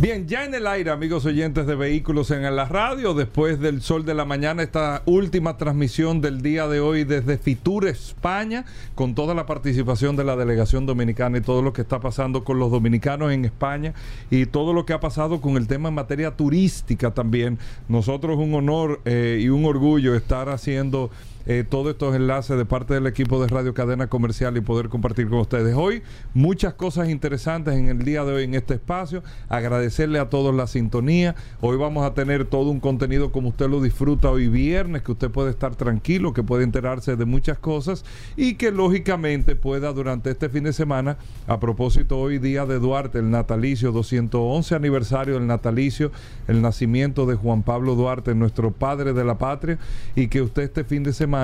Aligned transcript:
Bien, 0.00 0.28
ya 0.28 0.44
en 0.44 0.54
el 0.54 0.68
aire, 0.68 0.92
amigos 0.92 1.26
oyentes 1.26 1.66
de 1.66 1.74
vehículos 1.74 2.30
en 2.30 2.42
la 2.54 2.66
radio, 2.66 3.14
después 3.14 3.58
del 3.58 3.82
sol 3.82 4.04
de 4.04 4.14
la 4.14 4.24
mañana, 4.24 4.62
esta 4.62 5.02
última 5.06 5.56
transmisión 5.56 6.20
del 6.20 6.40
día 6.40 6.68
de 6.68 6.78
hoy 6.78 7.02
desde 7.02 7.36
Fitur, 7.36 7.88
España, 7.88 8.64
con 8.94 9.16
toda 9.16 9.34
la 9.34 9.44
participación 9.44 10.14
de 10.14 10.22
la 10.22 10.36
delegación 10.36 10.86
dominicana 10.86 11.38
y 11.38 11.40
todo 11.40 11.62
lo 11.62 11.72
que 11.72 11.82
está 11.82 11.98
pasando 11.98 12.44
con 12.44 12.60
los 12.60 12.70
dominicanos 12.70 13.32
en 13.32 13.44
España 13.44 13.92
y 14.30 14.46
todo 14.46 14.72
lo 14.72 14.86
que 14.86 14.92
ha 14.92 15.00
pasado 15.00 15.40
con 15.40 15.56
el 15.56 15.66
tema 15.66 15.88
en 15.88 15.96
materia 15.96 16.30
turística 16.30 17.10
también. 17.10 17.58
Nosotros 17.88 18.38
un 18.38 18.54
honor 18.54 19.00
eh, 19.04 19.40
y 19.42 19.48
un 19.48 19.64
orgullo 19.64 20.14
estar 20.14 20.48
haciendo 20.48 21.10
eh, 21.48 21.64
todos 21.66 21.92
estos 21.92 22.14
enlaces 22.14 22.58
de 22.58 22.66
parte 22.66 22.92
del 22.92 23.06
equipo 23.06 23.40
de 23.40 23.48
Radio 23.48 23.72
Cadena 23.72 24.08
Comercial 24.08 24.54
y 24.58 24.60
poder 24.60 24.90
compartir 24.90 25.30
con 25.30 25.38
ustedes. 25.38 25.74
Hoy 25.74 26.02
muchas 26.34 26.74
cosas 26.74 27.08
interesantes 27.08 27.74
en 27.74 27.88
el 27.88 28.04
día 28.04 28.22
de 28.26 28.34
hoy 28.34 28.44
en 28.44 28.52
este 28.52 28.74
espacio. 28.74 29.22
Agradecerle 29.48 30.18
a 30.18 30.28
todos 30.28 30.54
la 30.54 30.66
sintonía. 30.66 31.36
Hoy 31.62 31.78
vamos 31.78 32.04
a 32.04 32.12
tener 32.12 32.44
todo 32.44 32.68
un 32.68 32.80
contenido 32.80 33.32
como 33.32 33.48
usted 33.48 33.66
lo 33.66 33.80
disfruta 33.80 34.30
hoy 34.30 34.48
viernes, 34.48 35.00
que 35.00 35.12
usted 35.12 35.30
puede 35.30 35.48
estar 35.48 35.74
tranquilo, 35.74 36.34
que 36.34 36.42
puede 36.42 36.64
enterarse 36.64 37.16
de 37.16 37.24
muchas 37.24 37.58
cosas 37.58 38.04
y 38.36 38.56
que 38.56 38.70
lógicamente 38.70 39.56
pueda 39.56 39.94
durante 39.94 40.30
este 40.30 40.50
fin 40.50 40.64
de 40.64 40.74
semana, 40.74 41.16
a 41.46 41.58
propósito 41.58 42.18
hoy 42.18 42.38
día 42.38 42.66
de 42.66 42.78
Duarte, 42.78 43.20
el 43.20 43.30
natalicio, 43.30 43.90
211 43.92 44.74
aniversario 44.74 45.34
del 45.36 45.46
natalicio, 45.46 46.12
el 46.46 46.60
nacimiento 46.60 47.24
de 47.24 47.36
Juan 47.36 47.62
Pablo 47.62 47.94
Duarte, 47.94 48.34
nuestro 48.34 48.70
padre 48.70 49.14
de 49.14 49.24
la 49.24 49.38
patria, 49.38 49.78
y 50.14 50.28
que 50.28 50.42
usted 50.42 50.64
este 50.64 50.84
fin 50.84 51.04
de 51.04 51.14
semana 51.14 51.37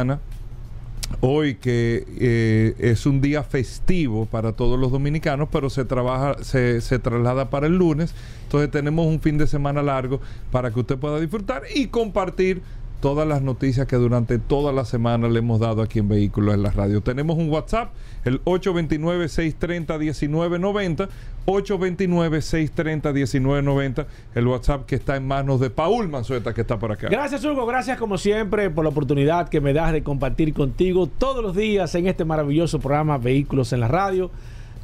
hoy 1.20 1.56
que 1.56 2.04
eh, 2.18 2.74
es 2.78 3.06
un 3.06 3.20
día 3.20 3.42
festivo 3.42 4.26
para 4.26 4.52
todos 4.52 4.78
los 4.78 4.90
dominicanos, 4.90 5.48
pero 5.50 5.70
se 5.70 5.84
trabaja, 5.84 6.42
se, 6.42 6.80
se, 6.80 6.98
traslada 6.98 7.50
para 7.50 7.66
el 7.66 7.76
lunes. 7.76 8.14
Entonces 8.44 8.70
tenemos 8.70 9.06
un 9.06 9.20
fin 9.20 9.38
de 9.38 9.46
semana 9.46 9.82
largo 9.82 10.20
para 10.50 10.70
que 10.70 10.80
usted 10.80 10.98
pueda 10.98 11.20
disfrutar 11.20 11.62
y 11.74 11.88
compartir 11.88 12.62
todas 13.04 13.28
las 13.28 13.42
noticias 13.42 13.86
que 13.86 13.96
durante 13.96 14.38
toda 14.38 14.72
la 14.72 14.86
semana 14.86 15.28
le 15.28 15.40
hemos 15.40 15.60
dado 15.60 15.82
aquí 15.82 15.98
en 15.98 16.08
Vehículos 16.08 16.54
en 16.54 16.62
la 16.62 16.70
Radio. 16.70 17.02
Tenemos 17.02 17.36
un 17.36 17.50
WhatsApp, 17.50 17.90
el 18.24 18.42
829-630-1990, 18.44 21.10
829-630-1990, 21.44 24.06
el 24.34 24.46
WhatsApp 24.46 24.86
que 24.86 24.94
está 24.94 25.16
en 25.16 25.26
manos 25.26 25.60
de 25.60 25.68
Paul 25.68 26.08
Manzueta, 26.08 26.54
que 26.54 26.62
está 26.62 26.78
por 26.78 26.92
acá. 26.92 27.08
Gracias, 27.10 27.44
Hugo. 27.44 27.66
Gracias, 27.66 27.98
como 27.98 28.16
siempre, 28.16 28.70
por 28.70 28.84
la 28.84 28.88
oportunidad 28.88 29.50
que 29.50 29.60
me 29.60 29.74
das 29.74 29.92
de 29.92 30.02
compartir 30.02 30.54
contigo 30.54 31.06
todos 31.06 31.44
los 31.44 31.54
días 31.54 31.94
en 31.96 32.06
este 32.06 32.24
maravilloso 32.24 32.80
programa 32.80 33.18
Vehículos 33.18 33.74
en 33.74 33.80
la 33.80 33.88
Radio. 33.88 34.30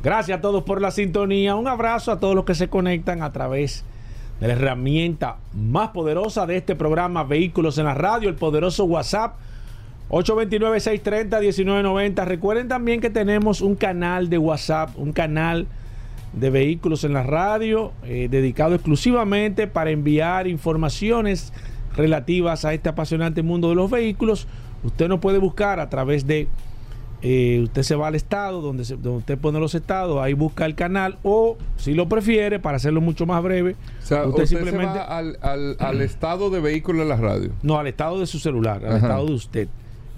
Gracias 0.04 0.36
a 0.36 0.42
todos 0.42 0.62
por 0.64 0.82
la 0.82 0.90
sintonía. 0.90 1.54
Un 1.54 1.68
abrazo 1.68 2.12
a 2.12 2.20
todos 2.20 2.34
los 2.34 2.44
que 2.44 2.54
se 2.54 2.68
conectan 2.68 3.22
a 3.22 3.32
través 3.32 3.82
la 4.40 4.48
herramienta 4.48 5.36
más 5.54 5.90
poderosa 5.90 6.46
de 6.46 6.56
este 6.56 6.74
programa 6.74 7.22
Vehículos 7.24 7.76
en 7.78 7.84
la 7.84 7.94
Radio, 7.94 8.28
el 8.28 8.34
poderoso 8.36 8.84
WhatsApp 8.84 9.36
829-630-1990. 10.08 12.24
Recuerden 12.24 12.68
también 12.68 13.00
que 13.00 13.10
tenemos 13.10 13.60
un 13.60 13.76
canal 13.76 14.28
de 14.28 14.38
WhatsApp, 14.38 14.90
un 14.96 15.12
canal 15.12 15.68
de 16.32 16.50
vehículos 16.50 17.04
en 17.04 17.12
la 17.12 17.22
radio, 17.22 17.92
eh, 18.04 18.26
dedicado 18.30 18.74
exclusivamente 18.74 19.66
para 19.66 19.90
enviar 19.90 20.46
informaciones 20.46 21.52
relativas 21.96 22.64
a 22.64 22.72
este 22.72 22.88
apasionante 22.88 23.42
mundo 23.42 23.68
de 23.68 23.74
los 23.74 23.90
vehículos. 23.90 24.46
Usted 24.82 25.08
nos 25.08 25.20
puede 25.20 25.38
buscar 25.38 25.80
a 25.80 25.90
través 25.90 26.26
de, 26.26 26.48
eh, 27.22 27.60
usted 27.62 27.82
se 27.82 27.94
va 27.94 28.08
al 28.08 28.14
estado, 28.14 28.60
donde, 28.60 28.84
se, 28.84 28.96
donde, 28.96 29.18
usted 29.18 29.38
pone 29.38 29.60
los 29.60 29.74
estados, 29.74 30.20
ahí 30.22 30.32
busca 30.32 30.64
el 30.66 30.74
canal, 30.74 31.18
o 31.22 31.58
si 31.76 31.94
lo 31.94 32.08
prefiere, 32.08 32.58
para 32.58 32.76
hacerlo 32.76 33.00
mucho 33.00 33.26
más 33.26 33.42
breve, 33.42 33.76
o 34.02 34.06
sea, 34.06 34.24
usted, 34.24 34.44
usted, 34.44 34.46
simplemente... 34.46 34.92
Se 34.94 34.98
va 34.98 35.18
al, 35.18 35.38
al, 35.42 35.76
al 35.78 36.00
estado 36.00 36.50
de 36.50 36.60
vehículos 36.60 37.02
en 37.02 37.08
la 37.08 37.16
radio. 37.16 37.50
No, 37.62 37.78
al 37.78 37.86
estado 37.86 38.20
de 38.20 38.26
su 38.26 38.38
celular, 38.38 38.84
al 38.84 38.96
Ajá. 38.96 39.06
estado 39.06 39.26
de 39.26 39.32
usted. 39.34 39.68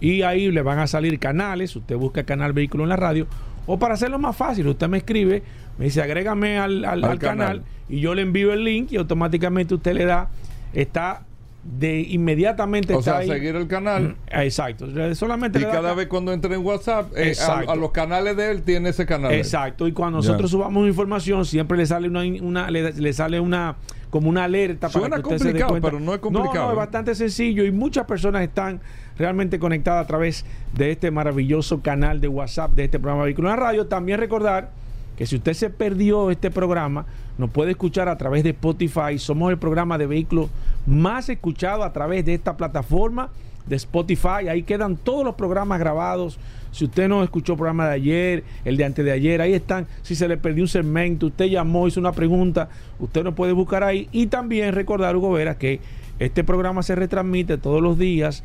Y 0.00 0.22
ahí 0.22 0.50
le 0.50 0.62
van 0.62 0.78
a 0.78 0.86
salir 0.86 1.18
canales, 1.18 1.74
usted 1.76 1.96
busca 1.96 2.24
canal 2.24 2.52
vehículo 2.52 2.84
en 2.84 2.90
la 2.90 2.96
radio, 2.96 3.26
o 3.66 3.78
para 3.78 3.94
hacerlo 3.94 4.18
más 4.18 4.36
fácil, 4.36 4.66
usted 4.68 4.88
me 4.88 4.98
escribe, 4.98 5.42
me 5.78 5.86
dice 5.86 6.02
agrégame 6.02 6.58
al, 6.58 6.84
al, 6.84 7.04
al 7.04 7.18
canal. 7.18 7.58
canal 7.58 7.62
y 7.88 8.00
yo 8.00 8.14
le 8.14 8.22
envío 8.22 8.52
el 8.52 8.64
link 8.64 8.92
y 8.92 8.96
automáticamente 8.96 9.74
usted 9.74 9.94
le 9.94 10.04
da, 10.04 10.30
está 10.72 11.24
de 11.64 12.00
inmediatamente 12.00 12.92
o 12.92 12.98
está 12.98 13.12
sea, 13.12 13.20
ahí. 13.20 13.28
seguir 13.28 13.54
el 13.54 13.68
canal. 13.68 14.16
Exacto. 14.30 14.86
Solamente 15.14 15.60
y 15.60 15.62
cada 15.62 15.94
vez 15.94 16.08
cuando 16.08 16.32
entre 16.32 16.54
en 16.54 16.64
WhatsApp, 16.64 17.12
eh, 17.16 17.34
a, 17.40 17.60
a, 17.60 17.76
los 17.76 17.92
canales 17.92 18.36
de 18.36 18.50
él 18.50 18.62
tiene 18.62 18.88
ese 18.88 19.06
canal. 19.06 19.32
Exacto. 19.32 19.86
Y 19.86 19.92
cuando 19.92 20.18
nosotros 20.18 20.50
yeah. 20.50 20.58
subamos 20.58 20.88
información, 20.88 21.44
siempre 21.44 21.78
le 21.78 21.86
sale 21.86 22.08
una, 22.08 22.22
una 22.42 22.70
le, 22.70 22.92
le, 22.92 23.12
sale 23.12 23.38
una 23.38 23.76
como 24.10 24.28
una 24.28 24.44
alerta 24.44 24.88
Suena 24.88 25.10
para 25.10 25.22
que 25.22 25.28
usted 25.28 25.46
se 25.46 25.52
dé 25.52 25.64
cuenta. 25.64 25.88
pero 25.88 26.00
no 26.00 26.12
es 26.14 26.20
complicado. 26.20 26.54
No, 26.54 26.64
no, 26.66 26.70
es 26.72 26.76
bastante 26.76 27.14
sencillo 27.14 27.64
y 27.64 27.70
muchas 27.70 28.06
personas 28.06 28.42
están 28.42 28.80
realmente 29.16 29.58
conectadas 29.58 30.04
a 30.04 30.06
través 30.06 30.44
de 30.74 30.90
este 30.90 31.10
maravilloso 31.10 31.80
canal 31.80 32.20
de 32.20 32.28
WhatsApp 32.28 32.72
de 32.74 32.84
este 32.84 32.98
programa 32.98 33.24
Vehículo 33.24 33.48
en 33.50 33.56
la 33.56 33.64
Radio. 33.64 33.86
También 33.86 34.18
recordar 34.18 34.70
que 35.16 35.26
si 35.26 35.36
usted 35.36 35.54
se 35.54 35.70
perdió 35.70 36.30
este 36.30 36.50
programa, 36.50 37.06
nos 37.38 37.50
puede 37.50 37.72
escuchar 37.72 38.08
a 38.08 38.16
través 38.16 38.44
de 38.44 38.50
Spotify. 38.50 39.18
Somos 39.18 39.50
el 39.50 39.58
programa 39.58 39.98
de 39.98 40.06
vehículos 40.06 40.50
más 40.86 41.28
escuchado 41.28 41.84
a 41.84 41.92
través 41.92 42.24
de 42.24 42.34
esta 42.34 42.56
plataforma 42.56 43.30
de 43.66 43.76
Spotify. 43.76 44.48
Ahí 44.48 44.62
quedan 44.62 44.96
todos 44.96 45.24
los 45.24 45.34
programas 45.34 45.78
grabados. 45.78 46.38
Si 46.72 46.84
usted 46.84 47.08
no 47.08 47.22
escuchó 47.22 47.52
el 47.52 47.58
programa 47.58 47.88
de 47.88 47.94
ayer, 47.94 48.44
el 48.64 48.76
de 48.76 48.84
antes 48.84 49.04
de 49.04 49.12
ayer, 49.12 49.40
ahí 49.40 49.52
están. 49.52 49.86
Si 50.02 50.14
se 50.14 50.28
le 50.28 50.36
perdió 50.36 50.64
un 50.64 50.68
segmento, 50.68 51.26
usted 51.26 51.46
llamó, 51.46 51.86
hizo 51.86 52.00
una 52.00 52.12
pregunta, 52.12 52.68
usted 52.98 53.22
nos 53.22 53.34
puede 53.34 53.52
buscar 53.52 53.84
ahí. 53.84 54.08
Y 54.12 54.26
también 54.26 54.74
recordar, 54.74 55.16
Hugo 55.16 55.32
Vera, 55.32 55.58
que 55.58 55.80
este 56.18 56.44
programa 56.44 56.82
se 56.82 56.94
retransmite 56.94 57.58
todos 57.58 57.82
los 57.82 57.98
días 57.98 58.42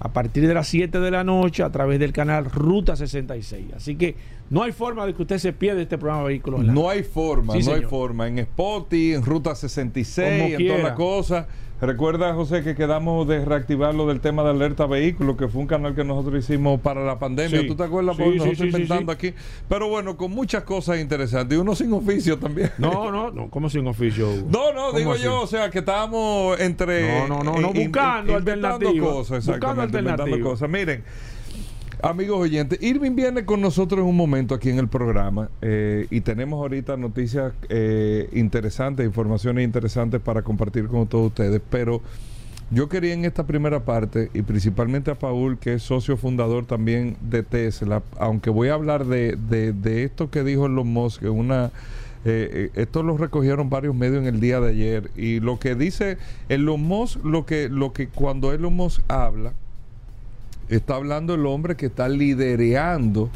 a 0.00 0.12
partir 0.12 0.48
de 0.48 0.54
las 0.54 0.66
7 0.66 0.98
de 0.98 1.10
la 1.12 1.22
noche 1.22 1.62
a 1.62 1.70
través 1.70 2.00
del 2.00 2.12
canal 2.12 2.46
Ruta 2.46 2.96
66. 2.96 3.66
Así 3.76 3.94
que 3.94 4.16
no 4.52 4.62
hay 4.62 4.72
forma 4.72 5.06
de 5.06 5.14
que 5.14 5.22
usted 5.22 5.38
se 5.38 5.54
pierda 5.54 5.80
este 5.80 5.96
programa 5.96 6.24
de 6.24 6.28
vehículos. 6.28 6.62
No 6.62 6.90
hay 6.90 7.02
forma, 7.02 7.54
sí, 7.54 7.60
no 7.60 7.64
señor. 7.64 7.78
hay 7.78 7.86
forma. 7.86 8.28
En 8.28 8.38
Spotify, 8.40 9.14
en 9.14 9.24
Ruta 9.24 9.54
66, 9.54 10.42
Como 10.42 10.54
en 10.54 10.68
toda 10.68 10.78
la 10.90 10.94
cosa. 10.94 11.46
Recuerda, 11.80 12.34
José, 12.34 12.62
que 12.62 12.74
quedamos 12.74 13.26
de 13.26 13.46
reactivar 13.46 13.94
lo 13.94 14.06
del 14.06 14.20
tema 14.20 14.44
de 14.44 14.50
alerta 14.50 14.84
vehículo, 14.84 15.38
que 15.38 15.48
fue 15.48 15.62
un 15.62 15.66
canal 15.66 15.94
que 15.94 16.04
nosotros 16.04 16.44
hicimos 16.44 16.80
para 16.80 17.02
la 17.02 17.18
pandemia. 17.18 17.62
Sí. 17.62 17.66
¿Tú 17.66 17.74
te 17.76 17.82
acuerdas? 17.82 18.14
Sí, 18.14 18.22
Porque 18.22 18.38
sí, 18.40 18.44
nosotros 18.44 18.66
inventando 18.66 19.10
aquí. 19.10 19.32
Pero 19.70 19.88
bueno, 19.88 20.18
con 20.18 20.30
muchas 20.32 20.64
cosas 20.64 21.00
interesantes. 21.00 21.56
Y 21.56 21.60
uno 21.60 21.74
sin 21.74 21.90
oficio 21.94 22.38
también. 22.38 22.72
No, 22.76 23.10
no, 23.10 23.30
no. 23.30 23.48
¿Cómo 23.48 23.70
sin 23.70 23.86
oficio? 23.86 24.28
No, 24.50 24.74
no, 24.74 24.92
digo 24.92 25.14
así? 25.14 25.24
yo, 25.24 25.40
o 25.40 25.46
sea, 25.46 25.70
que 25.70 25.78
estábamos 25.78 26.60
entre. 26.60 27.26
No, 27.26 27.38
no, 27.38 27.42
no, 27.42 27.58
no 27.58 27.72
buscando 27.72 28.36
alternativas. 28.36 29.08
Cosas, 29.08 29.46
buscando 29.46 29.80
alternativas. 29.80 30.40
cosas. 30.40 30.68
Miren. 30.68 31.02
Amigos 32.04 32.40
oyentes, 32.40 32.82
Irving 32.82 33.14
viene 33.14 33.44
con 33.44 33.60
nosotros 33.60 34.04
un 34.04 34.16
momento 34.16 34.56
aquí 34.56 34.70
en 34.70 34.80
el 34.80 34.88
programa 34.88 35.50
eh, 35.60 36.08
y 36.10 36.20
tenemos 36.20 36.60
ahorita 36.60 36.96
noticias 36.96 37.52
eh, 37.68 38.28
interesantes, 38.32 39.06
informaciones 39.06 39.64
interesantes 39.64 40.20
para 40.20 40.42
compartir 40.42 40.88
con 40.88 41.06
todos 41.06 41.28
ustedes, 41.28 41.62
pero 41.70 42.02
yo 42.72 42.88
quería 42.88 43.14
en 43.14 43.24
esta 43.24 43.46
primera 43.46 43.84
parte 43.84 44.32
y 44.34 44.42
principalmente 44.42 45.12
a 45.12 45.14
Paul, 45.14 45.58
que 45.60 45.74
es 45.74 45.84
socio 45.84 46.16
fundador 46.16 46.66
también 46.66 47.16
de 47.20 47.44
Tesla, 47.44 48.02
aunque 48.18 48.50
voy 48.50 48.66
a 48.66 48.74
hablar 48.74 49.06
de, 49.06 49.36
de, 49.36 50.02
esto 50.02 50.28
que 50.28 50.42
dijo 50.42 50.66
Elon 50.66 50.88
Musk, 50.88 51.22
una... 51.22 51.70
Eh, 52.24 52.70
esto 52.74 53.04
lo 53.04 53.16
recogieron 53.16 53.70
varios 53.70 53.94
medios 53.94 54.18
en 54.18 54.26
el 54.26 54.40
día 54.40 54.60
de 54.60 54.70
ayer 54.70 55.10
y 55.16 55.38
lo 55.38 55.60
que 55.60 55.76
dice 55.76 56.18
Elon 56.48 56.82
Musk, 56.82 57.24
lo 57.24 57.46
que, 57.46 57.68
lo 57.68 57.92
que 57.92 58.08
cuando 58.08 58.52
Elon 58.52 58.74
Musk 58.74 59.02
habla, 59.08 59.54
está 60.76 60.96
hablando 60.96 61.34
el 61.34 61.46
hombre 61.46 61.76
que 61.76 61.86
está 61.86 62.08
lidereando 62.08 63.30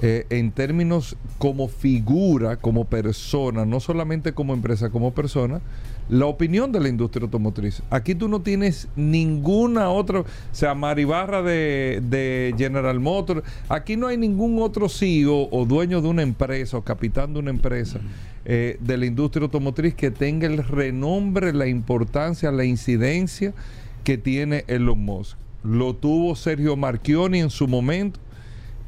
eh, 0.00 0.26
en 0.30 0.52
términos 0.52 1.16
como 1.38 1.68
figura, 1.68 2.56
como 2.56 2.86
persona, 2.86 3.66
no 3.66 3.78
solamente 3.78 4.32
como 4.32 4.54
empresa, 4.54 4.88
como 4.90 5.12
persona, 5.12 5.60
la 6.08 6.26
opinión 6.26 6.72
de 6.72 6.80
la 6.80 6.88
industria 6.88 7.24
automotriz. 7.24 7.82
Aquí 7.90 8.14
tú 8.14 8.28
no 8.28 8.40
tienes 8.40 8.88
ninguna 8.96 9.90
otra, 9.90 10.20
o 10.20 10.26
sea, 10.50 10.74
Maribarra 10.74 11.42
de, 11.42 12.02
de 12.08 12.54
General 12.56 12.98
Motors, 13.00 13.42
aquí 13.68 13.96
no 13.96 14.06
hay 14.06 14.16
ningún 14.16 14.62
otro 14.62 14.88
CEO 14.88 15.48
o 15.50 15.66
dueño 15.66 16.00
de 16.00 16.08
una 16.08 16.22
empresa 16.22 16.78
o 16.78 16.82
capitán 16.82 17.34
de 17.34 17.40
una 17.40 17.50
empresa 17.50 18.00
eh, 18.44 18.78
de 18.80 18.96
la 18.96 19.06
industria 19.06 19.44
automotriz 19.44 19.94
que 19.94 20.10
tenga 20.10 20.46
el 20.46 20.58
renombre, 20.64 21.52
la 21.52 21.66
importancia, 21.66 22.50
la 22.50 22.64
incidencia 22.64 23.52
que 24.04 24.18
tiene 24.18 24.64
Elon 24.66 24.98
Musk. 24.98 25.36
Lo 25.64 25.94
tuvo 25.94 26.34
Sergio 26.34 26.76
Marchioni 26.76 27.40
en 27.40 27.50
su 27.50 27.68
momento, 27.68 28.18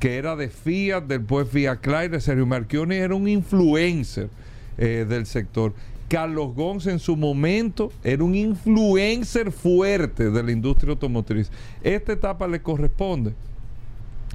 que 0.01 0.17
era 0.17 0.37
de 0.37 0.49
Fiat, 0.49 1.05
después 1.05 1.49
Fiat 1.49 1.81
Chrysler. 1.81 2.21
Sergio 2.21 2.47
Marchioni 2.47 2.97
era 2.97 3.15
un 3.15 3.29
influencer 3.29 4.29
eh, 4.77 5.07
del 5.09 5.27
sector. 5.27 5.73
Carlos 6.09 6.55
Gonz 6.55 6.87
en 6.87 6.99
su 6.99 7.17
momento 7.17 7.91
era 8.03 8.23
un 8.23 8.35
influencer 8.35 9.51
fuerte 9.51 10.31
de 10.31 10.43
la 10.43 10.53
industria 10.53 10.93
automotriz. 10.93 11.51
Esta 11.83 12.13
etapa 12.13 12.47
le 12.47 12.61
corresponde 12.61 13.35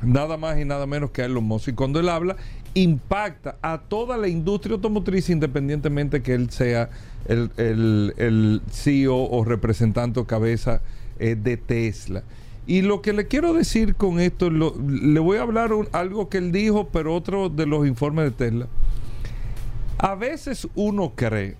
nada 0.01 0.37
más 0.37 0.57
y 0.59 0.65
nada 0.65 0.85
menos 0.85 1.11
que 1.11 1.21
a 1.21 1.25
Elon 1.25 1.43
Musk. 1.43 1.69
Y 1.69 1.73
cuando 1.73 1.99
él 1.99 2.09
habla, 2.09 2.37
impacta 2.73 3.57
a 3.61 3.79
toda 3.79 4.17
la 4.17 4.27
industria 4.27 4.75
automotriz 4.75 5.29
independientemente 5.29 6.21
que 6.21 6.33
él 6.33 6.49
sea 6.49 6.89
el, 7.27 7.51
el, 7.57 8.13
el 8.17 8.61
CEO 8.71 9.29
o 9.29 9.43
representante 9.43 10.19
o 10.19 10.25
cabeza 10.25 10.81
eh, 11.19 11.35
de 11.35 11.57
Tesla. 11.57 12.23
Y 12.65 12.81
lo 12.83 13.01
que 13.01 13.13
le 13.13 13.27
quiero 13.27 13.53
decir 13.53 13.95
con 13.95 14.19
esto, 14.19 14.49
le 14.49 15.19
voy 15.19 15.37
a 15.37 15.41
hablar 15.41 15.71
algo 15.91 16.29
que 16.29 16.37
él 16.37 16.51
dijo, 16.51 16.89
pero 16.89 17.15
otro 17.15 17.49
de 17.49 17.65
los 17.65 17.87
informes 17.87 18.25
de 18.25 18.31
Tesla. 18.31 18.67
A 19.97 20.15
veces 20.15 20.67
uno 20.75 21.13
cree 21.15 21.55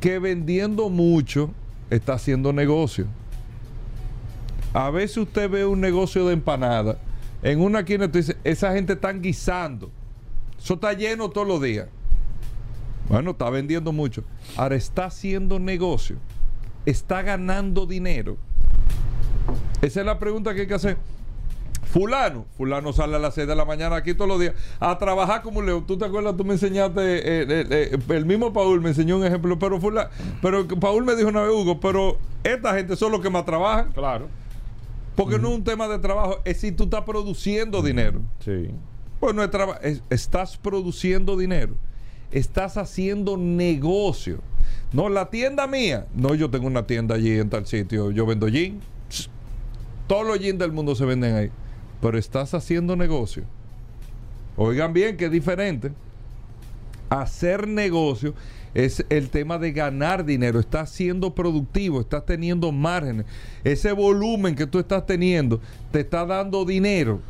que 0.00 0.18
vendiendo 0.18 0.90
mucho 0.90 1.50
está 1.90 2.14
haciendo 2.14 2.52
negocio. 2.52 3.06
A 4.72 4.90
veces 4.90 5.18
usted 5.18 5.48
ve 5.48 5.64
un 5.64 5.80
negocio 5.80 6.26
de 6.26 6.34
empanada. 6.34 6.98
En 7.42 7.60
una 7.60 7.80
esquina 7.80 8.10
tú 8.10 8.18
dices, 8.18 8.36
esa 8.42 8.72
gente 8.72 8.94
está 8.94 9.12
guisando. 9.12 9.90
Eso 10.58 10.74
está 10.74 10.92
lleno 10.92 11.30
todos 11.30 11.46
los 11.46 11.62
días. 11.62 11.86
Bueno, 13.08 13.30
está 13.30 13.48
vendiendo 13.50 13.92
mucho. 13.92 14.24
Ahora 14.56 14.76
está 14.76 15.04
haciendo 15.06 15.58
negocio. 15.58 16.16
Está 16.86 17.22
ganando 17.22 17.86
dinero. 17.86 18.36
Esa 19.82 20.00
es 20.00 20.06
la 20.06 20.18
pregunta 20.18 20.54
que 20.54 20.62
hay 20.62 20.66
que 20.66 20.74
hacer. 20.74 20.96
Fulano, 21.92 22.46
fulano 22.56 22.92
sale 22.92 23.14
a 23.14 23.18
las 23.20 23.34
6 23.34 23.46
de 23.46 23.54
la 23.54 23.64
mañana 23.64 23.94
aquí 23.96 24.14
todos 24.14 24.26
los 24.28 24.40
días 24.40 24.54
a 24.80 24.98
trabajar 24.98 25.42
como 25.42 25.60
un 25.60 25.66
león. 25.66 25.86
¿Tú 25.86 25.96
te 25.96 26.04
acuerdas? 26.04 26.36
Tú 26.36 26.44
me 26.44 26.54
enseñaste, 26.54 27.00
eh, 27.18 27.46
eh, 27.48 27.66
eh, 27.92 27.98
el 28.08 28.26
mismo 28.26 28.52
Paul 28.52 28.80
me 28.80 28.88
enseñó 28.88 29.16
un 29.16 29.24
ejemplo, 29.24 29.58
pero 29.58 29.80
fulano, 29.80 30.08
pero 30.42 30.66
Paul 30.66 31.04
me 31.04 31.14
dijo 31.14 31.28
una 31.28 31.42
vez, 31.42 31.52
Hugo, 31.52 31.78
pero 31.78 32.18
esta 32.42 32.74
gente 32.74 32.96
son 32.96 33.12
los 33.12 33.20
que 33.20 33.30
más 33.30 33.44
trabajan, 33.44 33.92
Claro. 33.92 34.26
porque 35.14 35.38
no 35.38 35.50
es 35.50 35.54
un 35.54 35.62
tema 35.64 35.86
de 35.86 35.98
trabajo, 36.00 36.40
es 36.44 36.58
si 36.58 36.72
tú 36.72 36.84
estás 36.84 37.02
produciendo 37.02 37.80
dinero. 37.80 38.20
Sí. 38.44 38.70
Pues 39.20 39.32
no 39.34 39.44
es 39.44 39.50
traba- 39.52 39.78
es- 39.82 40.02
estás 40.10 40.56
produciendo 40.56 41.36
dinero, 41.36 41.74
estás 42.32 42.76
haciendo 42.76 43.36
negocio. 43.36 44.38
No, 44.94 45.08
la 45.08 45.28
tienda 45.28 45.66
mía, 45.66 46.06
no, 46.14 46.34
yo 46.34 46.48
tengo 46.50 46.66
una 46.68 46.86
tienda 46.86 47.16
allí 47.16 47.38
en 47.38 47.50
tal 47.50 47.66
sitio, 47.66 48.10
yo 48.12 48.24
vendo 48.24 48.48
jeans. 48.48 48.82
Todos 50.06 50.26
los 50.26 50.38
jeans 50.38 50.58
del 50.58 50.70
mundo 50.72 50.94
se 50.94 51.04
venden 51.04 51.34
ahí. 51.34 51.50
Pero 52.00 52.16
estás 52.16 52.54
haciendo 52.54 52.94
negocio. 52.94 53.42
Oigan 54.56 54.92
bien 54.92 55.16
que 55.16 55.24
es 55.26 55.30
diferente. 55.32 55.90
Hacer 57.10 57.66
negocio 57.68 58.34
es 58.72 59.04
el 59.08 59.30
tema 59.30 59.58
de 59.58 59.72
ganar 59.72 60.24
dinero. 60.24 60.60
Estás 60.60 60.90
siendo 60.90 61.34
productivo, 61.34 62.00
estás 62.00 62.24
teniendo 62.24 62.70
márgenes. 62.72 63.26
Ese 63.64 63.92
volumen 63.92 64.54
que 64.54 64.66
tú 64.66 64.78
estás 64.78 65.06
teniendo 65.06 65.60
te 65.90 66.00
está 66.00 66.24
dando 66.24 66.64
dinero. 66.64 67.20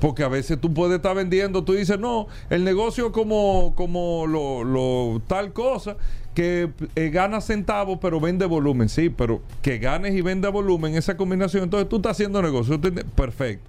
Porque 0.00 0.22
a 0.22 0.28
veces 0.28 0.58
tú 0.58 0.72
puedes 0.72 0.96
estar 0.96 1.14
vendiendo, 1.14 1.62
tú 1.62 1.74
dices, 1.74 1.98
no, 1.98 2.26
el 2.48 2.64
negocio 2.64 3.12
como, 3.12 3.74
como 3.76 4.26
lo- 4.26 5.20
tal 5.26 5.52
cosa, 5.52 5.96
que 6.34 6.70
eh, 6.94 7.10
gana 7.10 7.40
centavos 7.40 7.98
pero 8.00 8.20
vende 8.20 8.46
volumen. 8.46 8.88
Sí, 8.88 9.10
pero 9.10 9.42
que 9.62 9.78
ganes 9.78 10.14
y 10.14 10.20
venda 10.20 10.48
volumen, 10.48 10.94
esa 10.94 11.16
combinación, 11.16 11.64
entonces 11.64 11.88
tú 11.88 11.96
estás 11.96 12.12
haciendo 12.12 12.40
negocio. 12.42 12.80
Perfecto. 12.80 13.68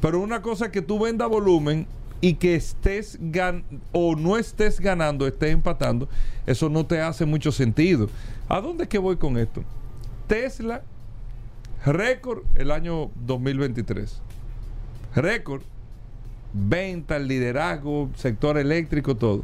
Pero 0.00 0.20
una 0.20 0.42
cosa 0.42 0.70
que 0.70 0.82
tú 0.82 0.98
venda 0.98 1.26
volumen 1.26 1.86
y 2.20 2.34
que 2.34 2.54
estés 2.54 3.18
gan 3.20 3.64
o 3.92 4.16
no 4.16 4.38
estés 4.38 4.80
ganando, 4.80 5.26
estés 5.26 5.52
empatando, 5.52 6.08
eso 6.46 6.68
no 6.68 6.86
te 6.86 7.00
hace 7.00 7.24
mucho 7.24 7.52
sentido. 7.52 8.08
¿A 8.48 8.60
dónde 8.60 8.84
es 8.84 8.88
que 8.88 8.98
voy 8.98 9.16
con 9.16 9.38
esto? 9.38 9.62
Tesla, 10.26 10.82
récord 11.84 12.42
el 12.56 12.70
año 12.70 13.10
2023. 13.26 14.20
Récord, 15.14 15.62
venta, 16.52 17.18
liderazgo, 17.18 18.10
sector 18.14 18.58
eléctrico, 18.58 19.16
todo. 19.16 19.42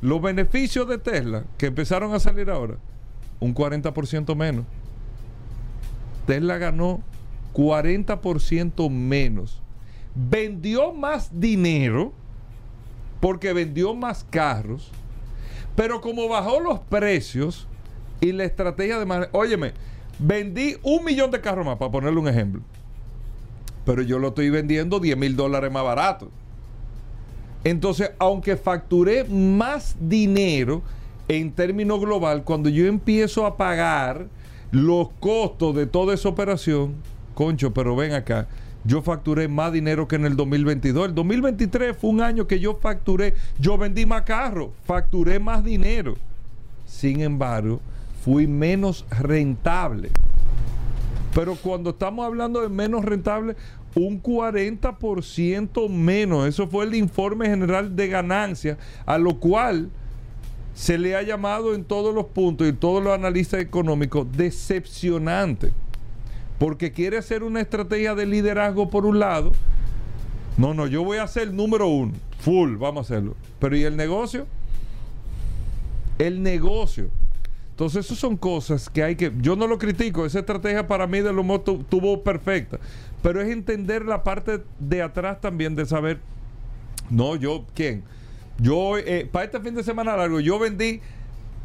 Los 0.00 0.22
beneficios 0.22 0.88
de 0.88 0.98
Tesla 0.98 1.44
que 1.58 1.66
empezaron 1.66 2.14
a 2.14 2.20
salir 2.20 2.50
ahora, 2.50 2.76
un 3.38 3.54
40% 3.54 4.34
menos. 4.34 4.64
Tesla 6.26 6.58
ganó 6.58 7.02
40% 7.54 8.90
menos. 8.90 9.60
Vendió 10.14 10.92
más 10.92 11.38
dinero 11.38 12.12
porque 13.20 13.52
vendió 13.52 13.94
más 13.94 14.24
carros, 14.28 14.90
pero 15.76 16.00
como 16.00 16.28
bajó 16.28 16.60
los 16.60 16.80
precios 16.80 17.68
y 18.20 18.32
la 18.32 18.44
estrategia 18.44 18.98
de 18.98 19.06
manejo, 19.06 19.36
óyeme, 19.36 19.72
vendí 20.18 20.76
un 20.82 21.04
millón 21.04 21.30
de 21.30 21.40
carros 21.40 21.64
más, 21.64 21.76
para 21.76 21.90
ponerle 21.90 22.18
un 22.18 22.28
ejemplo, 22.28 22.62
pero 23.84 24.02
yo 24.02 24.18
lo 24.18 24.28
estoy 24.28 24.50
vendiendo 24.50 25.00
10 25.00 25.16
mil 25.16 25.36
dólares 25.36 25.70
más 25.70 25.84
barato. 25.84 26.30
Entonces, 27.64 28.12
aunque 28.18 28.56
facturé 28.56 29.24
más 29.24 29.96
dinero 30.00 30.82
en 31.28 31.52
términos 31.52 32.00
global, 32.00 32.42
cuando 32.44 32.68
yo 32.68 32.86
empiezo 32.86 33.46
a 33.46 33.56
pagar 33.56 34.26
los 34.72 35.08
costos 35.20 35.74
de 35.74 35.86
toda 35.86 36.14
esa 36.14 36.28
operación, 36.28 36.94
concho, 37.34 37.72
pero 37.72 37.94
ven 37.96 38.12
acá, 38.12 38.48
yo 38.84 39.02
facturé 39.02 39.46
más 39.46 39.72
dinero 39.72 40.08
que 40.08 40.16
en 40.16 40.24
el 40.24 40.36
2022. 40.36 41.08
El 41.08 41.14
2023 41.14 41.96
fue 41.96 42.10
un 42.10 42.22
año 42.22 42.46
que 42.46 42.60
yo 42.60 42.78
facturé, 42.80 43.34
yo 43.58 43.76
vendí 43.76 44.06
más 44.06 44.22
carros, 44.22 44.70
facturé 44.84 45.38
más 45.38 45.62
dinero. 45.62 46.16
Sin 46.86 47.20
embargo, 47.20 47.80
fui 48.24 48.46
menos 48.46 49.04
rentable. 49.10 50.10
Pero 51.34 51.54
cuando 51.56 51.90
estamos 51.90 52.26
hablando 52.26 52.60
de 52.60 52.68
menos 52.68 53.04
rentable, 53.04 53.54
un 53.94 54.22
40% 54.22 55.88
menos. 55.88 56.46
Eso 56.46 56.68
fue 56.68 56.84
el 56.84 56.94
informe 56.94 57.46
general 57.46 57.96
de 57.96 58.08
ganancias, 58.08 58.78
a 59.06 59.18
lo 59.18 59.38
cual 59.38 59.90
se 60.74 60.98
le 60.98 61.16
ha 61.16 61.22
llamado 61.22 61.74
en 61.74 61.84
todos 61.84 62.14
los 62.14 62.26
puntos 62.26 62.68
y 62.68 62.72
todos 62.72 63.02
los 63.02 63.12
analistas 63.12 63.60
económicos 63.60 64.26
decepcionante. 64.32 65.72
Porque 66.58 66.92
quiere 66.92 67.18
hacer 67.18 67.42
una 67.42 67.60
estrategia 67.60 68.14
de 68.14 68.26
liderazgo 68.26 68.90
por 68.90 69.06
un 69.06 69.18
lado. 69.18 69.52
No, 70.56 70.74
no, 70.74 70.86
yo 70.86 71.02
voy 71.02 71.18
a 71.18 71.26
ser 71.26 71.52
número 71.52 71.88
uno. 71.88 72.12
Full, 72.40 72.76
vamos 72.76 73.10
a 73.10 73.14
hacerlo. 73.14 73.34
Pero 73.58 73.76
¿y 73.76 73.84
el 73.84 73.96
negocio? 73.96 74.46
El 76.18 76.42
negocio. 76.42 77.10
Entonces, 77.80 78.04
esas 78.04 78.18
son 78.18 78.36
cosas 78.36 78.90
que 78.90 79.02
hay 79.02 79.16
que. 79.16 79.32
Yo 79.40 79.56
no 79.56 79.66
lo 79.66 79.78
critico, 79.78 80.26
esa 80.26 80.40
estrategia 80.40 80.86
para 80.86 81.06
mí 81.06 81.20
de 81.20 81.32
lo 81.32 81.42
más 81.42 81.64
tu- 81.64 81.82
tuvo 81.82 82.22
perfecta. 82.22 82.78
Pero 83.22 83.40
es 83.40 83.48
entender 83.48 84.04
la 84.04 84.22
parte 84.22 84.60
de 84.78 85.00
atrás 85.00 85.40
también 85.40 85.74
de 85.74 85.86
saber. 85.86 86.18
No, 87.08 87.36
yo, 87.36 87.64
¿quién? 87.74 88.02
Yo, 88.58 88.98
eh, 88.98 89.26
para 89.32 89.46
este 89.46 89.60
fin 89.60 89.74
de 89.74 89.82
semana 89.82 90.14
largo, 90.14 90.40
yo 90.40 90.58
vendí 90.58 91.00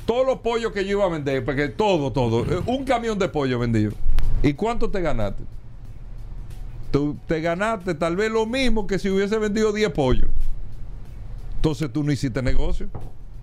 todos 0.06 0.26
los 0.26 0.40
pollos 0.40 0.72
que 0.72 0.86
yo 0.86 0.92
iba 0.92 1.04
a 1.04 1.10
vender, 1.10 1.44
porque 1.44 1.68
todo, 1.68 2.14
todo. 2.14 2.46
Eh, 2.46 2.62
un 2.66 2.86
camión 2.86 3.20
de 3.20 3.28
pollo 3.28 3.60
vendí. 3.60 3.90
¿Y 4.42 4.54
cuánto 4.54 4.90
te 4.90 5.02
ganaste? 5.02 5.44
Tú 6.92 7.18
te 7.28 7.42
ganaste 7.42 7.94
tal 7.94 8.16
vez 8.16 8.32
lo 8.32 8.46
mismo 8.46 8.88
que 8.88 9.00
si 9.00 9.10
hubiese 9.10 9.38
vendido 9.38 9.74
10 9.74 9.90
pollos. 9.90 10.30
Entonces 11.58 11.92
tú 11.92 12.06
no 12.06 12.12
hiciste 12.14 12.42
negocio. 12.42 12.88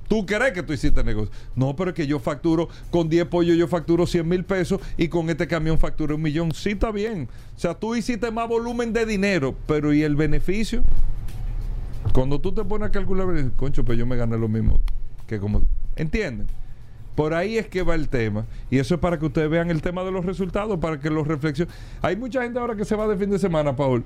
¿Tú 0.09 0.27
crees 0.27 0.53
que 0.53 0.63
tú 0.63 0.73
hiciste 0.73 1.03
negocio? 1.03 1.33
No, 1.55 1.75
pero 1.75 1.91
es 1.91 1.97
que 1.97 2.07
yo 2.07 2.19
facturo, 2.19 2.69
con 2.91 3.09
10 3.09 3.27
pollos 3.27 3.57
yo 3.57 3.67
facturo 3.67 4.07
100 4.07 4.29
mil 4.29 4.45
pesos 4.45 4.81
y 4.97 5.09
con 5.09 5.31
este 5.31 5.47
camión 5.47 5.79
facturo 5.79 6.17
un 6.17 6.23
millón. 6.23 6.53
Sí, 6.53 6.71
está 6.71 6.91
bien. 6.91 7.29
O 7.57 7.59
sea, 7.59 7.75
tú 7.75 7.95
hiciste 7.95 8.31
más 8.31 8.49
volumen 8.49 8.93
de 8.93 9.07
dinero, 9.07 9.55
pero 9.67 9.93
¿y 9.93 10.03
el 10.03 10.17
beneficio? 10.17 10.83
Cuando 12.13 12.41
tú 12.41 12.53
te 12.53 12.63
pones 12.65 12.89
a 12.89 12.91
calcular, 12.91 13.27
concho, 13.57 13.85
pues 13.85 13.99
yo 13.99 14.05
me 14.05 14.17
gané 14.17 14.37
lo 14.37 14.49
mismo 14.49 14.81
que 15.27 15.41
como... 15.41 15.63
¿Entienden? 15.97 16.47
Por 17.15 17.35
ahí 17.35 17.59
es 17.59 17.67
que 17.69 17.83
va 17.83 17.95
el 17.95 18.09
tema. 18.09 18.47
Y 18.71 18.79
eso 18.79 18.95
es 18.95 19.01
para 19.01 19.19
que 19.19 19.27
ustedes 19.27 19.49
vean 19.51 19.71
el 19.71 19.83
tema 19.83 20.03
de 20.05 20.11
los 20.11 20.25
resultados, 20.25 20.79
para 20.79 20.99
que 21.01 21.11
los 21.11 21.27
reflexionen. 21.27 21.73
Hay 22.01 22.17
mucha 22.17 22.43
gente 22.43 22.59
ahora 22.59 22.75
que 22.75 22.85
se 22.85 22.97
va 22.97 23.07
de 23.07 23.17
fin 23.17 23.31
de 23.31 23.39
semana, 23.39 23.77
Paul. 23.77 24.05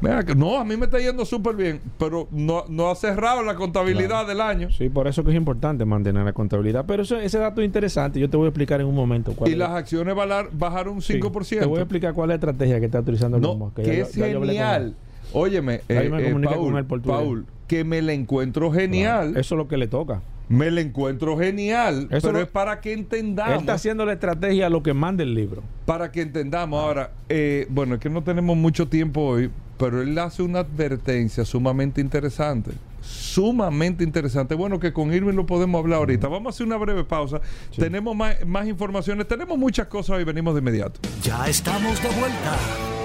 Mira, 0.00 0.22
no, 0.34 0.58
a 0.58 0.64
mí 0.64 0.76
me 0.76 0.86
está 0.86 0.98
yendo 0.98 1.24
súper 1.24 1.54
bien, 1.56 1.80
pero 1.98 2.26
no, 2.30 2.64
no 2.68 2.90
ha 2.90 2.94
cerrado 2.94 3.42
la 3.42 3.54
contabilidad 3.54 4.26
del 4.26 4.40
año. 4.40 4.70
Sí, 4.70 4.88
por 4.88 5.06
eso 5.08 5.22
que 5.24 5.30
es 5.30 5.36
importante 5.36 5.84
mantener 5.84 6.24
la 6.24 6.32
contabilidad. 6.32 6.84
Pero 6.86 7.02
eso- 7.02 7.18
ese 7.18 7.38
dato 7.38 7.60
es 7.60 7.66
interesante. 7.66 8.18
Yo 8.18 8.30
te 8.30 8.36
voy 8.36 8.46
a 8.46 8.48
explicar 8.48 8.80
en 8.80 8.86
un 8.86 8.94
momento 8.94 9.32
cuál 9.34 9.50
Y 9.50 9.52
es. 9.52 9.58
las 9.58 9.70
acciones 9.70 10.14
bajaron 10.52 10.94
un 10.94 11.02
Sí, 11.02 11.14
5%. 11.14 11.60
Te 11.60 11.66
voy 11.66 11.78
a 11.78 11.82
explicar 11.82 12.14
cuál 12.14 12.26
es 12.26 12.28
la 12.30 12.34
estrategia 12.36 12.78
que 12.80 12.86
está 12.86 13.00
utilizando 13.00 13.36
el 13.36 13.42
No, 13.42 13.54
Musk, 13.56 13.76
que, 13.76 13.84
ya 13.84 13.92
es 13.92 14.12
ya 14.14 14.26
genial. 14.26 14.82
él. 14.82 14.94
Óyeme, 15.32 15.80
Ya 15.88 16.02
eh, 16.02 16.08
me 16.08 16.18
eh, 16.28 16.32
Paul, 16.32 17.00
con 17.02 17.38
él 17.38 17.44
que 17.68 17.84
me 17.84 18.02
la 18.02 18.12
encuentro 18.14 18.72
genial. 18.72 19.26
Claro, 19.28 19.40
Eso 19.40 19.54
es 19.54 19.58
lo 19.58 19.68
que 19.68 19.76
le 19.76 19.86
toca. 19.86 20.22
Me 20.48 20.72
la 20.72 20.80
encuentro 20.80 21.38
genial, 21.38 22.08
Eso 22.10 22.26
pero 22.26 22.38
lo- 22.38 22.44
es 22.44 22.50
para 22.50 22.80
que 22.80 22.92
Él 22.92 23.00
entendamos. 23.00 23.60
está 23.60 23.74
haciendo 23.74 24.04
la 24.04 24.14
estrategia 24.14 24.66
a 24.66 24.70
lo 24.70 24.82
que 24.82 24.92
manda 24.92 25.22
el 25.22 25.34
libro. 25.34 25.62
Para 25.86 26.10
que 26.10 26.22
entendamos. 26.22 26.82
Ahora, 26.82 27.12
eh, 27.28 27.66
bueno, 27.70 27.94
es 27.94 28.00
que 28.00 28.10
no 28.10 28.22
tenemos 28.24 28.56
mucho 28.56 28.88
tiempo 28.88 29.20
hoy, 29.20 29.50
pero 29.80 30.02
él 30.02 30.16
hace 30.18 30.42
una 30.42 30.58
advertencia 30.58 31.42
sumamente 31.46 32.02
interesante. 32.02 32.72
Sumamente 33.00 34.04
interesante. 34.04 34.54
Bueno, 34.54 34.78
que 34.78 34.92
con 34.92 35.10
Irving 35.10 35.32
lo 35.32 35.46
podemos 35.46 35.80
hablar 35.80 36.00
ahorita. 36.00 36.28
Vamos 36.28 36.52
a 36.52 36.54
hacer 36.54 36.66
una 36.66 36.76
breve 36.76 37.02
pausa. 37.02 37.40
Tenemos 37.74 38.14
más, 38.14 38.44
más 38.44 38.68
informaciones, 38.68 39.26
tenemos 39.26 39.56
muchas 39.56 39.86
cosas 39.86 40.20
y 40.20 40.24
venimos 40.24 40.52
de 40.52 40.60
inmediato. 40.60 41.00
Ya 41.22 41.48
estamos 41.48 42.00
de 42.02 42.08
vuelta. 42.10 42.58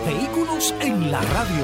Vehículos 0.06 0.76
en 0.82 1.12
la 1.12 1.22
radio. 1.22 1.64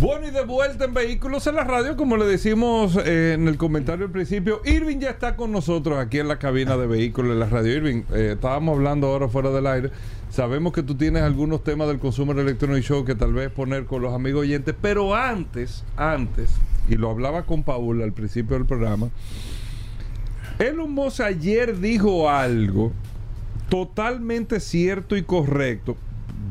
Bueno, 0.00 0.28
y 0.28 0.30
de 0.30 0.44
vuelta 0.44 0.84
en 0.86 0.94
Vehículos 0.94 1.46
en 1.46 1.56
la 1.56 1.64
Radio, 1.64 1.94
como 1.94 2.16
le 2.16 2.24
decimos 2.24 2.96
eh, 3.04 3.34
en 3.34 3.48
el 3.48 3.58
comentario 3.58 4.06
al 4.06 4.10
principio, 4.10 4.62
Irving 4.64 4.98
ya 4.98 5.10
está 5.10 5.36
con 5.36 5.52
nosotros 5.52 5.98
aquí 5.98 6.18
en 6.18 6.28
la 6.28 6.38
cabina 6.38 6.78
de 6.78 6.86
Vehículos 6.86 7.32
en 7.32 7.40
la 7.40 7.46
Radio. 7.46 7.74
Irving, 7.74 8.02
eh, 8.14 8.32
estábamos 8.34 8.76
hablando 8.76 9.08
ahora 9.08 9.28
fuera 9.28 9.50
del 9.50 9.66
aire. 9.66 9.90
Sabemos 10.30 10.72
que 10.72 10.82
tú 10.82 10.94
tienes 10.94 11.22
algunos 11.22 11.64
temas 11.64 11.88
del 11.88 11.98
Consumer 11.98 12.38
Electronic 12.38 12.82
Show 12.84 13.04
que 13.04 13.14
tal 13.16 13.32
vez 13.32 13.50
poner 13.50 13.84
con 13.84 14.00
los 14.02 14.14
amigos 14.14 14.42
oyentes, 14.42 14.74
pero 14.80 15.14
antes, 15.14 15.84
antes, 15.96 16.50
y 16.88 16.94
lo 16.94 17.10
hablaba 17.10 17.42
con 17.44 17.64
Paula 17.64 18.04
al 18.04 18.12
principio 18.12 18.56
del 18.56 18.64
programa, 18.64 19.08
Elon 20.60 20.92
Musk 20.92 21.20
ayer 21.20 21.78
dijo 21.80 22.30
algo 22.30 22.92
totalmente 23.68 24.60
cierto 24.60 25.16
y 25.16 25.22
correcto, 25.22 25.96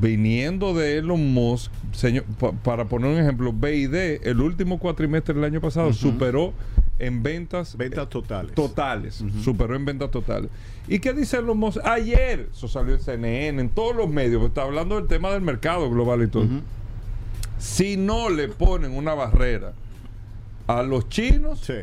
viniendo 0.01 0.74
de 0.74 0.98
Elon 0.98 1.33
Musk, 1.33 1.71
señor, 1.93 2.24
pa- 2.39 2.51
para 2.51 2.86
poner 2.86 3.12
un 3.12 3.17
ejemplo, 3.19 3.53
BID, 3.53 3.93
el 4.24 4.41
último 4.41 4.77
cuatrimestre 4.79 5.33
del 5.36 5.43
año 5.45 5.62
pasado, 5.62 5.93
superó 5.93 6.53
en 6.99 7.23
ventas 7.23 7.75
Ventas 7.77 8.09
totales. 8.09 8.53
totales, 8.53 9.23
superó 9.43 9.75
en 9.75 9.85
ventas 9.85 10.11
totales. 10.11 10.49
¿Y 10.87 10.99
qué 10.99 11.13
dice 11.13 11.37
Elon 11.37 11.57
Musk? 11.57 11.79
Ayer, 11.85 12.49
eso 12.51 12.67
salió 12.67 12.93
en 12.95 12.99
CNN, 13.01 13.61
en 13.61 13.69
todos 13.69 13.95
los 13.95 14.09
medios, 14.09 14.43
está 14.45 14.63
hablando 14.63 14.95
del 14.95 15.07
tema 15.07 15.31
del 15.31 15.41
mercado 15.41 15.89
global 15.89 16.23
y 16.23 16.27
todo. 16.27 16.47
Si 17.57 17.97
no 17.97 18.29
le 18.29 18.47
ponen 18.47 18.91
una 18.91 19.13
barrera 19.13 19.73
a 20.67 20.83
los 20.83 21.09
chinos, 21.09 21.59
Sí, 21.61 21.73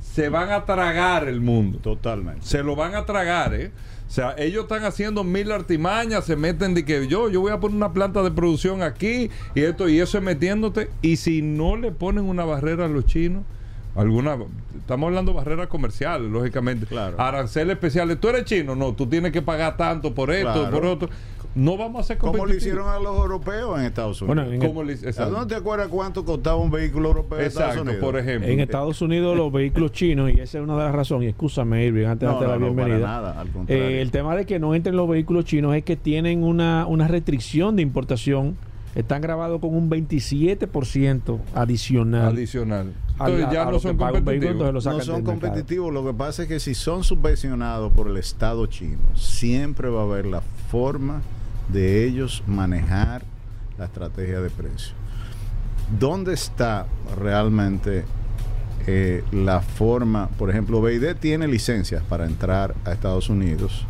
se 0.00 0.28
van 0.28 0.50
a 0.50 0.64
tragar 0.64 1.26
el 1.28 1.40
mundo. 1.40 1.78
totalmente. 1.78 2.44
Se 2.46 2.62
lo 2.62 2.76
van 2.76 2.94
a 2.94 3.06
tragar, 3.06 3.54
¿eh? 3.54 3.70
O 4.08 4.14
sea, 4.14 4.34
ellos 4.36 4.64
están 4.64 4.84
haciendo 4.84 5.24
mil 5.24 5.50
artimañas, 5.52 6.26
se 6.26 6.36
meten 6.36 6.74
de 6.74 6.84
que 6.84 7.06
yo, 7.08 7.30
yo 7.30 7.40
voy 7.40 7.50
a 7.50 7.58
poner 7.60 7.76
una 7.76 7.94
planta 7.94 8.22
de 8.22 8.30
producción 8.30 8.82
aquí 8.82 9.30
y 9.54 9.60
esto 9.62 9.88
y 9.88 10.00
eso 10.00 10.18
es 10.18 10.24
metiéndote. 10.24 10.90
Y 11.00 11.16
si 11.16 11.40
no 11.40 11.76
le 11.76 11.92
ponen 11.92 12.24
una 12.24 12.44
barrera 12.44 12.84
a 12.84 12.88
los 12.88 13.06
chinos, 13.06 13.42
alguna, 13.94 14.36
estamos 14.78 15.08
hablando 15.08 15.32
de 15.32 15.36
barreras 15.38 15.66
comerciales, 15.68 16.30
lógicamente. 16.30 16.86
Claro. 16.86 17.20
Aranceles 17.20 17.74
especiales. 17.74 18.18
Tú 18.20 18.28
eres 18.28 18.44
chino, 18.44 18.74
no, 18.74 18.92
tú 18.94 19.06
tienes 19.06 19.32
que 19.32 19.42
pagar 19.42 19.76
tanto 19.76 20.14
por 20.14 20.30
esto, 20.30 20.52
Claro. 20.52 20.70
por 20.70 20.86
otro. 20.86 21.08
No 21.54 21.76
vamos 21.76 22.00
a 22.00 22.04
ser 22.04 22.16
¿Cómo 22.16 22.32
le 22.32 22.38
competitivos. 22.38 22.78
hicieron 22.78 22.88
a 22.88 22.98
los 22.98 23.14
europeos 23.14 23.78
en 23.78 23.84
Estados 23.84 24.22
Unidos? 24.22 24.36
Bueno, 24.46 24.52
en, 24.54 24.60
¿Cómo 24.66 24.82
le- 24.82 24.94
exacto. 24.94 25.30
¿No 25.38 25.46
te 25.46 25.54
acuerdas 25.54 25.88
cuánto 25.88 26.24
costaba 26.24 26.56
un 26.56 26.70
vehículo 26.70 27.08
europeo 27.08 27.38
en 27.40 27.44
Estados 27.44 27.76
Unidos? 27.76 28.00
por 28.00 28.18
ejemplo. 28.18 28.48
en 28.50 28.60
Estados 28.60 29.02
Unidos 29.02 29.36
los 29.36 29.52
vehículos 29.52 29.92
chinos, 29.92 30.30
y 30.34 30.40
esa 30.40 30.56
es 30.58 30.64
una 30.64 30.78
de 30.78 30.84
las 30.84 30.94
razones, 30.94 31.26
y 31.26 31.28
escúchame 31.28 31.84
Irving, 31.84 32.06
antes 32.06 32.20
de 32.26 32.34
No, 32.34 32.40
darte 32.40 32.46
la 32.48 32.58
no, 32.58 32.66
no, 32.70 32.74
para 32.74 32.86
bienvenida. 32.86 33.06
nada, 33.06 33.38
al 33.42 33.48
contrario. 33.50 33.84
Eh, 33.84 34.00
el 34.00 34.10
tema 34.10 34.34
de 34.34 34.46
que 34.46 34.58
no 34.58 34.74
entren 34.74 34.96
los 34.96 35.06
vehículos 35.06 35.44
chinos 35.44 35.74
es 35.76 35.84
que 35.84 35.94
tienen 35.96 36.42
una, 36.42 36.86
una 36.86 37.06
restricción 37.06 37.76
de 37.76 37.82
importación. 37.82 38.56
Están 38.94 39.20
grabados 39.20 39.60
con 39.60 39.74
un 39.74 39.90
27% 39.90 41.38
adicional. 41.54 42.28
Adicional. 42.32 42.92
Entonces 43.26 43.46
a- 43.48 43.52
ya 43.52 43.62
a 43.62 43.70
no 43.70 43.78
son 43.78 43.96
vehículo, 43.96 44.12
competitivos. 44.24 44.84
no 44.84 45.00
son 45.00 45.22
competitivos. 45.22 45.92
Lo 45.92 46.04
que 46.04 46.14
pasa 46.14 46.42
es 46.42 46.48
que 46.48 46.60
si 46.60 46.74
son 46.74 47.04
subvencionados 47.04 47.92
por 47.92 48.08
el 48.08 48.16
Estado 48.16 48.66
chino, 48.66 48.98
siempre 49.14 49.88
va 49.88 50.00
a 50.00 50.04
haber 50.04 50.26
la 50.26 50.40
forma 50.70 51.22
de 51.68 52.04
ellos 52.04 52.42
manejar 52.46 53.22
la 53.78 53.84
estrategia 53.86 54.40
de 54.40 54.50
precio. 54.50 54.94
¿Dónde 55.98 56.32
está 56.34 56.86
realmente 57.18 58.04
eh, 58.86 59.22
la 59.32 59.60
forma? 59.60 60.28
Por 60.38 60.50
ejemplo, 60.50 60.80
BID 60.82 61.16
tiene 61.16 61.46
licencias 61.48 62.02
para 62.02 62.24
entrar 62.26 62.74
a 62.84 62.92
Estados 62.92 63.28
Unidos 63.28 63.84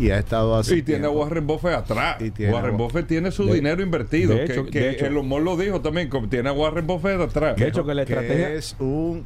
y 0.00 0.10
ha 0.10 0.18
estado 0.18 0.56
hace 0.56 0.76
Y 0.78 0.82
tiene 0.82 1.06
a 1.06 1.08
tiempo- 1.08 1.20
Warren 1.24 1.46
Buffett 1.46 1.74
atrás. 1.74 2.20
Y 2.20 2.30
tiene 2.30 2.52
Warren 2.54 2.76
Buffett 2.76 3.06
tiene 3.06 3.30
su 3.30 3.46
De- 3.46 3.54
dinero 3.54 3.82
invertido. 3.82 4.34
de 4.34 4.44
que 4.46 4.52
hecho- 4.52 4.66
que 4.66 4.80
de 4.80 4.90
hecho- 4.90 5.06
Elon 5.06 5.28
Musk 5.28 5.42
lo 5.44 5.56
dijo 5.56 5.80
también. 5.80 6.08
como 6.08 6.28
Tiene 6.28 6.48
a 6.48 6.52
Warren 6.52 6.86
Buffett 6.86 7.20
atrás. 7.20 7.56
De 7.56 7.68
hecho, 7.68 7.84
que 7.84 7.94
la 7.94 8.04
que 8.04 8.12
estrategia. 8.14 8.48
es 8.54 8.76
un 8.78 9.24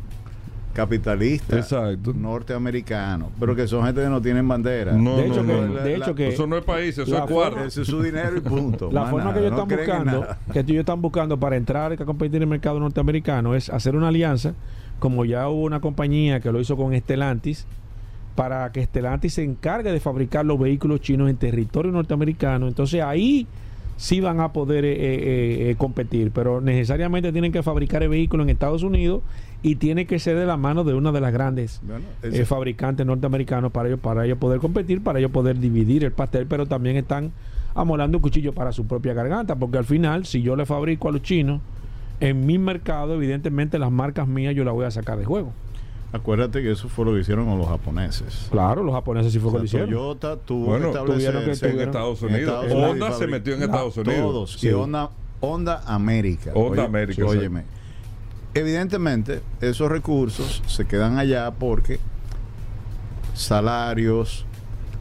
capitalista 0.73 1.57
Exacto. 1.57 2.12
norteamericano, 2.14 3.31
pero 3.38 3.54
que 3.54 3.69
son 3.69 3.85
gente 3.85 4.00
que 4.02 4.09
no 4.09 4.21
tienen 4.21 4.47
bandera. 4.49 4.93
No, 4.93 5.16
de 5.19 5.26
hecho, 5.28 5.43
no, 5.45 5.52
que, 5.61 5.66
no. 5.69 5.75
de 5.75 5.95
hecho 5.95 6.14
que 6.16 6.28
Eso 6.28 6.47
no 6.49 6.57
es 6.59 6.64
país, 6.64 6.99
eso 6.99 7.16
es 7.16 7.23
cuarto. 7.31 7.64
Ese 7.64 7.83
es 7.83 7.87
su 7.88 8.02
dinero 8.02 8.37
y 8.37 8.40
punto. 8.40 8.88
La 8.93 9.04
forma 9.07 9.31
nada, 9.31 9.35
que 9.35 9.40
ellos 9.40 9.52
no 9.52 9.62
están 9.62 9.78
buscando, 9.78 10.26
que 10.52 10.59
ellos 10.61 10.81
están 10.81 11.00
buscando 11.00 11.38
para 11.38 11.57
entrar 11.57 11.93
y 11.93 11.97
competir 11.97 12.37
en 12.37 12.43
el 12.43 12.49
mercado 12.49 12.81
norteamericano 12.81 13.54
es 13.54 13.71
hacer 13.71 13.95
una 13.95 14.09
alianza, 14.09 14.54
como 14.99 15.25
ya 15.25 15.49
hubo 15.49 15.62
una 15.62 15.81
compañía 15.81 16.40
que 16.40 16.50
lo 16.50 16.61
hizo 16.61 16.76
con 16.76 16.93
Stellantis, 16.99 17.66
para 18.35 18.71
que 18.73 18.85
Stellantis 18.85 19.35
se 19.35 19.45
encargue 19.45 19.93
de 19.93 20.00
fabricar 20.00 20.45
los 20.45 20.59
vehículos 20.59 21.00
chinos 21.00 21.31
en 21.31 21.37
territorio 21.37 21.93
norteamericano. 21.93 22.69
Entonces 22.69 23.03
ahí 23.03 23.47
sí 23.97 24.21
van 24.21 24.41
a 24.41 24.53
poder 24.53 24.85
eh, 24.85 24.93
eh, 24.93 25.71
eh, 25.71 25.75
competir, 25.76 26.33
pero 26.33 26.61
necesariamente 26.61 27.33
tienen 27.33 27.53
que 27.53 27.62
fabricar 27.62 28.03
el 28.03 28.09
vehículo 28.09 28.43
en 28.43 28.50
Estados 28.50 28.83
Unidos 28.83 29.23
y 29.64 29.76
tiene 29.76 30.07
que 30.07 30.19
ser 30.19 30.37
de 30.37 30.45
la 30.45 30.59
mano 30.59 30.85
de 30.85 30.93
una 30.93 31.11
de 31.11 31.23
las 31.23 31.33
grandes 31.33 31.81
Bueno, 31.83 32.05
eh, 32.23 32.45
fabricantes 32.45 33.07
norteamericanos 33.07 33.73
para 33.73 33.88
ellos, 33.88 33.99
para 33.99 34.26
ellos 34.26 34.37
poder 34.37 34.61
competir, 34.61 35.03
para 35.03 35.19
ellos 35.19 35.31
poder 35.31 35.59
dividir 35.59 36.05
el 36.05 36.12
pastel, 36.12 36.47
pero 36.47 36.67
también 36.67 36.97
están 36.97 37.33
amolando 37.75 38.19
un 38.19 38.23
cuchillo 38.23 38.53
para 38.53 38.73
su 38.73 38.87
propia 38.87 39.14
garganta, 39.14 39.57
porque 39.57 39.79
al 39.79 39.87
final, 39.87 40.26
si 40.26 40.43
yo 40.43 40.55
le 40.55 40.67
fabrico 40.67 41.09
a 41.09 41.12
los 41.12 41.23
chinos 41.23 41.62
en 42.21 42.45
mi 42.45 42.59
mercado, 42.59 43.14
evidentemente 43.14 43.79
las 43.79 43.91
marcas 43.91 44.29
mías 44.29 44.55
yo 44.55 44.64
las 44.64 44.75
voy 44.75 44.85
a 44.85 44.91
sacar 44.91 45.19
de 45.19 45.25
juego. 45.25 45.55
Acuérdate 46.14 46.62
que 46.62 46.71
eso 46.71 46.88
fue 46.88 47.04
lo 47.06 47.12
que 47.12 47.21
hicieron 47.21 47.44
con 47.47 47.59
los 47.59 47.66
japoneses. 47.66 48.47
Claro, 48.52 48.85
los 48.85 48.94
japoneses 48.94 49.33
sí 49.33 49.40
fue 49.40 49.50
O 49.50 49.54
lo 49.54 49.59
que 49.59 49.64
hicieron. 49.66 49.90
Toyota 49.90 50.37
tuvo 50.37 50.66
Bueno, 50.66 50.92
que 50.92 50.99
tuvieron 51.00 51.44
que- 51.44 51.50
establecerse 51.50 51.71
en 51.71 51.80
Estados 51.88 52.23
Unidos. 52.23 52.40
Estados 52.40 52.64
Unidos 52.73 52.90
Honda 52.92 53.12
se 53.12 53.26
metió 53.26 53.54
en 53.54 53.62
Estados 53.64 53.97
Unidos. 53.97 54.16
Todos. 54.21 54.52
Sí. 54.61 54.68
Y 54.68 54.73
Honda, 54.73 55.11
Honda 55.40 55.83
América. 55.87 56.52
Honda 56.54 56.85
América, 56.85 57.25
Óyeme. 57.26 57.64
Evidentemente, 58.54 59.40
esos 59.61 59.90
recursos 59.90 60.62
se 60.68 60.85
quedan 60.87 61.18
allá 61.18 61.50
porque 61.50 61.99
salarios, 63.35 64.47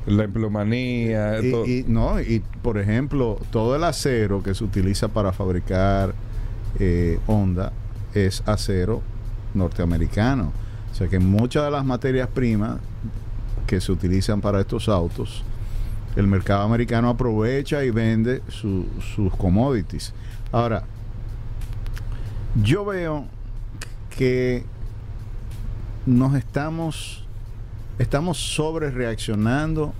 La 0.07 0.23
empleomanía. 0.23 1.39
Y, 1.41 1.51
todo. 1.51 1.65
y- 1.67 1.85
no, 1.87 2.19
y 2.19 2.41
por 2.61 2.77
ejemplo, 2.79 3.37
todo 3.51 3.75
el 3.75 3.83
acero 3.83 4.41
que 4.43 4.53
se 4.55 4.63
utiliza 4.63 5.07
para 5.09 5.31
fabricar 5.31 6.13
eh, 6.79 7.19
Honda 7.27 7.71
es 8.15 8.41
acero 8.47 9.01
norteamericano. 9.53 10.51
O 10.93 10.95
sea 10.95 11.07
que 11.09 11.19
muchas 11.19 11.65
de 11.65 11.71
las 11.71 11.83
materias 11.83 12.29
primas 12.29 12.77
que 13.67 13.81
se 13.81 13.91
utilizan 13.91 14.39
para 14.41 14.61
estos 14.61 14.87
autos, 14.87 15.43
el 16.15 16.27
mercado 16.27 16.61
americano 16.61 17.09
aprovecha 17.09 17.83
y 17.83 17.89
vende 17.89 18.41
su- 18.47 18.85
sus 19.15 19.35
commodities. 19.35 20.13
Ahora, 20.51 20.83
yo 22.61 22.85
veo 22.85 23.25
que 24.15 24.63
nos 26.05 26.35
estamos 26.35 27.25
estamos 27.99 28.37
sobre 28.37 28.89
reaccionando 28.91 29.93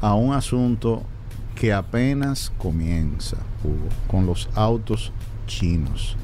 a 0.00 0.14
un 0.14 0.34
asunto 0.34 1.02
que 1.54 1.72
apenas 1.72 2.52
comienza, 2.58 3.36
Hugo, 3.64 3.88
con 4.08 4.26
los 4.26 4.48
autos 4.54 5.12
chinos. 5.46 6.16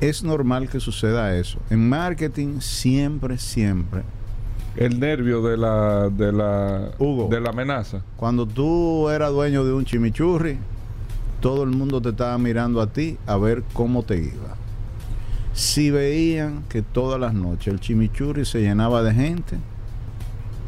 Es 0.00 0.22
normal 0.22 0.68
que 0.68 0.80
suceda 0.80 1.36
eso. 1.36 1.58
En 1.68 1.88
marketing 1.88 2.60
siempre, 2.60 3.36
siempre, 3.36 4.02
El 4.76 4.98
nervio 4.98 5.42
de 5.42 5.56
la, 5.58 6.08
de 6.08 6.32
la, 6.32 6.92
Hugo. 6.98 7.28
de 7.28 7.40
la 7.40 7.50
amenaza. 7.50 8.02
cuando 8.16 8.46
tú 8.46 9.10
eras 9.10 9.30
dueño 9.30 9.64
de 9.64 9.72
un 9.72 9.84
chimichurri, 9.84 10.58
todo 11.40 11.64
el 11.64 11.70
mundo 11.70 12.00
te 12.00 12.10
estaba 12.10 12.38
mirando 12.38 12.80
a 12.80 12.86
ti 12.86 13.18
a 13.26 13.36
ver 13.36 13.62
cómo 13.74 14.02
te 14.02 14.16
iba. 14.18 14.56
Si 15.52 15.90
veían 15.90 16.62
que 16.68 16.80
todas 16.80 17.20
las 17.20 17.34
noches 17.34 17.72
el 17.74 17.80
chimichurri 17.80 18.44
se 18.44 18.60
llenaba 18.62 19.02
de 19.02 19.12
gente, 19.12 19.58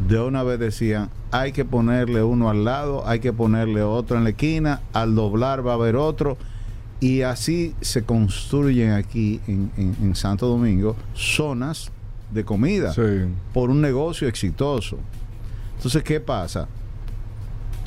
de 0.08 0.20
una 0.20 0.42
vez 0.42 0.58
decían, 0.58 1.08
hay 1.30 1.52
que 1.52 1.64
ponerle 1.64 2.22
uno 2.22 2.50
al 2.50 2.64
lado, 2.64 3.06
hay 3.06 3.20
que 3.20 3.32
ponerle 3.32 3.82
otro 3.82 4.18
en 4.18 4.24
la 4.24 4.30
esquina, 4.30 4.80
al 4.92 5.14
doblar 5.14 5.66
va 5.66 5.72
a 5.72 5.74
haber 5.74 5.96
otro, 5.96 6.36
y 7.02 7.22
así 7.22 7.74
se 7.80 8.04
construyen 8.04 8.92
aquí 8.92 9.40
en, 9.48 9.70
en- 9.76 9.96
en 10.00 10.14
Santo 10.14 10.46
Domingo 10.46 10.96
zonas 11.14 11.90
de 12.30 12.44
comida 12.44 12.92
Sí. 12.94 13.02
por 13.52 13.70
un 13.70 13.80
negocio 13.80 14.28
exitoso. 14.28 14.98
Entonces, 15.76 16.02
¿qué 16.04 16.20
pasa? 16.20 16.68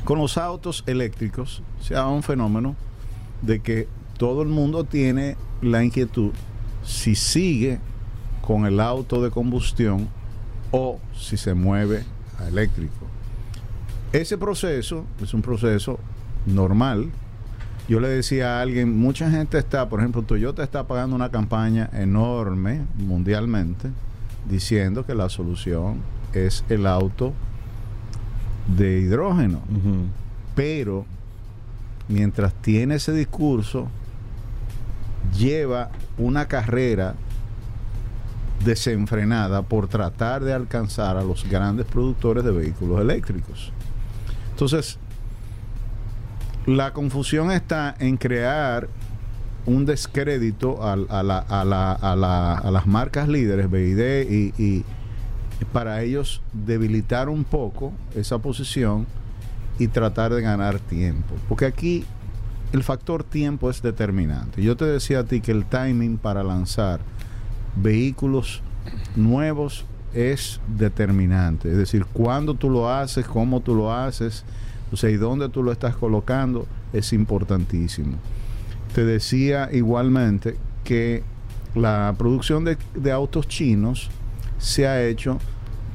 Con 0.04 0.20
los 0.20 0.38
autos 0.38 0.84
eléctricos 0.86 1.64
se 1.82 1.94
da 1.96 2.08
un 2.08 2.22
fenómeno 2.24 2.76
de 3.42 3.62
que 3.62 3.88
todo 4.18 4.42
el 4.44 4.50
mundo 4.50 4.84
tiene 4.84 5.38
la 5.62 5.84
inquietud 5.84 6.32
si 6.84 7.16
sigue 7.16 7.80
con 8.42 8.66
el 8.66 8.80
auto 8.80 9.24
de 9.24 9.32
combustión 9.32 10.08
o 10.72 11.00
si 11.18 11.38
se 11.38 11.54
mueve 11.54 12.04
a 12.40 12.48
eléctrico. 12.48 13.08
Ese 14.12 14.38
proceso 14.38 15.06
es 15.24 15.34
un 15.34 15.42
proceso 15.42 16.00
normal. 16.46 17.10
Yo 17.88 18.00
le 18.00 18.08
decía 18.08 18.58
a 18.58 18.62
alguien, 18.62 18.98
mucha 18.98 19.30
gente 19.30 19.60
está, 19.60 19.88
por 19.88 20.00
ejemplo, 20.00 20.24
Toyota 20.24 20.64
está 20.64 20.88
pagando 20.88 21.16
una 21.16 21.30
campaña 21.30 21.90
enorme 21.94 22.82
mundialmente 22.96 23.92
diciendo 24.50 25.06
que 25.06 25.14
la 25.14 25.30
solución 25.30 26.00
es 26.34 26.64
el 26.70 26.88
auto 26.88 27.34
de 28.76 29.00
hidrógeno. 29.02 29.62
Pero 30.56 31.06
mientras 32.08 32.54
tiene 32.56 32.96
ese 32.96 33.12
discurso, 33.14 33.88
lleva 35.38 35.92
una 36.18 36.48
carrera 36.48 37.16
desenfrenada 38.64 39.62
por 39.62 39.88
tratar 39.88 40.44
de 40.44 40.54
alcanzar 40.54 41.18
a 41.18 41.24
los 41.24 41.48
grandes 41.48 41.86
productores 41.86 42.44
de 42.44 42.52
vehículos 42.52 43.02
eléctricos. 43.02 43.72
Entonces, 44.52 44.98
la 46.66 46.94
confusión 46.94 47.52
está 47.52 47.96
en 48.00 48.18
crear 48.18 48.88
un 49.66 49.86
descrédito 49.86 50.84
a, 50.84 50.94
a 50.94 51.24
la- 51.24 51.40
a 51.40 51.66
la- 51.66 51.92
a 51.94 52.16
la- 52.16 52.54
a 52.56 52.72
las 52.72 52.86
marcas 52.88 53.28
líderes, 53.28 53.70
BID, 53.70 54.30
y, 54.30 54.54
y 54.64 54.86
para 55.74 56.02
ellos 56.02 56.42
debilitar 56.54 57.30
un 57.30 57.44
poco 57.44 57.94
esa 58.16 58.38
posición 58.40 59.08
y 59.80 59.88
tratar 59.88 60.34
de 60.34 60.42
ganar 60.42 60.80
tiempo. 60.80 61.34
Porque 61.50 61.66
aquí 61.66 62.06
el 62.74 62.84
factor 62.84 63.24
tiempo 63.24 63.70
es 63.70 63.82
determinante. 63.82 64.62
Yo 64.62 64.76
te 64.76 64.86
decía 64.86 65.20
a 65.20 65.24
ti 65.24 65.42
que 65.42 65.52
el 65.52 65.66
timing 65.66 66.18
para 66.18 66.44
lanzar 66.44 67.00
vehículos 67.76 68.62
nuevos 69.16 69.86
es 70.14 70.60
determinante. 70.78 71.72
Es 71.72 71.78
decir, 71.78 72.06
cuándo 72.06 72.54
tú 72.54 72.70
lo 72.70 72.92
haces, 72.92 73.26
cómo 73.26 73.62
tú 73.62 73.76
lo 73.76 73.94
haces, 73.94 74.44
o 74.92 74.98
sea, 74.98 75.10
y 75.10 75.18
dónde 75.18 75.50
tú 75.50 75.64
lo 75.64 75.72
estás 75.72 75.96
colocando 75.96 76.68
es 76.94 77.14
importantísimo. 77.14 78.18
Te 78.94 79.04
decía 79.04 79.70
igualmente 79.72 80.58
que 80.84 81.24
la 81.74 82.14
producción 82.18 82.64
de, 82.64 82.78
de 82.96 83.12
autos 83.12 83.48
chinos 83.48 84.10
se 84.58 84.88
ha 84.88 85.04
hecho 85.04 85.40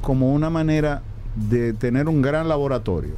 como 0.01 0.33
una 0.33 0.49
manera 0.49 1.01
de 1.35 1.73
tener 1.73 2.07
un 2.07 2.21
gran 2.21 2.47
laboratorio. 2.47 3.13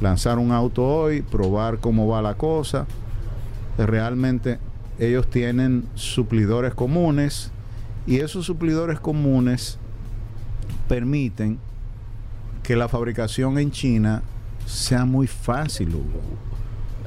Lanzar 0.00 0.38
un 0.38 0.52
auto 0.52 0.84
hoy, 0.84 1.22
probar 1.22 1.78
cómo 1.78 2.06
va 2.06 2.22
la 2.22 2.34
cosa. 2.34 2.86
Realmente 3.76 4.58
ellos 4.98 5.28
tienen 5.28 5.84
suplidores 5.94 6.74
comunes 6.74 7.50
y 8.06 8.18
esos 8.18 8.46
suplidores 8.46 9.00
comunes 9.00 9.78
permiten 10.88 11.58
que 12.62 12.76
la 12.76 12.88
fabricación 12.88 13.58
en 13.58 13.70
China 13.70 14.22
sea 14.66 15.04
muy 15.04 15.26
fácil, 15.26 15.94
Hugo. 15.94 16.20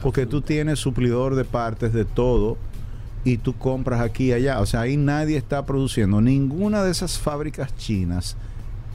Porque 0.01 0.25
tú 0.25 0.41
tienes 0.41 0.79
suplidor 0.79 1.35
de 1.35 1.43
partes 1.43 1.93
de 1.93 2.05
todo 2.05 2.57
y 3.23 3.37
tú 3.37 3.53
compras 3.53 4.01
aquí 4.01 4.25
y 4.25 4.33
allá. 4.33 4.59
O 4.61 4.65
sea, 4.65 4.81
ahí 4.81 4.97
nadie 4.97 5.37
está 5.37 5.65
produciendo. 5.65 6.21
Ninguna 6.21 6.83
de 6.83 6.91
esas 6.91 7.17
fábricas 7.17 7.75
chinas 7.75 8.37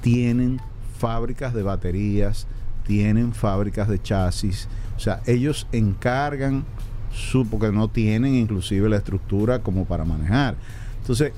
tienen 0.00 0.60
fábricas 0.98 1.52
de 1.54 1.62
baterías, 1.62 2.46
tienen 2.86 3.34
fábricas 3.34 3.88
de 3.88 4.00
chasis. 4.00 4.68
O 4.96 5.00
sea, 5.00 5.20
ellos 5.26 5.66
encargan 5.72 6.64
su, 7.12 7.46
porque 7.46 7.72
no 7.72 7.88
tienen 7.88 8.34
inclusive 8.34 8.88
la 8.88 8.96
estructura 8.96 9.58
como 9.58 9.84
para 9.84 10.04
manejar. 10.04 10.54
Entonces, 11.00 11.32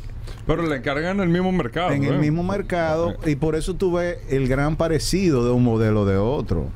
Pero 0.47 0.67
le 0.67 0.77
encargan 0.77 1.17
en 1.17 1.23
el 1.23 1.29
mismo 1.29 1.51
mercado. 1.51 1.91
en 1.91 2.05
el 2.05 2.15
¿eh? 2.15 2.19
mismo 2.19 2.43
mercado 2.43 3.15
y 3.27 3.37
por 3.37 3.57
eso 3.57 3.75
tú 3.75 3.93
ves 3.93 4.19
el 4.29 4.47
gran 4.47 4.77
parecido 4.77 5.45
de 5.45 5.53
un 5.53 5.65
modelo 5.65 6.05
de 6.05 6.17
otro. 6.17 6.69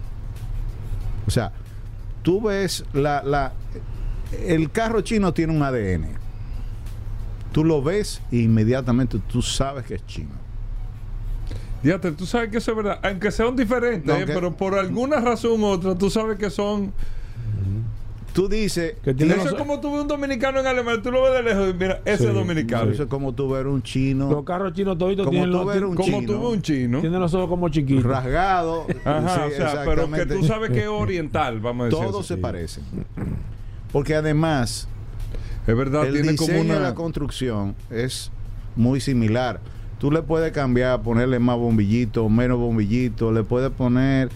O 1.29 1.31
sea, 1.31 1.53
tú 2.23 2.41
ves 2.41 2.85
la, 2.95 3.23
la 3.23 3.53
el 4.47 4.71
carro 4.71 5.03
chino 5.03 5.33
tiene 5.35 5.55
un 5.55 5.63
ADN. 5.63 6.07
Tú 7.53 7.65
lo 7.65 7.83
ves 7.83 8.23
e 8.33 8.39
inmediatamente 8.39 9.19
tú 9.29 9.43
sabes 9.43 9.85
que 9.85 9.97
es 9.97 10.07
chino. 10.07 10.31
Fíjate, 11.83 12.13
tú 12.13 12.25
sabes 12.27 12.51
que 12.51 12.59
eso 12.59 12.71
es 12.71 12.77
verdad. 12.79 12.99
Aunque 13.03 13.31
sean 13.31 13.55
diferentes, 13.55 14.07
No, 14.07 14.17
¿eh? 14.17 14.25
pero 14.27 14.57
por 14.57 14.75
alguna 14.75 15.21
razón 15.21 15.63
u 15.63 15.67
otra, 15.67 15.95
tú 15.97 16.11
sabes 16.11 16.39
que 16.39 16.49
son. 16.51 16.93
Tú 18.39 18.49
dices, 18.49 18.95
Que 19.03 19.15
tiene 19.15 19.35
Eso 19.35 19.49
es 19.49 19.55
como 19.55 19.81
tú 19.81 19.91
ves 19.93 20.03
un 20.03 20.07
dominicano 20.07 20.61
en 20.61 20.67
Alemania, 20.69 21.03
tú 21.03 21.11
lo 21.11 21.23
ves 21.25 21.33
de 21.33 21.43
lejos 21.43 21.71
y 21.71 21.75
mira, 21.75 22.01
ese 22.05 22.19
Sí, 22.23 22.29
es 22.29 22.35
dominicano. 22.35 22.93
eso 22.93 23.03
es 23.03 23.09
como 23.09 23.33
tú 23.35 23.49
ver 23.51 23.67
un 23.67 23.83
chino 23.83 24.31
Los 24.31 24.45
carros 24.45 24.73
chinos 24.75 24.97
toditos 24.97 25.27
Como 25.27 25.33
tienen 25.33 25.51
tú 25.51 25.57
los, 25.59 25.67
ver 25.67 25.85
un 25.85 25.97
Como 25.97 26.07
chino. 26.21 26.33
tú 26.33 26.41
ves 26.41 26.53
un 26.53 26.63
chino. 26.63 27.01
tienen 27.01 27.19
los 27.21 27.35
ojos 27.35 27.49
como 27.49 27.69
chiquitos. 27.69 28.05
rasgado. 28.05 28.87
Ajá, 29.05 29.47
Sí, 29.49 29.55
o 29.55 29.57
sea, 29.57 29.83
pero 29.85 30.09
que 30.09 30.25
tú 30.27 30.45
sabes 30.45 30.71
que 30.71 30.83
es 30.83 30.89
oriental, 30.89 31.59
vamos 31.59 31.87
a 31.87 31.89
decir. 31.91 32.07
Todos 32.07 32.27
se 32.27 32.37
parecen. 32.37 32.85
Porque 33.91 34.15
además 34.15 34.87
Es 35.67 35.77
verdad, 35.77 36.07
el 36.07 36.13
tiene 36.13 36.37
como 36.37 36.53
diseño 36.53 36.73
de 36.75 36.79
una. 36.79 36.89
la 36.91 36.95
construcción 36.95 37.75
es 37.91 38.31
muy 38.77 39.01
similar. 39.01 39.59
Tú 39.99 40.13
le 40.13 40.23
puedes 40.23 40.53
cambiar, 40.53 41.03
ponerle 41.03 41.41
más 41.41 41.57
bombillito, 41.57 42.29
menos 42.29 42.59
bombillito, 42.59 43.33
le 43.33 43.43
puedes 43.43 43.71
poner. 43.71 44.29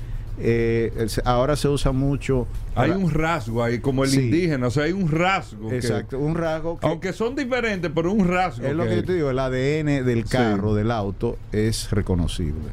Eh, 0.45 0.93
el- 0.97 1.11
ahora 1.25 1.57
se 1.57 1.69
usa 1.69 1.93
mucho. 1.93 2.47
Hay 2.75 2.91
para- 2.91 2.99
un 2.99 3.11
rasgo 3.11 3.63
ahí, 3.63 3.79
como 3.79 4.05
el 4.05 4.11
Sí. 4.11 4.21
indígena, 4.21 4.67
o 4.67 4.71
sea, 4.71 4.85
hay 4.85 4.93
un 4.93 5.09
rasgo. 5.11 5.69
que- 5.69 5.77
Exacto, 5.77 6.19
un 6.19 6.35
rasgo 6.35 6.79
que. 6.79 6.87
aunque 6.87 7.13
son 7.13 7.35
diferentes, 7.37 7.91
pero 7.95 8.13
un 8.13 8.27
rasgo. 8.29 8.67
es 8.67 8.75
lo 8.75 8.85
que 8.85 8.97
yo 8.97 9.05
te 9.05 9.15
digo, 9.15 9.31
el 9.31 9.39
ADN 9.39 10.03
del 10.03 10.25
carro, 10.25 10.75
del 10.75 10.91
auto, 10.91 11.39
es 11.53 11.91
reconocible. 11.91 12.71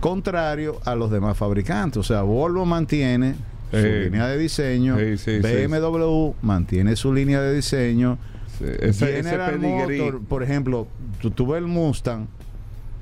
Contrario 0.00 0.78
a 0.84 0.94
los 0.94 1.10
demás 1.10 1.36
fabricantes. 1.36 1.98
O 1.98 2.02
sea, 2.02 2.22
Volvo 2.22 2.64
mantiene 2.64 3.34
su 3.70 3.76
Eh, 3.76 4.04
línea 4.06 4.26
de 4.26 4.38
diseño, 4.38 4.98
sí, 4.98 5.16
sí, 5.18 5.36
sí, 5.36 5.40
BMW 5.42 6.34
mantiene 6.42 6.96
su 6.96 7.12
línea 7.12 7.40
de 7.40 7.54
diseño. 7.54 8.18
Ese, 8.60 8.88
ese 8.88 9.06
General 9.22 9.58
pedigrí. 9.58 9.98
Motor, 10.00 10.20
por 10.22 10.42
ejemplo, 10.42 10.86
tú, 11.20 11.30
tú 11.30 11.46
ves 11.46 11.58
el 11.58 11.66
Mustang, 11.66 12.26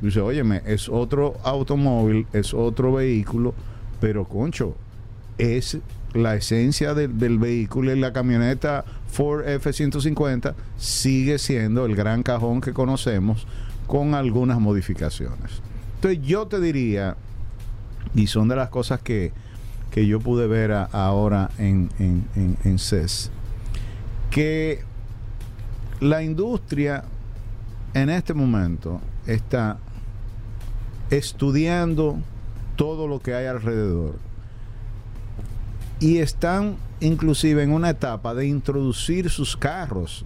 dice, 0.02 0.20
óyeme, 0.20 0.62
es 0.66 0.88
otro 0.88 1.36
automóvil, 1.42 2.26
es 2.32 2.52
otro 2.54 2.92
vehículo, 2.92 3.54
pero 4.00 4.24
concho, 4.24 4.76
es 5.38 5.78
la 6.14 6.34
esencia 6.34 6.94
del, 6.94 7.38
vehículo 7.38 7.94
y 7.94 7.98
la 7.98 8.12
camioneta 8.12 8.84
Ford 9.08 9.46
F-150 9.46 10.54
sigue 10.78 11.38
siendo 11.38 11.84
el 11.86 11.94
gran 11.94 12.22
cajón 12.22 12.60
que 12.60 12.72
conocemos 12.72 13.46
con 13.86 14.14
algunas 14.14 14.58
modificaciones. 14.60 15.62
Entonces 15.96 16.20
yo 16.22 16.46
te 16.46 16.60
diría, 16.60 17.16
y 18.14 18.26
son 18.26 18.48
de 18.48 18.56
las 18.56 18.70
cosas 18.70 19.00
que, 19.00 19.32
que 19.90 20.06
yo 20.06 20.20
pude 20.20 20.46
ver 20.46 20.72
ahora 20.72 21.50
en, 21.58 21.90
en, 21.98 22.24
en, 22.36 22.56
en 22.64 22.78
CES, 22.78 23.30
que 24.30 24.82
la 26.00 26.22
industria 26.22 27.04
en 27.94 28.10
este 28.10 28.34
momento 28.34 29.00
está 29.26 29.78
estudiando 31.10 32.18
todo 32.78 33.08
lo 33.08 33.18
que 33.18 33.34
hay 33.34 33.46
alrededor 33.46 34.14
y 35.98 36.18
están 36.18 36.76
inclusive 37.00 37.64
en 37.64 37.72
una 37.72 37.90
etapa 37.90 38.34
de 38.34 38.46
introducir 38.46 39.30
sus 39.30 39.56
carros. 39.56 40.24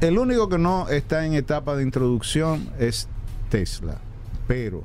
El 0.00 0.18
único 0.18 0.48
que 0.48 0.56
no 0.56 0.88
está 0.88 1.26
en 1.26 1.34
etapa 1.34 1.76
de 1.76 1.82
introducción 1.82 2.66
es 2.78 3.08
Tesla, 3.50 3.98
pero 4.48 4.84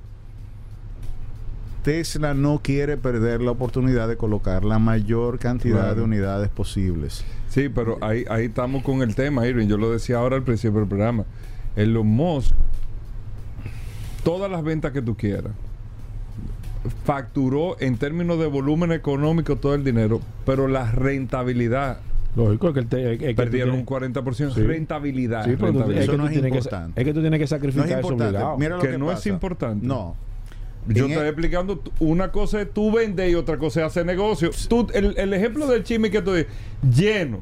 Tesla 1.81 2.33
no 2.33 2.59
quiere 2.61 2.97
perder 2.97 3.41
la 3.41 3.51
oportunidad 3.51 4.09
de 4.09 4.17
colocar 4.17 4.65
la 4.65 4.79
mayor 4.79 5.39
cantidad 5.39 5.95
de 5.95 6.01
unidades 6.01 6.49
posibles. 6.49 7.23
Sí, 7.47 7.69
pero 7.69 7.97
ahí, 8.01 8.25
ahí 8.29 8.45
estamos 8.45 8.83
con 8.83 9.01
el 9.01 9.15
tema, 9.15 9.47
Irving. 9.47 9.67
Yo 9.67 9.77
lo 9.77 9.91
decía 9.91 10.17
ahora 10.17 10.35
al 10.35 10.43
principio 10.43 10.81
del 10.81 10.89
programa. 10.89 11.23
Elon 11.77 12.07
Musk, 12.07 12.53
todas 14.23 14.49
las 14.51 14.63
ventas 14.63 14.91
que 14.91 15.01
tú 15.01 15.15
quieras, 15.15 15.51
facturó 17.05 17.75
en 17.79 17.97
términos 17.97 18.39
de 18.39 18.47
volumen 18.47 18.91
económico 18.91 19.57
todo 19.57 19.75
el 19.75 19.83
dinero, 19.83 20.21
pero 20.45 20.67
la 20.67 20.89
rentabilidad 20.91 21.99
Lógico 22.35 22.71
que, 22.73 22.81
el 22.81 22.87
te- 22.87 23.17
que 23.17 23.33
perdieron 23.33 23.73
un 23.75 23.85
40%. 23.85 24.53
Sí. 24.53 24.61
Rentabilidad. 24.61 25.43
Sí, 25.45 25.51
pero 25.55 25.67
rentabilidad. 25.67 25.97
es, 25.97 26.03
Eso 26.03 26.11
que 26.11 26.17
no 26.17 26.23
tú 26.23 26.27
es 26.27 26.33
tienes 26.33 26.51
que, 26.51 26.57
importante. 26.59 27.01
es 27.01 27.05
que 27.07 27.13
tú 27.13 27.21
tienes 27.21 27.37
que 27.39 27.43
No 27.43 27.47
sacrificar 27.47 27.85
es 27.87 27.91
eso 27.91 27.99
importante. 28.01 28.37
obligado. 28.37 28.57
Mira 28.57 28.75
lo 28.77 28.81
que 28.83 28.89
que 28.91 28.97
no 28.99 29.11
es 29.11 29.25
importante. 29.25 29.85
No. 29.87 30.15
Yo 30.87 31.05
En 31.05 31.11
estoy 31.11 31.25
e- 31.25 31.29
explicando, 31.29 31.81
una 31.99 32.31
cosa 32.31 32.61
es 32.61 32.71
tú 32.71 32.91
vender 32.91 33.29
y 33.31 33.35
otra 33.35 33.57
cosa 33.57 33.81
es 33.81 33.87
hacer 33.87 34.05
negocio. 34.05 34.51
Tú, 34.69 34.87
el, 34.93 35.17
el 35.17 35.33
ejemplo 35.33 35.65
del 35.67 35.83
chimi 35.83 36.09
que 36.11 36.21
tú 36.21 36.33
dices, 36.33 36.51
lleno 36.95 37.41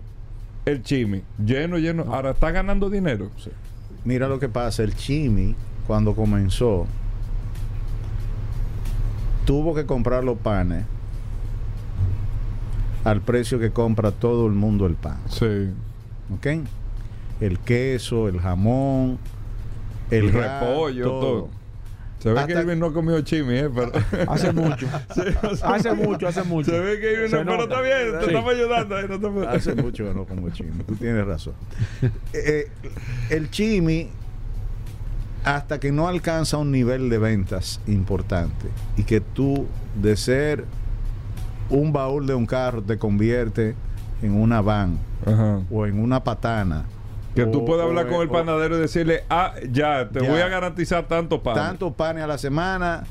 el 0.65 0.81
chimi, 0.81 1.21
lleno, 1.45 1.77
lleno, 1.77 2.03
ahora 2.13 2.31
está 2.31 2.51
ganando 2.51 2.89
dinero. 2.89 3.29
Mira 4.05 4.27
lo 4.29 4.39
que 4.39 4.47
pasa, 4.49 4.83
el 4.83 4.95
Chimi 4.95 5.53
cuando 5.88 6.13
comenzó 6.15 6.86
tuvo 9.45 9.73
que 9.73 9.86
comprar 9.86 10.23
los 10.23 10.38
panes 10.38 10.84
al 13.04 13.21
precio 13.21 13.60
que 13.60 13.71
compra 13.71 14.12
todo 14.12 14.47
el 14.47 14.54
mundo 14.54 14.86
el 14.86 14.95
pan, 14.95 15.17
Sí. 15.30 15.69
¿ok? 16.36 16.47
el 17.39 17.60
queso, 17.60 18.28
el 18.28 18.39
jamón, 18.41 19.17
el, 20.12 20.26
El 20.26 20.32
gas, 20.32 20.62
repollo, 20.63 21.04
todo. 21.06 21.50
Se 22.19 22.34
ve 22.34 22.39
Hasta- 22.39 22.52
que 22.54 22.60
Irving 22.62 22.78
no 22.80 22.91
comió 22.91 23.21
chimi, 23.21 23.54
¿eh? 23.60 23.69
Pero... 23.73 23.91
Hace 24.32 24.52
mucho. 24.52 24.88
Sí, 25.13 25.21
Hace 25.63 25.93
mucho, 25.93 26.28
hace 26.28 26.41
mucho. 26.43 26.71
Se 26.71 26.80
ve 26.80 27.00
que 27.00 27.13
Irving 27.13 27.45
no, 27.45 27.52
pero 27.52 27.63
está 27.63 27.82
bien, 27.82 28.12
te 28.13 28.19
Sí. 28.21 28.26
estamos 28.32 28.54
ayudando. 28.56 28.95
ahí, 28.95 29.06
no 29.08 29.19
te- 29.19 29.47
Hace 29.47 29.76
mucho 29.76 30.04
que 30.06 30.13
no 30.15 30.26
como 30.26 30.50
chimi, 30.50 30.71
tú 30.84 30.95
tienes 30.95 31.26
razón. 31.26 31.54
Eh, 32.34 32.67
el 33.30 33.52
chimi, 33.52 34.10
hasta 35.55 35.79
que 35.79 35.91
no 35.91 36.07
alcanza 36.07 36.57
un 36.57 36.71
nivel 36.71 37.10
de 37.10 37.17
ventas 37.17 37.79
importante 37.88 38.67
y 38.97 39.03
que 39.03 39.21
tú 39.21 39.65
de 40.01 40.15
ser 40.17 40.65
un 41.69 41.91
baúl 41.93 42.25
de 42.27 42.33
un 42.33 42.45
carro 42.45 42.81
te 42.81 42.97
convierte 42.97 43.75
en 44.21 44.33
una 44.33 44.62
van 44.62 44.97
Ajá. 45.25 45.62
o 45.71 45.86
en 45.86 45.99
una 45.99 46.23
patana. 46.23 46.86
Que 47.36 47.45
tú 47.45 47.65
puedas 47.65 47.86
hablar 47.86 48.07
o- 48.07 48.10
con 48.10 48.21
el 48.21 48.29
o- 48.29 48.31
panadero 48.31 48.77
y 48.77 48.81
decirle, 48.81 49.23
ah, 49.29 49.53
ya, 49.71 50.10
te 50.10 50.21
Ya. 50.21 50.29
voy 50.29 50.41
a 50.41 50.47
garantizar 50.47 51.07
tanto 51.07 51.43
pan. 51.43 51.55
tantos 51.55 51.93
panes 51.93 52.23
a 52.23 52.27
la 52.27 52.38
semana 52.38 53.03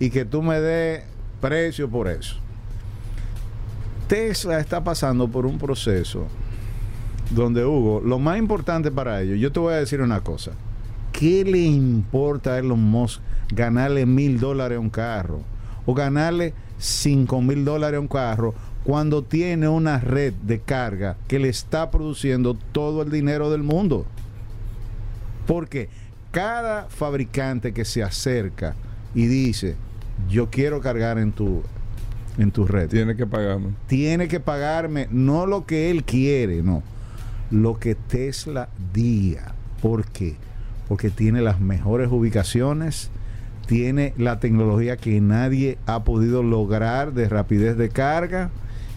y 0.00 0.10
que 0.10 0.24
tú 0.24 0.42
me 0.42 0.60
des 0.60 1.04
precio 1.40 1.88
por 1.88 2.08
eso. 2.08 2.36
Tesla 4.08 4.58
está 4.58 4.82
pasando 4.82 5.28
por 5.28 5.44
un 5.46 5.58
proceso 5.58 6.26
donde 7.30 7.64
Hugo, 7.64 8.00
lo 8.04 8.18
más 8.18 8.38
importante 8.38 8.90
para 8.90 9.20
ellos, 9.20 9.38
yo 9.38 9.52
te 9.52 9.60
voy 9.60 9.74
a 9.74 9.76
decir 9.76 10.00
una 10.00 10.20
cosa. 10.22 10.52
¿Qué 11.12 11.44
le 11.44 11.58
importa 11.58 12.54
a 12.54 12.58
Elon 12.58 12.80
Musk 12.80 13.20
ganarle 13.52 14.06
mil 14.06 14.38
dólares 14.38 14.76
a 14.76 14.80
un 14.80 14.90
carro? 14.90 15.40
O 15.86 15.94
ganarle 15.94 16.54
cinco 16.78 17.40
mil 17.40 17.64
dólares 17.64 17.98
a 17.98 18.00
un 18.00 18.08
carro 18.08 18.54
cuando 18.84 19.22
tiene 19.22 19.68
una 19.68 19.98
red 19.98 20.32
de 20.34 20.60
carga 20.60 21.16
que 21.26 21.38
le 21.38 21.48
está 21.48 21.90
produciendo 21.90 22.54
todo 22.72 23.02
el 23.02 23.10
dinero 23.10 23.50
del 23.50 23.62
mundo. 23.62 24.06
Porque 25.46 25.88
cada 26.30 26.84
fabricante 26.88 27.72
que 27.72 27.84
se 27.84 28.02
acerca 28.02 28.76
y 29.14 29.26
dice, 29.26 29.76
yo 30.28 30.50
quiero 30.50 30.80
cargar 30.80 31.18
en 31.18 31.32
tu, 31.32 31.62
en 32.38 32.50
tu 32.50 32.66
red, 32.66 32.88
Tiene 32.88 33.16
que 33.16 33.26
pagarme. 33.26 33.70
tiene 33.86 34.28
que 34.28 34.40
pagarme 34.40 35.08
no 35.10 35.46
lo 35.46 35.66
que 35.66 35.90
él 35.90 36.04
quiere, 36.04 36.62
no, 36.62 36.82
lo 37.50 37.78
que 37.78 37.94
Tesla 37.94 38.68
diga. 38.92 39.54
¿Por 39.82 40.06
qué? 40.06 40.36
Porque 40.88 41.10
tiene 41.10 41.42
las 41.42 41.60
mejores 41.60 42.08
ubicaciones, 42.10 43.10
tiene 43.66 44.14
la 44.16 44.40
tecnología 44.40 44.96
que 44.96 45.20
nadie 45.20 45.78
ha 45.86 46.02
podido 46.04 46.42
lograr 46.42 47.12
de 47.12 47.28
rapidez 47.28 47.76
de 47.76 47.90
carga 47.90 48.50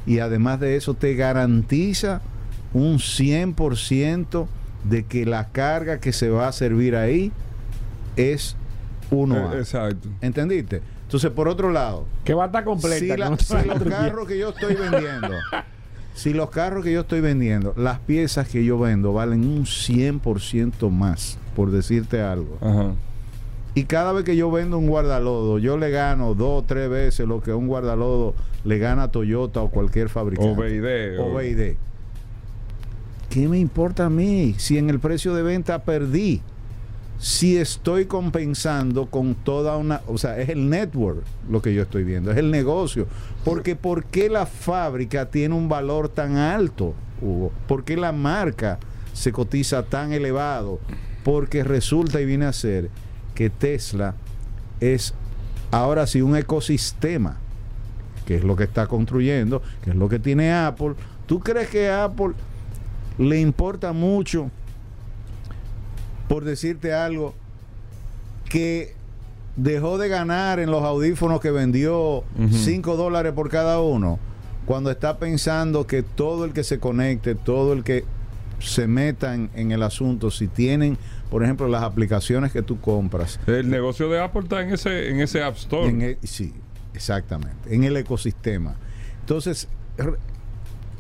y 0.06 0.20
además 0.20 0.60
de 0.60 0.78
eso 0.78 0.94
te 0.94 1.16
garantiza 1.16 2.22
un 2.74 3.00
100% 3.00 4.48
de 4.86 5.04
que 5.04 5.26
la 5.26 5.50
carga 5.50 6.00
que 6.00 6.14
se 6.14 6.30
va 6.30 6.48
a 6.48 6.52
servir 6.54 6.96
ahí 6.96 7.32
es 8.16 8.56
uno 9.10 9.54
Eh, 9.54 9.60
exacto. 9.60 10.08
¿Entendiste? 10.22 10.82
Entonces, 11.04 11.30
por 11.32 11.50
otro 11.50 11.72
lado, 11.72 12.06
Que 12.24 12.34
va 12.34 12.44
a 12.44 12.48
estar 12.48 12.64
completa. 12.64 12.98
si, 13.00 13.08
la- 13.08 13.30
los 13.30 13.84
carros 13.84 14.28
que 14.28 14.38
yo 14.40 14.50
estoy 14.50 14.76
vendiendo, 14.76 15.28
si 16.14 16.34
los 16.34 16.50
carros 16.50 16.86
que 16.86 16.94
yo 16.94 17.02
estoy 17.02 17.20
vendiendo, 17.20 17.74
las 17.76 18.00
piezas 18.00 18.48
que 18.48 18.64
yo 18.64 18.80
vendo 18.80 19.12
valen 19.12 19.42
un 19.46 19.66
100% 19.66 20.90
más, 20.90 21.38
por 21.56 21.72
decirte 21.72 22.22
algo. 22.22 22.58
Ajá. 22.62 22.94
Y 23.74 23.86
cada 23.86 24.12
vez 24.12 24.26
que 24.26 24.36
yo 24.36 24.52
vendo 24.52 24.78
un 24.78 24.88
guardalodo, 24.88 25.58
yo 25.58 25.78
le 25.78 25.92
gano 25.92 26.34
dos 26.34 26.64
o 26.64 26.66
tres 26.66 26.90
veces 26.90 27.26
lo 27.26 27.42
que 27.42 27.54
un 27.54 27.68
guardalodo 27.68 28.36
le 28.66 28.78
gana 28.80 29.04
a 29.04 29.12
Toyota 29.12 29.62
o 29.62 29.70
cualquier 29.70 30.10
fabricante. 30.10 30.52
O 30.52 30.64
BID. 30.64 31.20
O 31.20 31.38
BID. 31.38 31.76
¿Qué 33.30 33.48
me 33.48 33.60
importa 33.60 34.08
a 34.08 34.10
mí 34.10 34.56
si 34.58 34.78
en 34.78 34.90
el 34.90 35.00
precio 35.00 35.34
de 35.34 35.42
venta 35.42 35.84
perdí? 35.84 36.42
Si 37.18 37.56
estoy 37.56 38.06
compensando 38.06 39.06
con 39.06 39.36
toda 39.36 39.78
una, 39.78 40.02
o 40.08 40.18
sea, 40.18 40.38
es 40.40 40.50
el 40.50 40.70
network 40.70 41.24
lo 41.50 41.62
que 41.62 41.74
yo 41.74 41.84
estoy 41.84 42.04
viendo, 42.04 42.32
es 42.32 42.38
el 42.38 42.52
negocio. 42.52 43.08
Porque 43.46 43.76
¿por 43.78 44.04
qué 44.06 44.28
la 44.28 44.46
fábrica 44.48 45.30
tiene 45.30 45.56
un 45.56 45.70
valor 45.70 46.10
tan 46.10 46.36
alto, 46.36 46.94
Hugo? 47.22 47.54
¿Por 47.68 47.86
qué 47.86 47.96
la 47.96 48.12
marca 48.12 48.80
se 49.14 49.32
cotiza 49.32 49.84
tan 49.84 50.12
elevado? 50.12 50.80
Porque 51.24 51.64
resulta 51.64 52.20
y 52.22 52.26
viene 52.26 52.46
a 52.46 52.54
ser 52.54 52.90
que 53.36 53.50
Tesla 53.50 54.16
es 54.80 55.14
ahora 55.72 56.08
sí 56.08 56.22
un 56.22 56.36
ecosistema, 56.36 57.38
que 58.26 58.36
es 58.36 58.44
lo 58.44 58.56
que 58.56 58.64
está 58.64 58.88
construyendo, 58.88 59.62
que 59.84 59.92
es 59.92 59.96
lo 59.96 60.10
que 60.10 60.20
tiene 60.20 60.54
Apple. 60.54 60.94
¿Tú 61.28 61.40
crees 61.40 61.70
que 61.70 61.90
a 61.90 62.06
Apple 62.06 62.34
le 63.18 63.40
importa 63.40 63.94
mucho, 63.94 64.50
por 66.28 66.44
decirte 66.44 66.94
algo, 66.94 67.36
que 68.50 68.96
dejó 69.56 69.98
de 69.98 70.10
ganar 70.10 70.60
en 70.60 70.72
los 70.72 70.84
audífonos 70.84 71.40
que 71.40 71.52
vendió 71.52 72.24
5 72.50 72.98
dólares 72.98 73.34
por 73.34 73.50
cada 73.50 73.80
uno? 73.80 74.20
Cuando 74.66 74.92
está 74.92 75.18
pensando 75.18 75.88
que 75.88 76.04
todo 76.04 76.46
el 76.46 76.54
que 76.54 76.64
se 76.64 76.80
conecte, 76.80 77.36
todo 77.36 77.74
el 77.74 77.84
que 77.84 78.06
se 78.62 78.88
metan 78.88 79.50
en 79.56 79.72
el 79.72 79.84
asunto, 79.84 80.32
si 80.32 80.48
tienen, 80.48 80.98
por 81.30 81.44
ejemplo, 81.44 81.68
las 81.68 81.84
aplicaciones 81.84 82.52
que 82.52 82.62
tú 82.62 82.80
compras, 82.80 83.40
El 83.48 83.70
negocio 83.70 84.10
de 84.10 84.20
Apple 84.22 84.42
está 84.44 84.62
en 84.62 84.72
ese, 84.74 85.10
en 85.10 85.20
ese 85.20 85.44
App 85.44 85.56
Store. 85.58 85.90
en 85.90 86.02
el- 86.02 86.18
sí, 86.24 86.54
exactamente, 86.94 87.74
en 87.74 87.84
el 87.84 87.98
ecosistema. 87.98 88.76
Entonces, 89.22 89.68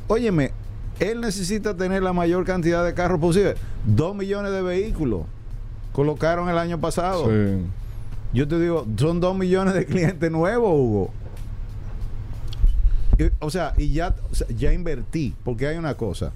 óyeme, 0.07 0.51
él 0.99 1.21
necesita 1.21 1.75
tener 1.75 2.03
la 2.03 2.13
mayor 2.13 2.45
cantidad 2.45 2.85
de 2.85 2.93
carros 2.93 3.19
posible. 3.19 3.55
Dos 3.85 4.15
millones 4.15 4.51
de 4.51 4.61
vehículos 4.61 5.21
colocaron 5.91 6.49
el 6.49 6.57
año 6.57 6.79
pasado. 6.79 7.25
Sí. 7.25 7.61
Yo 8.33 8.47
te 8.47 8.59
digo, 8.59 8.87
son 8.97 9.19
dos 9.19 9.35
millones 9.37 9.73
de 9.73 9.85
clientes 9.85 10.31
nuevos, 10.31 10.71
Hugo. 10.73 11.11
Y, 13.17 13.23
o 13.39 13.49
sea, 13.49 13.73
y 13.77 13.91
ya, 13.91 14.15
ya 14.57 14.71
invertí, 14.73 15.35
porque 15.43 15.67
hay 15.67 15.77
una 15.77 15.95
cosa, 15.95 16.31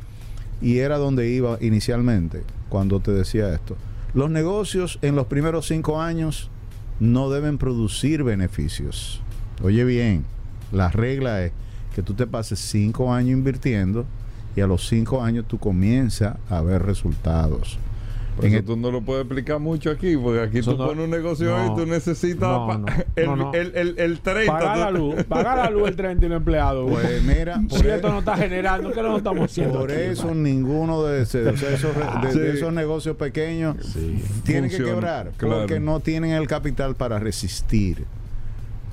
y 0.62 0.80
era 0.80 0.98
donde 0.98 1.30
iba 1.30 1.58
inicialmente 1.62 2.44
cuando 2.70 3.00
te 3.00 3.12
decía 3.12 3.54
esto. 3.54 3.76
Los 4.14 4.30
negocios 4.30 5.00
en 5.02 5.16
los 5.16 5.28
primeros 5.28 5.68
cinco 5.68 6.02
años 6.02 6.50
no 7.00 7.30
deben 7.30 7.58
producir 7.58 8.24
beneficios. 8.24 9.22
Oye 9.62 9.84
bien, 9.84 10.26
la 10.72 10.90
regla 10.90 11.44
es 11.44 11.52
que 11.94 12.02
tú 12.02 12.14
te 12.14 12.28
pases 12.28 12.60
cinco 12.60 13.14
años 13.14 13.32
invirtiendo 13.32 14.06
y 14.56 14.62
a 14.62 14.68
los 14.68 14.88
cinco 14.88 15.22
años 15.22 15.46
tú 15.48 15.58
comienzas 15.58 16.38
a 16.50 16.62
ver 16.62 16.84
resultados. 16.84 17.78
Por 18.36 18.46
En 18.46 18.52
eso 18.52 18.60
el- 18.60 18.66
tú 18.66 18.76
no 18.76 18.92
lo 18.92 19.02
puedes 19.02 19.22
explicar 19.24 19.60
mucho 19.60 19.90
aquí, 19.90 20.18
porque 20.18 20.42
aquí 20.42 20.58
Eso 20.58 20.74
tú 20.74 20.80
no- 20.80 20.88
pones 20.88 21.06
un 21.06 21.10
negocio 21.12 21.58
no, 21.58 21.66
y 21.72 21.76
tú 21.76 21.86
necesitas 21.86 22.40
no, 22.50 22.78
no, 22.80 22.86
el, 23.16 23.26
no, 23.28 23.36
no. 23.38 23.54
El, 23.54 23.72
el, 23.76 23.96
el 23.98 24.20
30. 24.20 24.52
Pagar 24.52 24.78
la 24.78 24.92
luz, 24.92 25.24
pagar 25.30 25.58
la 25.58 25.70
luz 25.70 25.88
el 25.88 25.96
30 25.96 26.26
y 26.26 26.30
los 26.30 26.38
empleados. 26.38 26.92
Pues 26.92 27.24
mira, 27.24 27.62
por 27.70 27.80
si 27.80 27.88
e- 27.88 27.96
esto 27.96 28.10
no 28.10 28.20
está 28.20 28.36
generando, 28.36 28.92
¿qué 28.92 29.02
lo 29.02 29.16
estamos 29.18 29.46
haciendo? 29.46 29.80
Por 29.80 29.92
aquí, 29.92 30.02
eso 30.02 30.36
ninguno 30.36 31.04
de, 31.04 31.22
ese- 31.22 31.44
de 31.44 31.52
esos, 31.52 31.96
de 31.96 32.32
Sí. 32.34 32.40
esos 32.58 32.74
negocios 32.74 33.16
pequeños 33.16 33.78
tiene 34.44 34.68
que 34.70 34.78
quebrar 34.78 35.32
claro. 35.38 35.60
porque 35.60 35.80
no 35.80 36.02
tienen 36.02 36.32
el 36.32 36.48
capital 36.48 36.96
para 36.96 37.20
resistir. 37.20 38.04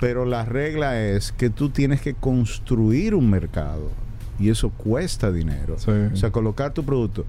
Pero 0.00 0.24
la 0.24 0.44
regla 0.44 1.00
es 1.00 1.30
que 1.32 1.48
tú 1.50 1.70
tienes 1.70 2.00
que 2.00 2.14
construir 2.14 3.14
un 3.14 3.30
mercado 3.30 3.90
y 4.38 4.50
eso 4.50 4.70
cuesta 4.70 5.30
dinero. 5.30 5.76
Sí. 5.78 5.90
O 6.12 6.16
sea, 6.16 6.30
colocar 6.30 6.72
tu 6.74 6.84
producto. 6.84 7.24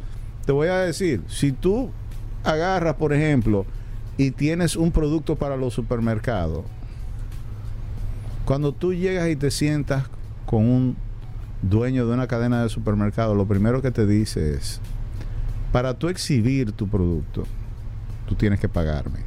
Te 0.45 0.51
voy 0.51 0.67
a 0.69 0.79
decir, 0.79 1.21
si 1.27 1.51
tú 1.51 1.91
agarras, 2.43 2.95
por 2.95 3.13
ejemplo, 3.13 3.65
y 4.17 4.31
tienes 4.31 4.75
un 4.75 4.91
producto 4.91 5.35
para 5.35 5.57
los 5.57 5.73
supermercados, 5.73 6.63
cuando 8.45 8.73
tú 8.73 8.93
llegas 8.93 9.29
y 9.29 9.35
te 9.35 9.51
sientas 9.51 10.05
con 10.45 10.67
un 10.69 10.95
dueño 11.61 12.05
de 12.05 12.13
una 12.13 12.27
cadena 12.27 12.61
de 12.61 12.69
supermercados, 12.69 13.37
lo 13.37 13.45
primero 13.47 13.81
que 13.81 13.91
te 13.91 14.05
dice 14.05 14.53
es, 14.55 14.81
para 15.71 15.93
tú 15.93 16.09
exhibir 16.09 16.73
tu 16.73 16.87
producto, 16.87 17.45
tú 18.27 18.35
tienes 18.35 18.59
que 18.59 18.67
pagarme. 18.69 19.19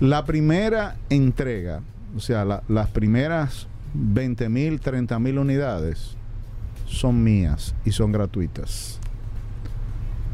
La 0.00 0.24
primera 0.24 0.96
entrega, 1.10 1.80
o 2.16 2.20
sea, 2.20 2.44
la- 2.44 2.62
las 2.68 2.88
primeras 2.88 3.66
20 3.94 4.48
mil, 4.48 4.80
30 4.80 5.18
mil 5.18 5.38
unidades 5.38 6.16
son 6.86 7.22
mías 7.22 7.74
y 7.84 7.92
son 7.92 8.12
gratuitas. 8.12 9.00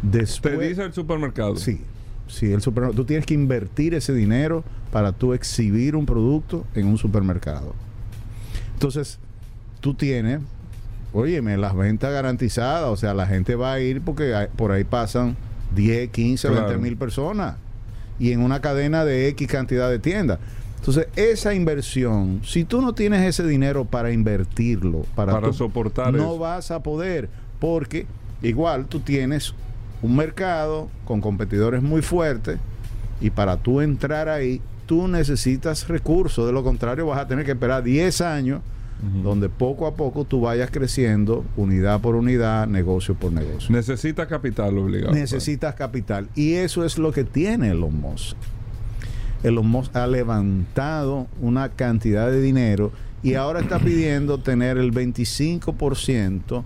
Después, 0.03 0.59
Te 0.59 0.69
dice 0.69 0.83
el 0.85 0.93
supermercado. 0.93 1.57
Sí, 1.57 1.81
sí, 2.29 2.53
el 2.53 2.63
supermercado. 2.63 3.03
Tú 3.03 3.05
tienes 3.07 3.27
que 3.27 3.35
invertir 3.35 3.95
ese 3.95 4.13
dinero 4.15 4.65
para 4.93 5.13
tú 5.13 5.35
exhibir 5.35 5.95
un 5.97 6.07
producto 6.07 6.65
en 6.75 6.87
un 6.87 6.99
supermercado. 6.99 7.75
Entonces, 8.75 9.19
tú 9.81 9.95
tienes, 9.95 10.41
óyeme, 11.13 11.57
las 11.57 11.75
ventas 11.77 12.13
garantizadas, 12.13 12.89
o 12.89 12.97
sea, 12.97 13.15
la 13.15 13.27
gente 13.27 13.55
va 13.55 13.75
a 13.75 13.81
ir 13.81 14.01
porque 14.01 14.35
hay- 14.35 14.49
por 14.57 14.73
ahí 14.73 14.85
pasan 14.85 15.37
10, 15.75 16.11
15, 16.11 16.49
Claro. 16.49 16.67
20 16.67 16.83
mil 16.83 16.97
personas 16.97 17.57
y 18.19 18.33
en 18.33 18.41
una 18.41 18.61
cadena 18.61 19.05
de 19.05 19.29
X 19.29 19.49
cantidad 19.49 19.91
de 19.91 19.99
tiendas. 19.99 20.39
Entonces, 20.79 21.09
esa 21.15 21.53
inversión, 21.55 22.41
si 22.43 22.65
tú 22.65 22.81
no 22.81 22.95
tienes 22.95 23.21
ese 23.29 23.47
dinero 23.47 23.85
para 23.85 24.13
invertirlo, 24.13 25.05
para, 25.15 25.33
Para 25.33 25.49
tú- 25.49 25.53
soportar 25.55 26.15
no 26.15 26.19
eso. 26.19 26.39
vas 26.39 26.71
a 26.71 26.83
poder, 26.83 27.29
porque 27.59 28.07
igual 28.43 28.87
tú 28.87 29.01
tienes 29.01 29.55
un 30.03 30.17
mercado 30.17 30.89
con 31.05 31.21
competidores 31.21 31.83
muy 31.83 32.03
fuertes 32.03 32.59
y 33.21 33.31
para 33.31 33.57
tú 33.57 33.81
entrar 33.81 34.29
ahí, 34.29 34.61
tú 34.87 35.09
necesitas 35.09 35.89
recursos. 35.89 36.47
De 36.47 36.53
lo 36.53 36.65
contrario, 36.65 37.07
vas 37.07 37.21
a 37.21 37.27
tener 37.27 37.45
que 37.45 37.53
esperar 37.53 37.83
10 37.83 38.21
años 38.23 38.61
donde 39.23 39.49
poco 39.49 39.87
a 39.87 39.95
poco 39.95 40.25
tú 40.25 40.43
vayas 40.43 40.71
creciendo 40.71 41.45
unidad 41.57 42.01
por 42.01 42.17
unidad, 42.17 42.67
negocio 42.67 43.15
por 43.15 43.33
negocio. 43.33 43.75
Necesita 43.75 44.27
capital 44.27 44.77
obligado. 44.77 45.15
Necesitas 45.15 45.75
capital. 45.75 46.29
Y 46.35 46.55
eso 46.55 46.85
es 46.85 46.99
lo 46.99 47.11
que 47.11 47.25
tiene 47.25 47.71
Elon 47.71 47.99
Musk. 47.99 48.37
Elon 49.43 49.67
Musk 49.67 49.97
ha 49.97 50.07
levantado 50.07 51.29
una 51.41 51.71
cantidad 51.71 52.31
de 52.31 52.43
dinero 52.43 52.93
y 53.23 53.35
ahora 53.35 53.61
está 53.61 53.79
pidiendo 53.79 54.39
tener 54.39 54.77
el 54.77 54.93
25% 54.93 56.63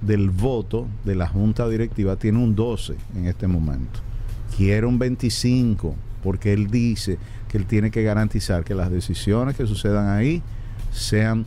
del 0.00 0.30
voto 0.30 0.86
de 1.04 1.14
la 1.14 1.28
junta 1.28 1.68
directiva. 1.68 2.16
Tiene 2.16 2.38
un 2.38 2.54
12 2.54 2.94
en 3.16 3.26
este 3.26 3.46
momento. 3.46 4.00
Quiere 4.56 4.86
un 4.86 4.98
25 4.98 5.94
porque 6.22 6.52
él 6.52 6.70
dice 6.70 7.18
que 7.48 7.58
él 7.58 7.66
tiene 7.66 7.90
que 7.90 8.02
garantizar 8.02 8.64
que 8.64 8.74
las 8.74 8.90
decisiones 8.90 9.56
que 9.56 9.66
sucedan 9.66 10.08
ahí 10.08 10.42
sean 10.92 11.46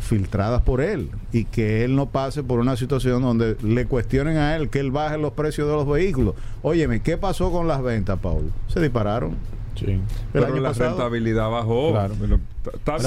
filtradas 0.00 0.62
por 0.62 0.80
él 0.80 1.10
y 1.32 1.44
que 1.44 1.84
él 1.84 1.96
no 1.96 2.06
pase 2.06 2.42
por 2.42 2.60
una 2.60 2.76
situación 2.76 3.22
donde 3.22 3.56
le 3.62 3.86
cuestionen 3.86 4.36
a 4.36 4.56
él 4.56 4.70
que 4.70 4.78
él 4.78 4.90
baje 4.90 5.18
los 5.18 5.32
precios 5.32 5.68
de 5.68 5.74
los 5.74 5.86
vehículos. 5.86 6.34
Óyeme, 6.62 7.00
¿qué 7.00 7.16
pasó 7.18 7.50
con 7.50 7.66
las 7.66 7.82
ventas, 7.82 8.18
Paul? 8.20 8.52
Se 8.68 8.80
dispararon. 8.80 9.36
Sí. 9.76 10.00
Pero 10.32 10.58
la 10.58 10.72
rentabilidad 10.72 11.50
bajó. 11.50 11.92
Claro. 11.92 12.14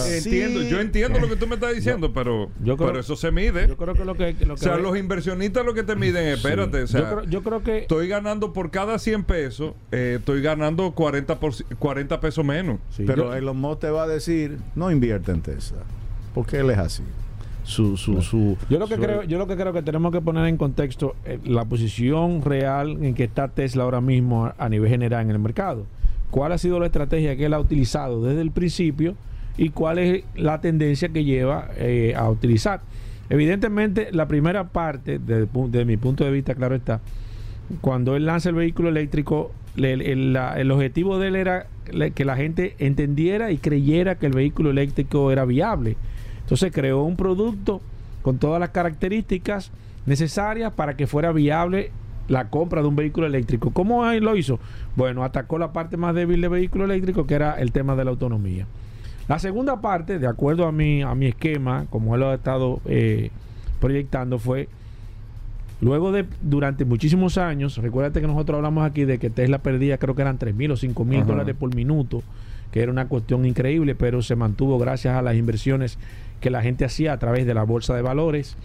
entiendo, 0.08 0.62
yo 0.62 0.80
entiendo 0.80 1.20
lo 1.20 1.28
que 1.28 1.36
tú 1.36 1.48
me 1.48 1.56
estás 1.56 1.76
diciendo, 1.76 2.14
pero, 2.14 2.50
pero 2.64 3.00
eso 3.00 3.16
se 3.16 3.32
mide. 3.32 3.68
Yo 3.68 3.78
creo 3.78 3.94
que 3.94 4.06
lo 4.06 4.16
que. 4.16 4.36
o 4.50 4.58
sea, 4.58 4.78
los 4.78 4.98
inversionistas 4.98 5.66
lo 5.66 5.74
que 5.74 5.84
te 5.84 5.96
miden, 5.96 6.28
espérate. 6.28 6.84
O 6.84 6.88
sea, 6.88 7.24
yo, 7.28 7.44
creo, 7.44 7.64
que. 7.64 7.80
Estoy 7.80 8.08
ganando 8.08 8.54
por 8.54 8.72
cada 8.72 9.00
100 9.00 9.24
pesos, 9.24 9.74
eh, 9.92 10.18
estoy 10.20 10.42
ganando 10.42 10.92
40, 10.92 11.40
por, 11.40 11.54
40 11.78 12.20
pesos 12.20 12.46
menos. 12.46 12.80
pero 13.06 13.34
Elon 13.34 13.58
Musk 13.58 13.82
te 13.82 13.90
va 13.90 14.04
a 14.04 14.08
decir: 14.08 14.60
no 14.76 14.92
invierte 14.92 15.32
en 15.32 15.42
Tesla. 15.42 15.80
Porque 16.34 16.58
él 16.58 16.70
es 16.70 16.78
así. 16.78 17.04
Su, 17.64 17.98
su, 17.98 18.20
su, 18.24 18.58
yo 18.68 18.80
lo 18.80 18.88
que 18.88 18.96
creo 18.96 19.22
yo 19.22 19.38
lo 19.38 19.46
que 19.46 19.56
creo 19.56 19.72
que 19.72 19.84
tenemos 19.84 20.12
que 20.12 20.22
poner 20.22 20.48
en 20.48 20.58
contexto 20.58 21.16
eh, 21.24 21.38
la 21.44 21.66
posición 21.66 22.42
real 22.42 22.98
en 23.04 23.14
que 23.14 23.26
está 23.26 23.48
Tesla 23.48 23.84
ahora 23.84 24.02
mismo 24.02 24.52
a, 24.58 24.70
nivel 24.70 24.90
general 24.90 25.22
en 25.26 25.30
el 25.30 25.38
mercado 25.38 25.86
cuál 26.32 26.52
ha 26.52 26.58
sido 26.58 26.80
la 26.80 26.88
estrategia 26.88 27.36
que 27.36 27.46
él 27.46 27.54
ha 27.54 27.60
utilizado 27.60 28.24
desde 28.24 28.42
el 28.42 28.52
principio 28.52 29.16
y 29.58 29.70
cuál 29.70 30.00
es 30.00 30.24
la 30.36 30.62
tendencia 30.62 31.10
que 31.10 31.24
lleva 31.24 31.70
eh, 31.78 32.14
a 32.16 32.30
utilizar. 32.30 32.82
Evidentemente 33.30 34.10
la 34.12 34.28
primera 34.28 34.70
parte 34.70 35.20
desde, 35.20 35.86
mi 35.86 35.98
punto 35.98 36.24
de 36.24 36.32
vista 36.32 36.56
claro 36.56 36.76
está 36.76 37.02
cuando 37.82 38.16
él 38.16 38.26
lanza 38.26 38.50
el 38.50 38.56
vehículo 38.56 38.90
eléctrico 38.90 39.52
el, 39.76 40.36
el 40.36 40.72
objetivo 40.72 41.20
de 41.20 41.28
él 41.28 41.36
era 41.36 41.68
que 42.16 42.26
la 42.26 42.36
gente 42.36 42.76
entendiera 42.80 43.52
y 43.52 43.58
creyera 43.58 44.16
que 44.16 44.26
el 44.26 44.34
vehículo 44.34 44.72
eléctrico 44.72 45.32
era 45.32 45.46
viable. 45.46 45.96
Entonces 46.42 46.72
creó 46.74 47.04
un 47.04 47.16
producto 47.16 47.82
con 48.22 48.40
todas 48.40 48.60
las 48.60 48.70
características 48.70 49.72
necesarias 50.06 50.74
para 50.74 50.98
que 50.98 51.08
fuera 51.08 51.32
viable 51.32 51.92
la 52.30 52.50
compra 52.50 52.82
de 52.82 52.88
un 52.88 52.96
vehículo 52.96 53.28
eléctrico. 53.28 53.72
¿Cómo 53.72 54.06
lo 54.06 54.36
hizo? 54.38 54.60
Bueno, 54.96 55.24
atacó 55.24 55.58
la 55.58 55.74
parte 55.74 55.98
más 55.98 56.16
débil 56.16 56.40
del 56.40 56.52
vehículo 56.52 56.86
eléctrico, 56.86 57.28
que 57.28 57.34
era 57.34 57.60
el 57.60 57.72
tema 57.72 57.96
de 57.96 58.06
la 58.06 58.12
autonomía. 58.12 58.66
La 59.28 59.40
segunda 59.40 59.82
parte, 59.82 60.18
de 60.18 60.28
acuerdo 60.28 60.66
a 60.66 60.72
mi, 60.72 61.02
a 61.02 61.14
mi 61.16 61.28
esquema, 61.28 61.86
como 61.90 62.16
él 62.16 62.22
lo 62.22 62.30
ha 62.30 62.36
estado 62.36 62.80
eh, 62.86 63.32
proyectando, 63.80 64.40
fue 64.40 64.70
luego 65.82 66.12
de, 66.12 66.26
durante 66.42 66.86
muchísimos 66.86 67.38
años, 67.38 67.78
recuérdate 67.78 68.22
que 68.22 68.28
nosotros 68.28 68.58
hablamos 68.58 68.86
aquí 68.86 69.06
de 69.06 69.20
que 69.20 69.30
Tesla 69.30 69.60
perdía, 69.60 69.98
creo 69.98 70.16
que 70.16 70.22
eran 70.22 70.38
3 70.38 70.56
mil 70.56 70.72
o 70.72 70.78
5 70.78 71.06
mil 71.06 71.26
dólares 71.26 71.56
por 71.58 71.74
minuto, 71.76 72.24
que 72.72 72.82
era 72.82 72.92
una 72.92 73.08
cuestión 73.08 73.46
increíble, 73.46 73.96
pero 73.96 74.22
se 74.22 74.36
mantuvo 74.36 74.78
gracias 74.78 75.16
a 75.16 75.22
las 75.22 75.36
inversiones 75.36 75.98
que 76.42 76.50
la 76.50 76.62
gente 76.62 76.86
hacía 76.86 77.14
a 77.14 77.20
través 77.20 77.46
de 77.46 77.54
la 77.54 77.64
bolsa 77.64 77.96
de 77.96 78.02
valores. 78.02 78.56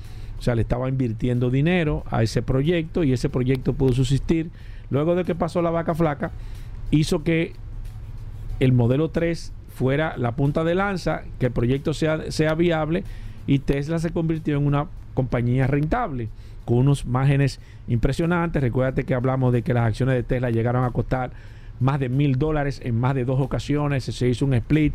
Sea, 0.44 0.54
le 0.54 0.60
estaba 0.60 0.90
invirtiendo 0.90 1.48
dinero 1.48 2.04
a 2.10 2.22
ese 2.22 2.42
proyecto 2.42 3.02
y 3.02 3.14
ese 3.14 3.30
proyecto 3.30 3.72
pudo 3.72 3.94
subsistir. 3.94 4.50
Luego 4.90 5.14
de 5.14 5.24
que 5.24 5.34
pasó 5.34 5.62
la 5.62 5.70
vaca 5.70 5.94
flaca, 5.94 6.32
hizo 6.90 7.24
que 7.24 7.54
el 8.60 8.72
modelo 8.72 9.08
3 9.08 9.54
fuera 9.74 10.18
la 10.18 10.36
punta 10.36 10.62
de 10.62 10.74
lanza, 10.74 11.22
que 11.38 11.46
el 11.46 11.52
proyecto 11.52 11.94
sea, 11.94 12.30
sea 12.30 12.54
viable 12.54 13.04
y 13.46 13.60
Tesla 13.60 13.98
se 13.98 14.10
convirtió 14.10 14.58
en 14.58 14.66
una 14.66 14.86
compañía 15.14 15.66
rentable 15.66 16.28
con 16.66 16.76
unos 16.76 17.06
márgenes 17.06 17.58
impresionantes. 17.88 18.62
Recuérdate 18.62 19.04
que 19.04 19.14
hablamos 19.14 19.50
de 19.50 19.62
que 19.62 19.72
las 19.72 19.86
acciones 19.86 20.14
de 20.14 20.24
Tesla 20.24 20.50
llegaron 20.50 20.84
a 20.84 20.90
costar 20.90 21.30
más 21.80 21.98
de 21.98 22.10
mil 22.10 22.38
dólares 22.38 22.82
en 22.84 23.00
más 23.00 23.14
de 23.14 23.24
dos 23.24 23.40
ocasiones, 23.40 24.04
se 24.04 24.28
hizo 24.28 24.44
un 24.44 24.52
split 24.52 24.92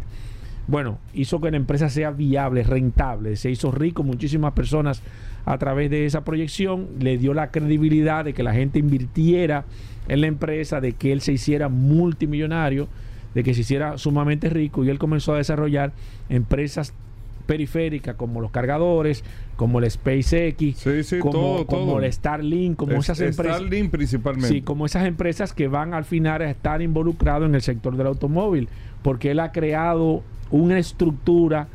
bueno, 0.70 1.00
hizo 1.16 1.42
que 1.42 1.50
la 1.50 1.58
empresa 1.58 1.90
sea 1.90 2.12
viable, 2.12 2.62
rentable, 2.62 3.36
se 3.38 3.50
hizo 3.50 3.72
rico 3.72 4.04
muchísimas 4.04 4.54
personas 4.54 5.02
a 5.46 5.58
través 5.58 5.90
de 5.90 6.06
esa 6.06 6.24
proyección, 6.24 6.88
le 7.00 7.18
dio 7.18 7.34
la 7.34 7.52
credibilidad 7.52 8.26
de 8.26 8.34
que 8.34 8.44
la 8.44 8.54
gente 8.54 8.80
invirtiera 8.80 9.66
en 10.08 10.22
la 10.22 10.28
empresa, 10.28 10.82
de 10.82 10.94
que 10.94 11.12
él 11.12 11.22
se 11.22 11.34
hiciera 11.34 11.70
multimillonario, 11.70 12.88
de 13.34 13.44
que 13.44 13.54
se 13.54 13.62
hiciera 13.62 13.98
sumamente 13.98 14.50
rico 14.50 14.84
y 14.84 14.90
él 14.90 15.00
comenzó 15.00 15.34
a 15.34 15.38
desarrollar 15.38 15.92
empresas 16.30 16.94
periféricas 17.46 18.16
como 18.16 18.42
los 18.42 18.52
cargadores, 18.52 19.24
como 19.56 19.80
el 19.80 19.90
SpaceX, 19.90 20.86
como, 21.20 22.00
el 22.00 22.14
Starlink, 22.14 22.78
como 22.78 22.94
esas 22.94 23.20
empresas. 23.22 23.58
Starlink 23.58 23.90
principalmente. 23.90 24.50
Sí, 24.50 24.62
como 24.62 24.86
esas 24.86 25.08
empresas 25.08 25.54
que 25.54 25.68
van 25.68 25.96
al 25.96 26.06
final 26.06 26.44
a 26.44 26.50
estar 26.52 26.82
involucrados 26.84 27.50
en 27.50 27.56
el 27.56 27.64
sector 27.64 27.98
del 27.98 28.06
automóvil, 28.06 28.70
porque 29.02 29.32
él 29.32 29.40
ha 29.40 29.52
creado 29.52 30.24
una 30.52 30.78
estructura 30.78 31.68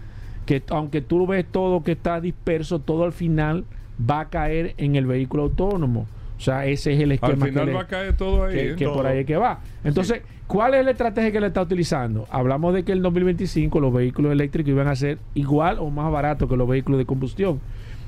que 0.46 0.62
aunque 0.70 1.00
tú 1.00 1.26
ves 1.26 1.44
todo 1.50 1.82
que 1.82 1.92
está 1.92 2.20
disperso, 2.20 2.78
todo 2.78 3.04
al 3.04 3.12
final 3.12 3.64
va 3.98 4.20
a 4.20 4.28
caer 4.28 4.74
en 4.76 4.96
el 4.96 5.06
vehículo 5.06 5.44
autónomo. 5.44 6.06
O 6.36 6.40
sea, 6.40 6.66
ese 6.66 6.92
es 6.92 7.00
el 7.00 7.12
esquema. 7.12 7.44
Al 7.44 7.52
final 7.52 7.76
va 7.76 7.82
a 7.82 7.86
caer 7.86 8.16
todo 8.16 8.44
ahí. 8.44 8.74
Que, 8.76 8.88
por 8.88 9.06
ahí 9.06 9.20
es 9.20 9.26
que 9.26 9.36
va. 9.36 9.60
Entonces, 9.84 10.22
¿cuál 10.46 10.74
es 10.74 10.84
la 10.84 10.90
estrategia 10.90 11.30
que 11.30 11.40
le 11.40 11.46
está 11.46 11.62
utilizando? 11.62 12.26
Hablamos 12.30 12.74
de 12.74 12.82
que 12.82 12.92
en 12.92 12.98
el 12.98 13.02
2025 13.02 13.80
los 13.80 13.92
vehículos 13.92 14.32
eléctricos 14.32 14.70
iban 14.70 14.88
a 14.88 14.96
ser 14.96 15.18
igual 15.34 15.78
o 15.78 15.88
más 15.90 16.10
baratos 16.10 16.48
que 16.48 16.56
los 16.56 16.68
vehículos 16.68 16.98
de 16.98 17.06
combustión. 17.06 17.60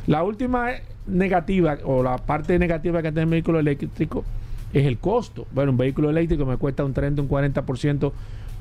La 0.07 0.23
última 0.23 0.71
negativa 1.07 1.79
o 1.85 2.03
la 2.03 2.17
parte 2.19 2.59
negativa 2.59 3.01
que 3.01 3.11
tiene 3.11 3.23
el 3.23 3.31
vehículo 3.31 3.61
eléctrico 3.61 4.25
es 4.73 4.87
el 4.87 4.99
costo. 4.99 5.47
Bueno, 5.53 5.71
un 5.71 5.79
vehículo 5.79 6.11
eléctrico 6.11 6.45
me 6.45 6.57
cuesta 6.57 6.85
un 6.85 6.93
30, 6.93 7.23
un 7.23 7.29
40% 7.29 8.13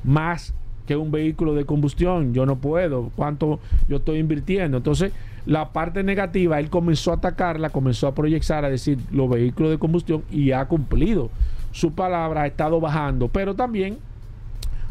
más 0.04 0.54
que 0.86 0.96
un 0.96 1.10
vehículo 1.10 1.54
de 1.54 1.64
combustión. 1.64 2.32
Yo 2.32 2.46
no 2.46 2.56
puedo. 2.56 3.10
¿Cuánto 3.16 3.60
yo 3.88 3.98
estoy 3.98 4.18
invirtiendo? 4.18 4.76
Entonces, 4.78 5.12
la 5.44 5.72
parte 5.72 6.02
negativa, 6.02 6.58
él 6.58 6.70
comenzó 6.70 7.12
a 7.12 7.16
atacarla, 7.16 7.70
comenzó 7.70 8.06
a 8.08 8.14
proyectar, 8.14 8.64
a 8.64 8.70
decir 8.70 8.98
los 9.12 9.28
vehículos 9.28 9.70
de 9.70 9.78
combustión 9.78 10.22
y 10.30 10.52
ha 10.52 10.64
cumplido. 10.66 11.30
Su 11.72 11.92
palabra 11.92 12.42
ha 12.42 12.46
estado 12.46 12.80
bajando, 12.80 13.28
pero 13.28 13.54
también 13.54 13.98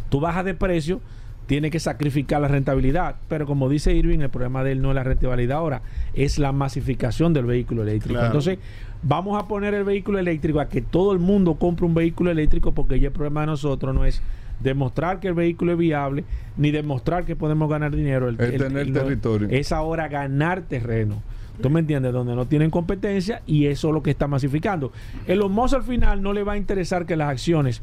tú 0.10 0.20
bajas 0.20 0.46
de 0.46 0.54
precio, 0.54 1.02
tiene 1.46 1.70
que 1.70 1.80
sacrificar 1.80 2.42
la 2.42 2.48
rentabilidad. 2.48 3.16
Pero 3.28 3.46
como 3.46 3.70
dice 3.70 3.94
Irving, 3.94 4.20
el 4.20 4.30
problema 4.30 4.64
de 4.64 4.74
él 4.74 4.82
no 4.82 4.90
es 4.90 4.96
la 4.96 5.04
rentabilidad 5.04 5.58
ahora, 5.58 5.82
es 6.14 6.40
la 6.40 6.52
masificación 6.52 7.34
del 7.34 7.46
vehículo 7.46 7.84
eléctrico. 7.84 8.22
Entonces, 8.22 8.60
vamos 9.04 9.42
a 9.42 9.48
poner 9.48 9.74
el 9.74 9.84
vehículo 9.84 10.20
eléctrico 10.20 10.60
a 10.60 10.70
que 10.70 10.82
todo 10.82 11.12
el 11.12 11.20
mundo 11.20 11.56
compre 11.56 11.86
un 11.86 11.94
vehículo 11.94 12.32
eléctrico 12.32 12.72
porque 12.72 13.00
ya 13.00 13.08
el 13.08 13.14
problema 13.14 13.42
de 13.42 13.48
nosotros 13.48 13.94
no 13.94 14.06
es 14.06 14.22
demostrar 14.60 15.20
que 15.20 15.28
el 15.28 15.34
vehículo 15.34 15.74
es 15.74 15.78
viable, 15.78 16.24
ni 16.58 16.72
demostrar 16.72 17.26
que 17.26 17.36
podemos 17.36 17.70
ganar 17.70 17.96
dinero. 17.96 18.30
El, 18.30 18.38
tener 18.38 18.92
territorio. 18.92 19.48
Es 19.50 19.72
ahora 19.72 20.08
ganar 20.08 20.62
terreno. 20.62 21.22
¿Tú 21.62 21.70
me 21.70 21.80
entiendes? 21.80 22.12
Donde 22.12 22.36
no 22.36 22.46
tienen 22.48 22.70
competencia 22.70 23.42
y 23.46 23.68
eso 23.68 23.88
es 23.90 23.94
lo 23.94 24.04
que 24.04 24.12
está 24.12 24.28
masificando. 24.28 24.92
Los 25.28 25.50
Moss 25.50 25.74
al 25.74 25.84
final 25.84 26.22
no 26.22 26.34
le 26.34 26.44
va 26.44 26.54
a 26.54 26.58
interesar 26.58 27.06
que 27.06 27.16
las 27.16 27.30
acciones 27.30 27.82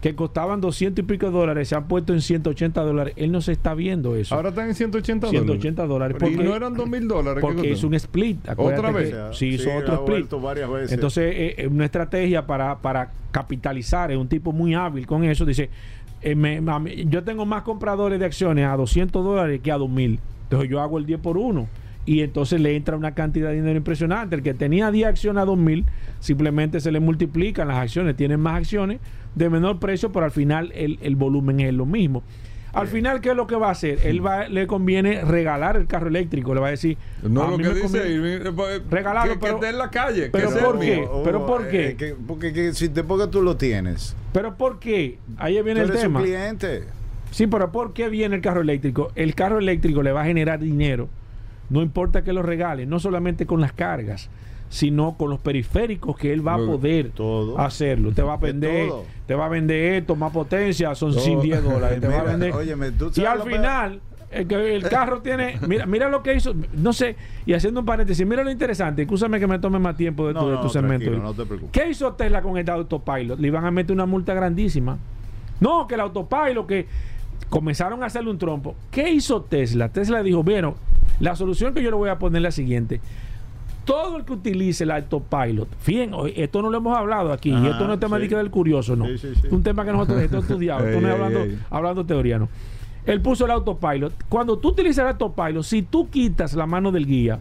que 0.00 0.14
costaban 0.14 0.60
200 0.60 1.04
y 1.04 1.06
pico 1.06 1.26
de 1.26 1.32
dólares 1.32 1.68
se 1.68 1.74
han 1.74 1.86
puesto 1.86 2.12
en 2.14 2.22
180 2.22 2.80
dólares. 2.82 3.14
Él 3.16 3.30
no 3.30 3.40
se 3.40 3.52
está 3.52 3.74
viendo 3.74 4.16
eso. 4.16 4.34
Ahora 4.34 4.48
están 4.48 4.68
en 4.68 4.74
180 4.74 5.26
dólares. 5.26 5.42
180 5.42 5.86
dólares. 5.86 6.16
y 6.22 6.36
no 6.36 6.56
eran 6.56 6.74
2 6.74 6.88
mil 6.88 7.06
dólares. 7.06 7.42
Porque 7.42 7.72
es 7.72 7.84
un 7.84 7.94
split. 7.94 8.38
¿Otra 8.56 8.90
vez? 8.90 9.14
sí, 9.32 9.46
hizo 9.48 9.70
otro 9.74 10.06
split. 10.06 10.32
Entonces, 10.90 11.34
eh, 11.36 11.54
es 11.58 11.66
una 11.66 11.84
estrategia 11.84 12.46
para, 12.46 12.78
para 12.78 13.10
capitalizar. 13.30 14.10
Es 14.10 14.16
un 14.16 14.28
tipo 14.28 14.52
muy 14.52 14.74
hábil 14.74 15.06
con 15.06 15.24
eso. 15.24 15.44
Dice, 15.44 15.68
eh, 16.22 17.04
yo 17.08 17.24
tengo 17.24 17.46
más 17.46 17.62
compradores 17.62 18.18
de 18.18 18.26
acciones 18.26 18.66
a 18.66 18.76
200 18.76 19.24
dólares 19.24 19.60
que 19.62 19.72
a 19.72 19.78
2000. 19.78 20.18
Entonces 20.44 20.68
yo 20.68 20.80
hago 20.80 20.98
el 20.98 21.06
10 21.06 21.20
por 21.20 21.38
1 21.38 21.68
y 22.06 22.20
entonces 22.22 22.60
le 22.60 22.74
entra 22.74 22.96
una 22.96 23.14
cantidad 23.14 23.50
de 23.50 23.56
dinero 23.56 23.76
impresionante. 23.76 24.36
El 24.36 24.42
que 24.42 24.54
tenía 24.54 24.90
10 24.90 25.08
acciones 25.08 25.42
a 25.42 25.44
2000, 25.44 25.84
simplemente 26.18 26.80
se 26.80 26.90
le 26.90 27.00
multiplican 27.00 27.68
las 27.68 27.78
acciones, 27.78 28.16
tienen 28.16 28.40
más 28.40 28.56
acciones 28.56 29.00
de 29.34 29.48
menor 29.48 29.78
precio, 29.78 30.10
pero 30.10 30.24
al 30.24 30.32
final 30.32 30.72
el, 30.74 31.16
volumen 31.16 31.60
es 31.60 31.72
lo 31.72 31.86
mismo. 31.86 32.22
Al 32.72 32.86
final, 32.86 33.20
¿qué 33.20 33.30
es 33.30 33.36
lo 33.36 33.46
que 33.46 33.56
va 33.56 33.68
a 33.68 33.72
hacer? 33.72 33.98
Él 34.04 34.24
va, 34.24 34.46
le 34.48 34.66
conviene 34.66 35.22
regalar 35.24 35.76
el 35.76 35.86
carro 35.86 36.08
eléctrico. 36.08 36.54
Le 36.54 36.60
va 36.60 36.68
a 36.68 36.70
decir. 36.70 36.96
No 37.22 37.42
"A 37.42 37.50
lo 37.50 37.58
mí 37.58 37.64
que 37.64 37.70
me 37.70 37.74
dice 37.80 37.98
eh, 38.06 38.42
eh, 38.44 38.80
Regalarlo, 38.90 39.32
que, 39.34 39.38
pero- 39.40 39.58
que 39.60 39.66
esté 39.66 39.68
en 39.74 39.78
la 39.78 39.90
calle. 39.90 40.28
pero 40.30 40.48
que 40.48 40.54
sea 40.54 40.64
¿por 40.64 40.78
qué? 40.78 41.08
¿Pero 41.24 41.46
por 41.46 41.68
qué? 41.68 41.88
eh, 41.88 41.96
que- 41.96 42.14
porque 42.26 42.52
que 42.52 42.72
si 42.72 42.88
te 42.88 43.02
porque 43.02 43.26
tú 43.26 43.42
lo 43.42 43.56
tienes. 43.56 44.14
Pero 44.32 44.54
¿por 44.56 44.78
qué? 44.78 45.18
Ahí 45.38 45.58
Tú 45.58 45.64
viene 45.64 45.80
el 45.80 45.86
eres 45.88 45.96
un 45.98 46.02
tema. 46.02 46.20
cliente. 46.22 46.84
Sí, 47.32 47.46
pero 47.46 47.70
¿por 47.72 47.92
qué 47.92 48.08
viene 48.08 48.36
el 48.36 48.42
carro 48.42 48.60
eléctrico? 48.60 49.10
El 49.14 49.34
carro 49.34 49.58
eléctrico 49.58 50.02
le 50.02 50.12
va 50.12 50.22
a 50.22 50.24
generar 50.24 50.60
dinero. 50.60 51.08
No 51.70 51.82
importa 51.82 52.22
que 52.22 52.32
lo 52.32 52.42
regale, 52.42 52.86
no 52.86 52.98
solamente 52.98 53.46
con 53.46 53.60
las 53.60 53.72
cargas, 53.72 54.28
sino 54.70 55.16
con 55.18 55.30
los 55.30 55.40
periféricos 55.40 56.16
que 56.16 56.32
él 56.32 56.46
va 56.46 56.54
a 56.54 56.58
poder 56.58 57.10
todo. 57.10 57.58
hacerlo. 57.58 58.12
Te 58.12 58.22
va 58.22 58.34
a 58.34 58.38
De 58.38 58.46
vender, 58.46 58.90
te 59.26 59.34
va 59.34 59.46
a 59.46 59.48
vender 59.48 59.94
esto, 59.94 60.14
más 60.16 60.32
potencia, 60.32 60.94
son 60.94 61.10
Todo. 61.12 61.20
sin 61.20 61.40
10 61.40 61.62
dólares. 61.64 62.00
Te 62.00 62.06
va 62.06 62.20
a 62.20 62.24
vender. 62.24 62.54
óyeme, 62.54 62.92
tú 62.92 63.10
y 63.16 63.24
al 63.24 63.42
final, 63.42 64.00
el, 64.30 64.52
el 64.52 64.88
carro 64.88 65.20
tiene. 65.22 65.58
Mira, 65.66 65.86
mira 65.86 66.08
lo 66.08 66.22
que 66.22 66.34
hizo. 66.34 66.54
No 66.72 66.92
sé, 66.92 67.16
y 67.44 67.52
haciendo 67.52 67.80
un 67.80 67.86
paréntesis, 67.86 68.24
mira 68.24 68.44
lo 68.44 68.50
interesante. 68.50 69.02
Escúchame 69.02 69.40
que 69.40 69.48
me 69.48 69.58
tome 69.58 69.80
más 69.80 69.96
tiempo 69.96 70.28
de 70.28 70.34
tu, 70.34 70.46
de 70.46 70.54
no, 70.54 70.60
tu 70.60 70.68
segmento. 70.68 71.10
no 71.10 71.34
te. 71.34 71.44
¿Qué 71.72 71.90
hizo 71.90 72.12
Tesla 72.12 72.40
con 72.40 72.56
este 72.56 72.70
autopilot? 72.70 73.40
Le 73.40 73.48
iban 73.48 73.64
a 73.64 73.72
meter 73.72 73.92
una 73.92 74.06
multa 74.06 74.34
grandísima. 74.34 74.98
No, 75.58 75.88
que 75.88 75.94
el 75.96 76.00
autopilot, 76.00 76.66
que 76.66 76.86
comenzaron 77.48 78.04
a 78.04 78.06
hacerle 78.06 78.30
un 78.30 78.38
trompo. 78.38 78.76
¿Qué 78.92 79.10
hizo 79.10 79.42
Tesla? 79.42 79.88
Tesla 79.88 80.22
dijo, 80.22 80.44
bueno, 80.44 80.76
la 81.18 81.34
solución 81.34 81.74
que 81.74 81.82
yo 81.82 81.90
le 81.90 81.96
voy 81.96 82.08
a 82.08 82.18
poner 82.20 82.38
es 82.38 82.42
la 82.44 82.50
siguiente. 82.52 83.00
Todo 83.84 84.18
el 84.18 84.24
que 84.24 84.32
utilice 84.34 84.84
el 84.84 84.90
autopilot, 84.90 85.68
fíjense, 85.78 86.16
esto 86.36 86.62
no 86.62 86.70
lo 86.70 86.78
hemos 86.78 86.96
hablado 86.96 87.32
aquí, 87.32 87.50
y 87.50 87.66
esto 87.66 87.86
no 87.86 87.94
es 87.94 88.00
tema 88.00 88.16
sí. 88.16 88.22
de 88.22 88.28
que 88.28 88.36
del 88.36 88.50
curioso, 88.50 88.94
no. 88.94 89.06
Sí, 89.06 89.18
sí, 89.18 89.34
sí. 89.34 89.46
Es 89.46 89.52
un 89.52 89.62
tema 89.62 89.84
que 89.84 89.92
nosotros 89.92 90.20
esto 90.22 90.38
estudiado, 90.38 90.86
esto 90.86 91.00
no 91.00 91.08
es 91.08 91.14
hablando, 91.14 91.40
hablando 91.70 92.06
teoría, 92.06 92.38
no. 92.38 92.48
Él 93.06 93.20
puso 93.20 93.46
el 93.46 93.50
autopilot. 93.50 94.12
Cuando 94.28 94.58
tú 94.58 94.68
utilizas 94.68 95.04
el 95.04 95.08
autopilot, 95.12 95.62
si 95.64 95.82
tú 95.82 96.10
quitas 96.10 96.54
la 96.54 96.66
mano 96.66 96.92
del 96.92 97.06
guía, 97.06 97.40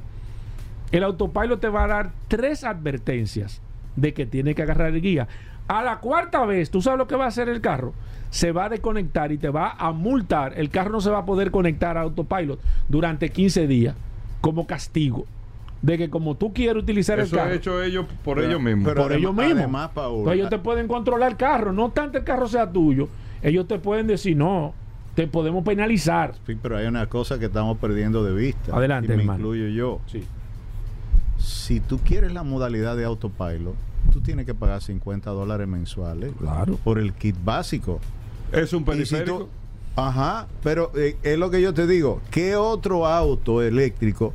el 0.91 1.04
autopilot 1.04 1.60
te 1.60 1.69
va 1.69 1.84
a 1.84 1.88
dar 1.88 2.12
tres 2.28 2.63
advertencias 2.63 3.62
de 3.95 4.13
que 4.13 4.25
tiene 4.25 4.56
que 4.56 4.63
agarrar 4.63 4.93
el 4.93 5.02
guía. 5.02 5.28
A 5.67 5.84
la 5.84 5.99
cuarta 5.99 6.45
vez, 6.45 6.71
¿tú 6.71 6.82
sabes 6.82 6.97
lo 6.97 7.08
que 7.08 7.15
va 7.15 7.25
a 7.25 7.28
hacer 7.28 7.49
el 7.49 7.62
carro? 7.62 7.93
Se 8.32 8.52
va 8.52 8.65
a 8.65 8.69
desconectar 8.69 9.32
y 9.32 9.38
te 9.38 9.49
va 9.49 9.75
a 9.78 9.91
multar. 9.91 10.54
El 10.56 10.69
carro 10.69 10.91
no 10.91 11.02
se 11.02 11.12
va 11.12 11.19
a 11.19 11.25
poder 11.25 11.52
conectar 11.52 11.97
a 11.97 12.02
autopilot 12.02 12.60
durante 12.88 13.30
15 13.30 13.67
días 13.67 13.95
como 14.41 14.65
castigo. 14.65 15.25
De 15.81 15.97
que 15.97 16.09
como 16.09 16.35
tú 16.35 16.51
quieres 16.53 16.83
utilizar 16.83 17.19
Eso 17.19 17.35
el 17.35 17.39
ha 17.39 17.43
carro, 17.43 17.55
hecho 17.55 17.81
ellos 17.83 18.05
por 18.23 18.35
Pero- 18.37 18.47
ellos 18.49 18.61
mismos. 18.61 18.85
pero 18.89 19.03
por 19.03 19.13
ellos 19.13 19.33
mismos. 19.33 19.57
Además, 19.57 19.89
ellos 20.33 20.49
te 20.49 20.59
pueden 20.59 20.87
controlar 20.87 21.31
el 21.31 21.37
carro. 21.37 21.71
No 21.71 21.89
tanto 21.91 22.17
el 22.17 22.23
carro 22.25 22.47
sea 22.47 22.69
tuyo. 22.69 23.07
Ellos 23.41 23.65
te 23.67 23.79
pueden 23.79 24.05
decir, 24.07 24.35
no, 24.35 24.73
te 25.15 25.25
podemos 25.27 25.63
penalizar. 25.63 26.35
Sí, 26.45 26.57
pero 26.61 26.75
hay 26.77 26.85
una 26.87 27.05
cosa 27.07 27.39
que 27.39 27.45
estamos 27.45 27.77
perdiendo 27.77 28.23
de 28.25 28.33
vista. 28.33 28.75
Adelante, 28.75 29.13
y 29.13 29.15
me 29.15 29.21
hermano. 29.23 29.39
incluyo 29.39 29.67
yo. 29.69 30.01
Sí. 30.07 30.23
Si 31.37 31.79
tú 31.79 31.99
quieres 31.99 32.33
la 32.33 32.43
modalidad 32.43 32.97
de 32.97 33.05
autopilot, 33.05 33.75
tú 34.11 34.19
tienes 34.21 34.45
que 34.45 34.53
pagar 34.53 34.81
50 34.81 35.29
dólares 35.31 35.67
mensuales 35.67 36.31
Claro. 36.37 36.77
por 36.83 36.99
el 36.99 37.13
kit 37.13 37.35
básico. 37.43 37.99
Es 38.51 38.73
un 38.73 38.79
si 38.79 38.85
periférico. 38.85 39.37
tú- 39.37 39.49
ajá, 39.95 40.47
pero 40.63 40.91
eh, 40.95 41.15
es 41.23 41.37
lo 41.37 41.49
que 41.49 41.61
yo 41.61 41.73
te 41.73 41.87
digo. 41.87 42.19
¿Qué 42.31 42.55
otro 42.57 43.05
auto 43.07 43.61
eléctrico 43.61 44.33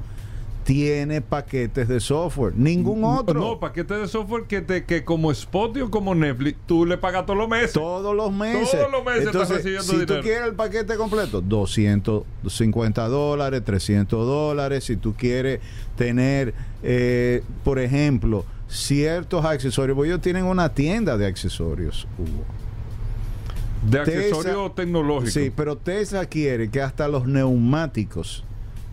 tiene 0.64 1.20
paquetes 1.20 1.86
de 1.86 2.00
software? 2.00 2.54
Ningún 2.56 3.04
otro. 3.04 3.38
No, 3.38 3.60
paquete 3.60 3.94
de 3.94 4.08
software 4.08 4.44
que 4.44 4.60
te 4.62 4.84
que 4.84 5.04
como 5.04 5.30
Spotify 5.30 5.82
o 5.82 5.90
como 5.90 6.14
Netflix, 6.14 6.58
tú 6.66 6.84
le 6.86 6.96
pagas 6.98 7.26
todos 7.26 7.38
los 7.38 7.48
meses. 7.48 7.72
Todos 7.74 8.16
los 8.16 8.32
meses. 8.32 8.70
Todos 8.72 8.90
los 8.90 9.04
meses 9.04 9.18
estás 9.26 9.34
Entonces, 9.34 9.56
recibiendo 9.58 9.84
si 9.84 9.92
dinero. 10.00 10.16
tú 10.16 10.22
quieres 10.22 10.48
el 10.48 10.54
paquete 10.54 10.96
completo, 10.96 11.40
250 11.40 13.08
dólares, 13.08 13.62
300 13.64 14.26
dólares. 14.26 14.84
Si 14.84 14.96
tú 14.96 15.14
quieres 15.14 15.60
tener, 15.96 16.54
eh, 16.82 17.42
por 17.62 17.78
ejemplo, 17.78 18.44
ciertos 18.68 19.44
accesorios, 19.44 19.94
porque 19.94 20.08
ellos 20.10 20.20
tienen 20.22 20.44
una 20.46 20.70
tienda 20.70 21.16
de 21.16 21.26
accesorios, 21.26 22.08
Hugo. 22.18 22.44
de 23.90 23.98
Tesla- 24.00 24.20
accesorio 24.38 24.72
tecnológico. 24.72 25.30
Sí, 25.30 25.52
pero 25.54 25.76
Tesla 25.76 26.24
quiere 26.24 26.70
que 26.70 26.80
hasta 26.80 27.06
los 27.06 27.26
neumáticos 27.26 28.42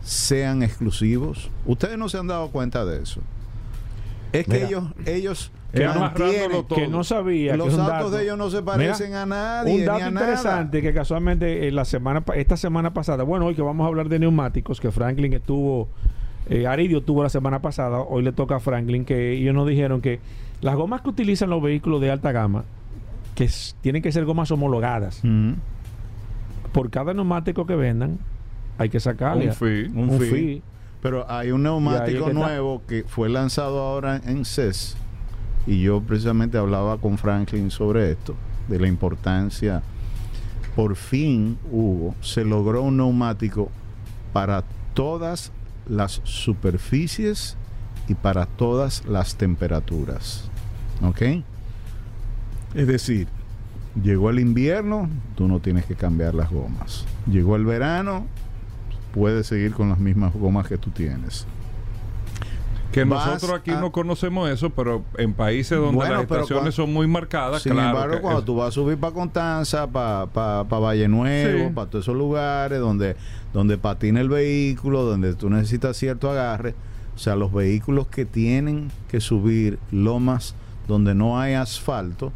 sean 0.02 0.64
exclusivos. 0.64 1.50
Ustedes 1.66 1.98
no 1.98 2.10
se 2.10 2.18
han 2.18 2.28
dado 2.28 2.50
cuenta 2.50 2.86
de 2.86 3.02
eso. 3.04 3.22
Es 4.34 4.46
que 4.46 4.64
ellos, 4.66 4.86
ellos 5.06 5.52
Que 5.74 5.86
mantienen-. 5.88 6.66
Que 6.68 6.88
no 6.88 7.04
sabía. 7.04 7.52
que 7.52 7.58
los 7.58 7.68
es 7.70 7.74
un 7.74 7.82
autos 7.82 7.96
dato. 7.98 8.10
de 8.12 8.24
ellos 8.24 8.38
no 8.38 8.50
se 8.50 8.62
parecen 8.62 9.08
Mira, 9.10 9.22
a 9.24 9.26
nadie. 9.26 9.76
Un 9.76 9.86
dato 9.86 10.00
ni 10.00 10.04
a 10.06 10.12
nada. 10.12 10.26
interesante 10.28 10.82
que 10.82 10.94
casualmente 10.94 11.68
en 11.68 11.76
la 11.76 11.86
semana 11.86 12.24
esta 12.36 12.56
semana 12.58 12.94
pasada, 12.94 13.24
bueno, 13.24 13.46
hoy 13.46 13.56
que 13.56 13.62
vamos 13.62 13.84
a 13.86 13.88
hablar 13.88 14.08
de 14.10 14.20
neumáticos, 14.20 14.80
que 14.80 14.92
Franklin 14.92 15.34
estuvo, 15.34 15.90
eh, 16.50 16.66
Aridio 16.66 17.02
tuvo 17.02 17.24
la 17.24 17.30
semana 17.30 17.62
pasada, 17.62 18.00
hoy 18.00 18.24
le 18.24 18.32
toca 18.32 18.56
a 18.56 18.60
Franklin, 18.62 19.04
que 19.06 19.34
ellos 19.34 19.54
nos 19.54 19.68
dijeron 19.68 20.00
que 20.02 20.20
las 20.62 20.76
gomas 20.76 21.02
que 21.02 21.10
utilizan 21.10 21.50
los 21.50 21.62
vehículos 21.62 22.00
de 22.02 22.10
alta 22.12 22.32
gama, 22.32 22.64
que 23.36 23.50
tienen 23.82 24.02
que 24.02 24.12
ser 24.14 24.24
gomas 24.26 24.50
homologadas, 24.52 25.22
por 26.72 26.90
cada 26.90 27.14
neumático 27.14 27.66
que 27.66 27.76
vendan, 27.76 28.18
hay 28.82 28.90
que 28.90 29.00
sacarle 29.00 29.48
Un 29.48 29.54
fee. 29.54 29.86
Un 29.94 30.10
un 30.10 30.20
fee. 30.20 30.30
fee. 30.30 30.64
Pero 31.02 31.30
hay 31.30 31.52
un 31.52 31.64
neumático 31.64 32.18
es 32.18 32.24
que 32.26 32.32
está. 32.32 32.34
nuevo 32.34 32.82
que 32.88 33.04
fue 33.08 33.30
lanzado 33.30 33.80
ahora 33.80 34.22
en 34.26 34.46
CES. 34.46 34.96
Y 35.66 35.82
yo 35.82 36.02
precisamente 36.02 36.58
hablaba 36.58 36.98
con 36.98 37.18
Franklin 37.18 37.72
sobre 37.72 38.12
esto, 38.12 38.36
de 38.68 38.80
la 38.80 38.88
importancia. 38.88 39.82
Por 40.76 40.96
fin, 40.96 41.58
Hugo, 41.72 42.16
se 42.22 42.46
logró 42.46 42.84
un 42.84 42.98
neumático 42.98 43.70
para 44.34 44.64
todas 44.94 45.52
las 45.88 46.22
superficies 46.24 47.58
y 48.08 48.16
para 48.16 48.46
todas 48.46 49.06
las 49.06 49.36
temperaturas. 49.36 50.50
¿Ok? 51.04 51.22
Es 52.74 52.88
decir, 52.88 53.28
llegó 54.02 54.30
el 54.30 54.40
invierno, 54.40 55.10
tú 55.36 55.48
no 55.48 55.60
tienes 55.60 55.86
que 55.86 55.96
cambiar 55.96 56.36
las 56.36 56.50
gomas. 56.52 57.06
Llegó 57.28 57.56
el 57.56 57.66
verano, 57.66 58.28
puedes 59.14 59.48
seguir 59.48 59.74
con 59.74 59.90
las 59.90 60.00
mismas 60.00 60.34
gomas 60.34 60.68
que 60.68 60.78
tú 60.78 60.90
tienes. 60.92 61.46
Que 62.92 63.06
Vas 63.06 63.26
nosotros 63.26 63.60
aquí 63.62 63.72
a- 63.72 63.80
no 63.80 63.92
conocemos 63.94 64.50
eso, 64.50 64.70
pero 64.70 65.04
en 65.18 65.34
países 65.34 65.78
donde 65.78 65.96
Bueno, 65.96 66.14
las 66.16 66.24
estaciones 66.24 66.76
son 66.76 66.92
muy 66.92 67.08
marcadas, 67.08 67.62
Sin 67.62 67.72
claro. 67.72 67.90
embargo, 67.90 68.22
cuando 68.22 68.40
es- 68.42 68.46
tú 68.46 68.56
vas 68.58 68.68
a 68.68 68.72
subir 68.72 68.98
para 68.98 69.14
Constanza, 69.14 69.88
para 69.88 70.26
pa, 70.26 70.66
pa 70.68 70.80
Valle 70.80 71.08
Nuevo, 71.08 71.68
Sí. 71.70 71.74
para 71.74 71.90
todos 71.90 72.04
esos 72.04 72.18
lugares 72.18 72.80
donde, 72.82 73.16
donde 73.54 73.78
patina 73.78 74.20
el 74.20 74.28
vehículo, 74.28 75.04
donde 75.04 75.34
tú 75.36 75.50
necesitas 75.50 75.96
cierto 75.96 76.30
agarre, 76.30 76.76
o 77.16 77.18
sea, 77.18 77.38
los 77.38 77.54
vehículos 77.54 78.08
que 78.08 78.26
tienen 78.26 78.92
que 79.10 79.22
subir 79.22 79.80
lomas 79.92 80.54
donde 80.90 81.16
no 81.16 81.40
hay 81.40 81.54
asfalto, 81.54 82.34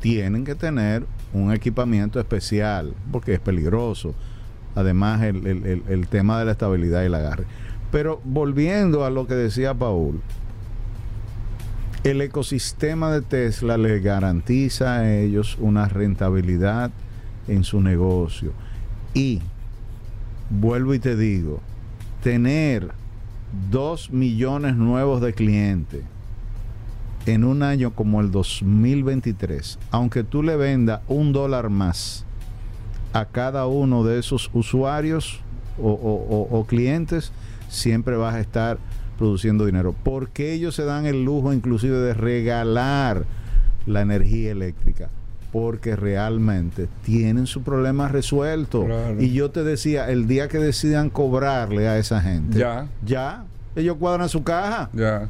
tienen 0.00 0.46
que 0.46 0.54
tener 0.54 1.04
un 1.34 1.52
equipamiento 1.52 2.18
especial, 2.18 2.94
porque 3.12 3.34
es 3.34 3.40
peligroso. 3.40 4.14
Además, 4.74 5.22
el, 5.22 5.46
el- 5.46 5.82
el- 5.88 6.06
tema 6.06 6.38
de 6.38 6.44
la 6.44 6.52
estabilidad 6.52 7.02
y 7.02 7.06
el 7.06 7.14
agarre. 7.14 7.44
Pero 7.90 8.20
volviendo 8.24 9.04
a 9.04 9.10
lo 9.10 9.26
que 9.26 9.34
decía 9.34 9.74
Paul, 9.74 10.20
el 12.04 12.20
ecosistema 12.22 13.10
de 13.12 13.20
Tesla 13.20 13.76
les 13.76 14.02
garantiza 14.02 14.94
a 15.00 15.12
ellos 15.12 15.58
una 15.60 15.86
rentabilidad 15.88 16.90
en 17.48 17.64
su 17.64 17.80
negocio. 17.80 18.52
Y, 19.12 19.40
vuelvo 20.50 20.94
y 20.94 20.98
te 20.98 21.16
digo, 21.16 21.60
tener 22.22 22.92
dos 23.70 24.10
millones 24.10 24.76
nuevos 24.76 25.20
de 25.20 25.32
clientes 25.34 26.02
en 27.26 27.44
un 27.44 27.62
año 27.62 27.92
como 27.92 28.20
el 28.20 28.30
2023, 28.30 29.78
aunque 29.90 30.22
tú 30.24 30.42
le 30.42 30.56
vendas 30.56 31.00
un 31.08 31.32
dólar 31.32 31.68
más 31.68 32.24
a 33.12 33.24
cada 33.26 33.66
uno 33.66 34.04
de 34.04 34.18
esos 34.18 34.50
usuarios 34.52 35.40
o, 35.78 35.90
o- 35.90 36.36
o- 36.36 36.58
o 36.60 36.64
clientes, 36.66 37.32
siempre 37.68 38.16
vas 38.16 38.34
a 38.34 38.40
estar 38.40 38.78
produciendo 39.18 39.66
dinero. 39.66 39.94
Porque 40.04 40.52
ellos 40.52 40.74
se 40.74 40.84
dan 40.84 41.06
el 41.06 41.24
lujo 41.24 41.52
inclusive 41.52 41.96
de 41.98 42.14
regalar 42.14 43.24
la 43.86 44.00
energía 44.02 44.50
eléctrica? 44.52 45.08
Porque 45.52 45.96
realmente 45.96 46.88
tienen 47.04 47.46
su 47.46 47.62
problema 47.62 48.06
resuelto. 48.08 48.84
Claro. 48.84 49.20
Y 49.20 49.32
yo 49.32 49.50
te 49.50 49.64
decía, 49.64 50.08
el 50.10 50.26
día 50.28 50.46
que 50.48 50.58
decidan 50.58 51.10
cobrarle 51.10 51.88
a 51.88 51.98
esa 51.98 52.20
gente, 52.20 52.58
Ya. 52.58 52.86
ya, 53.04 53.44
ellos 53.74 53.96
cuadran 53.98 54.28
su 54.28 54.44
caja. 54.44 54.90
Ya. 54.92 55.28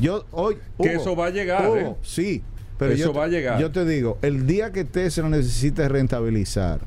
Yo 0.00 0.24
hoy 0.30 0.56
Que 0.80 0.94
eso 0.94 1.14
va 1.16 1.26
a 1.26 1.30
llegar, 1.30 1.66
Hugo, 1.68 1.76
¿eh? 1.76 1.94
sí, 2.02 2.42
pero 2.78 2.92
Eso 2.92 3.06
yo, 3.06 3.12
va 3.12 3.24
a 3.24 3.28
llegar. 3.28 3.60
Yo 3.60 3.70
te 3.72 3.84
digo, 3.84 4.16
el 4.22 4.46
día 4.46 4.72
que 4.72 4.84
Tesla 4.84 5.28
necesite 5.28 5.86
rentabilizar 5.88 6.80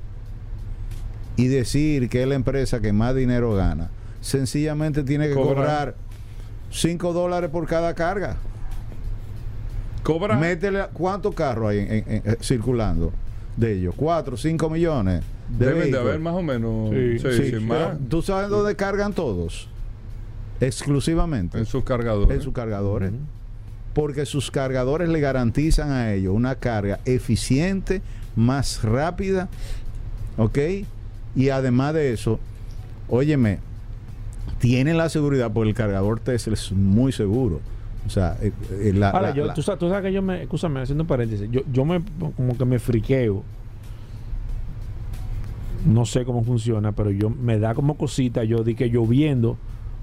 y 1.42 1.48
decir 1.48 2.10
que 2.10 2.22
es 2.24 2.28
la 2.28 2.36
empresa 2.36 2.80
que 2.82 2.94
más 2.94 3.16
dinero 3.16 3.56
gana, 3.56 3.90
sencillamente 4.22 5.04
tiene 5.04 5.28
que 5.28 5.34
Cobrar. 5.34 5.56
cobrar 5.56 5.96
5 6.72 7.14
dólares 7.14 7.50
por 7.50 7.66
cada 7.68 7.94
carga. 7.96 8.36
Cobra. 10.04 10.38
Métele, 10.38 10.86
¿cuántos 10.94 11.36
carros 11.36 11.70
hay 11.72 11.80
en- 11.80 11.92
en- 11.92 12.04
en- 12.26 12.38
circulando 12.42 13.12
de 13.56 13.74
ellos? 13.74 13.96
¿4, 13.96 14.38
5 14.38 14.70
millones? 14.70 15.24
de 15.50 15.66
Deben 15.66 15.92
de 15.92 15.98
haber 16.00 16.20
más 16.20 16.34
o 16.34 16.42
menos. 16.42 16.92
Sí. 17.22 17.50
Sí, 17.52 17.56
más. 17.60 17.98
¿Tú 18.10 18.22
sabes 18.22 18.50
dónde 18.50 18.74
cargan 18.78 19.12
todos? 19.14 19.68
Exclusivamente 20.62 21.58
En 21.58 21.66
sus 21.66 21.84
cargadores. 21.84 22.38
en 22.38 22.42
sus 22.42 22.54
cargadores. 22.54 23.12
Porque 23.94 24.26
sus 24.26 24.50
cargadores 24.50 25.10
le 25.10 25.20
garantizan 25.20 25.92
a 25.92 26.14
ellos 26.14 26.34
una 26.34 26.56
carga 26.56 27.00
eficiente, 27.04 28.02
más 28.38 28.82
rápida, 28.84 29.50
¿ok? 30.38 30.58
Y 31.36 31.50
además 31.50 31.94
de 31.94 32.14
eso, 32.14 32.40
óyeme, 33.10 33.60
tienen 34.60 34.98
la 34.98 35.10
seguridad 35.10 35.52
porque 35.54 35.70
el 35.70 35.76
cargador 35.76 36.20
Tesla 36.20 36.54
es 36.54 36.72
muy 36.72 37.12
seguro. 37.12 37.60
O 38.06 38.10
sea, 38.10 38.36
eh, 38.42 38.52
eh, 38.72 38.94
la- 38.96 39.12
Ahora, 39.12 39.30
la- 39.30 39.36
yo, 39.36 39.46
la- 39.46 39.54
tú, 39.54 39.62
sabes, 39.62 39.80
tú 39.80 39.88
sabes 39.90 40.04
que 40.06 40.12
yo 40.14 40.22
me, 40.22 40.42
escúchame, 40.44 40.82
haciendo 40.82 41.06
paréntesis, 41.06 41.48
yo, 41.52 41.62
yo 41.72 41.86
me, 41.86 42.02
como 42.36 42.58
que 42.58 42.66
me 42.66 42.80
friqueo. 42.80 43.44
No 45.86 46.06
sé 46.06 46.26
cómo 46.26 46.44
funciona, 46.44 46.92
pero 46.92 47.10
yo 47.12 47.30
me 47.30 47.58
da 47.58 47.74
como 47.74 47.96
cosita, 47.98 48.44
yo 48.44 48.64
di 48.64 48.76
que 48.76 48.90
lloviendo, 48.90 49.58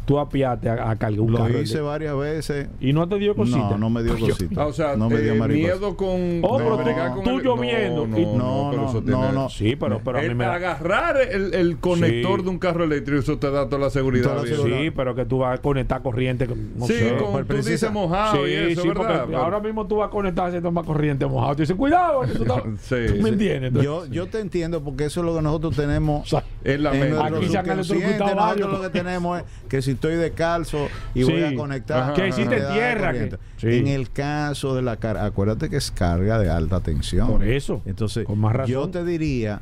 tú 0.08 0.18
apiaste 0.18 0.70
a, 0.70 0.90
a 0.90 0.96
cargar 0.96 1.20
un 1.20 1.32
lo 1.32 1.38
carro. 1.38 1.60
hice 1.60 1.80
varias 1.82 2.16
veces. 2.16 2.68
Y 2.80 2.92
no 2.94 3.06
te 3.08 3.18
dio 3.18 3.36
cosita. 3.36 3.58
No, 3.72 3.78
no 3.78 3.90
me 3.90 4.02
dio 4.02 4.18
cosita. 4.18 4.62
Ah, 4.62 4.66
o 4.66 4.72
sea, 4.72 4.96
no 4.96 5.10
me 5.10 5.18
dio 5.20 5.34
eh, 5.34 5.48
miedo 5.48 5.96
con. 5.96 6.40
Oh, 6.42 6.56
pero 6.56 6.78
bregar 6.78 7.10
tú- 7.10 7.14
con 7.16 7.24
tú 7.24 7.38
el- 7.38 7.44
lloviendo 7.44 8.06
No, 8.06 8.18
y- 8.18 8.24
no, 8.24 8.32
No, 8.36 8.68
pero 8.70 8.82
no, 8.84 8.92
no, 8.94 9.02
tiene- 9.02 9.32
no. 9.32 9.48
Sí, 9.50 9.76
pero, 9.76 10.00
pero 10.02 10.18
a 10.18 10.22
mí 10.22 10.34
me 10.34 10.44
da. 10.46 10.54
agarrar 10.54 11.18
el, 11.20 11.52
el 11.54 11.76
conector 11.78 12.38
Sí. 12.40 12.44
de 12.44 12.50
un 12.50 12.58
carro 12.58 12.84
eléctrico, 12.84 13.20
eso 13.20 13.38
te 13.38 13.50
da 13.50 13.68
toda 13.68 13.82
la 13.82 13.90
seguridad. 13.90 14.24
Toda 14.30 14.42
la 14.42 14.48
seguridad. 14.48 14.78
Sí, 14.80 14.90
pero 14.90 15.14
que 15.14 15.26
tú 15.26 15.38
vas 15.38 15.58
a 15.58 15.62
conectar 15.62 16.02
corriente. 16.02 16.46
con- 16.46 16.78
No 16.78 16.86
sí, 16.86 16.94
sé. 16.94 17.14
como 17.18 17.32
pero 17.44 17.60
tú 17.62 17.68
dices 17.68 17.92
mojado 17.92 18.48
y 18.48 18.54
eso, 18.54 18.80
sí, 18.82 18.88
¿verdad? 18.88 19.20
porque 19.20 19.36
ahora 19.36 19.60
mismo 19.60 19.86
tú 19.86 19.96
vas 19.96 20.08
a 20.08 20.10
conectar 20.10 20.46
haciendo 20.48 20.72
más 20.72 20.86
corriente 20.86 21.26
mojado. 21.26 21.54
Tú 21.56 21.62
dices, 21.62 21.76
cuidado, 21.76 22.22
tú 22.34 22.42
estás- 22.44 22.62
Sí, 22.80 22.94
¿tú 23.08 23.14
sí. 23.16 23.22
¿Me 23.22 23.28
entiendes? 23.28 23.68
Entonces, 23.68 23.84
Yo, 23.84 24.06
yo 24.06 24.26
te 24.28 24.40
entiendo 24.40 24.82
porque 24.82 25.04
eso 25.04 25.20
es 25.20 25.26
lo 25.26 25.34
que 25.36 25.42
nosotros 25.42 25.76
tenemos 25.76 26.32
Es 26.64 26.80
la 26.80 26.94
en 26.94 27.00
mente. 27.00 27.18
Aquí 27.22 27.48
se 27.48 27.58
han 27.58 27.68
electrocutado 27.68 28.36
varios. 28.36 28.72
lo 28.72 28.80
que 28.80 28.88
tenemos 28.88 29.38
es 29.40 29.44
que 29.68 29.82
si 29.82 29.97
estoy 29.98 30.14
descalzo 30.14 30.86
y 31.12 31.24
voy 31.24 31.42
a 31.42 31.54
conectar 31.56 32.02
Ajá, 32.04 32.12
Que 32.14 32.28
hiciste 32.28 32.56
tierra, 32.72 33.08
corriente. 33.08 33.38
que- 33.58 33.72
sí. 33.72 33.76
en 33.78 33.88
el 33.88 34.10
caso 34.10 34.74
de 34.76 34.82
la 34.82 34.96
carga 34.96 35.24
acuérdate 35.24 35.68
que 35.68 35.76
es 35.76 35.90
carga 35.90 36.38
de 36.38 36.48
alta 36.48 36.80
tensión 36.80 37.26
Por 37.28 37.44
eso. 37.44 37.82
entonces 37.84 38.24
Con 38.24 38.38
más 38.38 38.54
razón. 38.54 38.72
yo 38.72 38.88
te 38.88 39.04
diría 39.04 39.60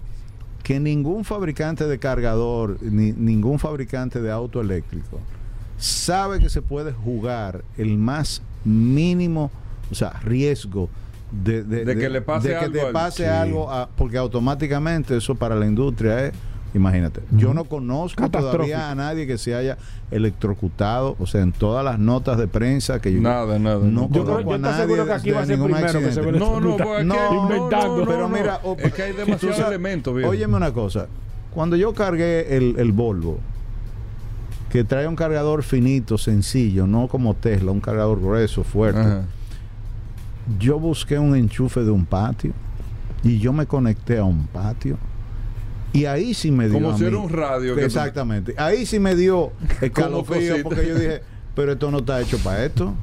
que 0.62 0.78
ningún 0.78 1.24
fabricante 1.24 1.86
de 1.86 1.98
cargador 1.98 2.76
ni 2.82 3.12
ningún 3.12 3.58
fabricante 3.58 4.20
de 4.20 4.30
auto 4.30 4.60
eléctrico 4.60 5.18
sabe 5.78 6.38
que 6.38 6.48
se 6.50 6.60
puede 6.62 6.92
jugar 6.92 7.62
el 7.78 7.96
más 7.98 8.42
mínimo 8.64 9.50
o 9.90 9.94
sea 9.94 10.10
riesgo 10.24 10.88
de, 11.30 11.62
De 11.64 11.96
que 11.96 12.08
le 12.08 12.20
pase 12.20 12.48
de 12.48 12.58
que 12.58 12.64
algo 12.66 12.78
te 12.86 12.92
pase 12.92 13.28
algo 13.28 13.70
a- 13.72 13.88
porque 13.88 14.16
automáticamente 14.18 15.16
eso 15.16 15.34
para 15.34 15.54
la 15.54 15.66
industria 15.66 16.26
es 16.26 16.32
imagínate 16.76 17.22
yo 17.32 17.54
no 17.54 17.64
conozco 17.64 18.28
todavía 18.30 18.90
a 18.90 18.94
nadie 18.94 19.26
que 19.26 19.38
se 19.38 19.54
haya 19.54 19.78
electrocutado 20.10 21.16
o 21.18 21.26
sea 21.26 21.40
en 21.42 21.52
todas 21.52 21.84
las 21.84 21.98
notas 21.98 22.36
de 22.38 22.46
prensa 22.48 23.00
que 23.00 23.12
yo 23.12 23.20
Nada, 23.20 23.58
nada. 23.58 23.78
no 23.82 24.02
Yo 24.10 24.24
creo- 24.24 24.24
conozco 24.24 24.50
yo 24.50 24.54
a 24.54 24.58
nadie 24.58 24.82
seguro 24.82 25.06
que 25.06 25.12
aquí 25.12 25.28
de 25.30 25.34
va 25.34 25.40
a 25.42 25.46
ser 25.46 25.58
ningún 25.58 25.72
primero 25.72 26.00
que 26.00 26.12
se 26.12 26.22
No, 26.22 26.60
no, 26.60 26.76
porque 26.76 27.04
no, 27.04 27.42
inventando. 27.42 27.96
no, 27.98 28.06
pero 28.06 28.28
mira, 28.28 28.60
o- 28.62 28.76
es 28.78 28.92
que 28.92 29.02
hay 29.02 29.12
demasiados 29.14 29.58
elementos. 29.60 30.14
Óyeme 30.24 30.56
una 30.56 30.72
cosa. 30.72 31.06
Cuando 31.54 31.76
yo 31.76 31.94
cargué 31.94 32.56
el, 32.56 32.74
el 32.78 32.92
Volvo, 32.92 33.38
que 34.70 34.84
trae 34.84 35.08
un 35.08 35.16
cargador 35.16 35.62
finito, 35.62 36.18
sencillo, 36.18 36.86
no 36.86 37.08
como 37.08 37.32
Tesla, 37.34 37.70
un 37.72 37.80
cargador 37.80 38.20
grueso, 38.20 38.62
fuerte, 38.64 39.00
Ajá. 39.00 39.22
yo 40.58 40.78
busqué 40.78 41.18
un 41.18 41.34
enchufe 41.34 41.80
de 41.84 41.90
un 41.90 42.04
patio 42.04 42.52
y 43.22 43.38
yo 43.38 43.52
me 43.52 43.64
conecté 43.66 44.18
a 44.18 44.24
un 44.24 44.46
patio. 44.48 44.98
Y 45.96 46.04
ahí 46.06 46.34
sí 46.34 46.50
me 46.50 46.68
dio. 46.68 46.74
Como 46.74 46.96
si 46.98 47.04
era 47.04 47.16
un 47.18 47.28
radio 47.30 47.74
tú- 47.74 47.80
Exactamente. 47.80 48.54
Ahí 48.58 48.86
sí 48.86 48.98
me 48.98 49.14
dio 49.16 49.52
escalofrío 49.80 50.56
porque 50.62 50.86
yo 50.86 50.94
dije, 50.96 51.22
pero 51.54 51.72
esto 51.72 51.90
no 51.90 51.98
está 51.98 52.20
hecho 52.20 52.38
para 52.38 52.64
esto. 52.64 52.94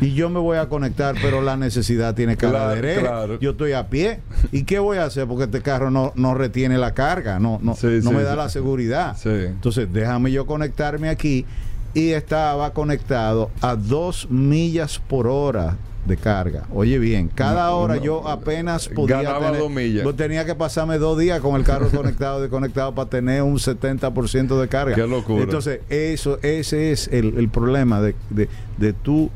Y 0.00 0.12
yo 0.12 0.28
me 0.28 0.38
voy 0.40 0.58
a 0.58 0.68
conectar, 0.68 1.14
pero 1.22 1.40
la 1.40 1.56
necesidad 1.56 2.14
tiene 2.14 2.36
Claro, 2.36 2.54
caladeré. 2.58 2.96
claro. 3.00 3.40
Yo 3.40 3.52
estoy 3.52 3.72
a 3.72 3.88
pie. 3.88 4.20
¿Y 4.52 4.64
qué 4.64 4.78
voy 4.78 4.98
a 4.98 5.04
hacer? 5.06 5.26
Porque 5.26 5.44
este 5.44 5.62
carro 5.62 5.90
no, 5.90 6.12
no 6.16 6.34
retiene 6.34 6.76
la 6.76 6.92
carga, 6.92 7.38
no, 7.38 7.58
no, 7.62 7.74
Sí, 7.74 7.86
no 8.02 8.10
sí, 8.10 8.16
me 8.16 8.22
da 8.22 8.32
sí. 8.32 8.36
la 8.36 8.48
seguridad. 8.50 9.16
Entonces, 9.24 9.88
déjame 9.90 10.30
yo 10.32 10.44
conectarme 10.46 11.08
aquí. 11.08 11.46
Y 11.94 12.10
estaba 12.10 12.72
conectado 12.72 13.50
a 13.62 13.76
dos 13.76 14.26
millas 14.28 14.98
por 14.98 15.26
hora 15.28 15.76
de 16.04 16.16
carga. 16.16 16.64
Oye 16.72 16.98
bien, 16.98 17.28
cada 17.34 17.70
hora 17.70 17.96
yo 17.96 18.28
apenas 18.28 18.88
podía 18.88 19.22
Ganaba 19.22 19.46
tener- 19.46 19.60
dos 19.60 19.70
millas. 19.70 20.04
yo 20.04 20.14
tenía 20.14 20.44
que 20.44 20.54
pasarme 20.54 20.98
dos 20.98 21.18
días 21.18 21.40
con 21.40 21.56
el 21.56 21.64
carro 21.64 21.88
conectado 21.94 22.40
desconectado 22.42 22.94
para 22.94 23.08
tener 23.08 23.42
un 23.42 23.56
70% 23.56 24.60
de 24.60 24.68
carga. 24.68 24.94
Qué 24.94 25.06
locura. 25.06 25.42
Entonces, 25.44 25.80
eso, 25.88 26.38
ese 26.42 26.92
es 26.92 27.08
el, 27.08 27.38
el 27.38 27.48
problema 27.48 28.00
de, 28.02 28.14
de, 28.30 28.48
de 28.76 28.92
tú, 28.92 29.30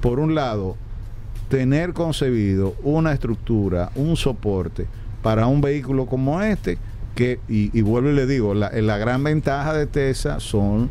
por 0.00 0.18
un 0.20 0.34
lado, 0.34 0.76
tener 1.48 1.92
concebido 1.92 2.74
una 2.82 3.12
estructura, 3.12 3.90
un 3.94 4.16
soporte 4.16 4.86
para 5.22 5.46
un 5.46 5.60
vehículo 5.62 6.06
como 6.06 6.42
este, 6.42 6.76
que, 7.14 7.38
y, 7.48 7.76
y 7.78 7.80
vuelvo 7.82 8.10
y 8.10 8.14
le 8.14 8.26
digo, 8.26 8.52
la, 8.54 8.70
la 8.70 8.98
gran 8.98 9.24
ventaja 9.24 9.72
de 9.72 9.86
Tesla 9.86 10.40
son 10.40 10.90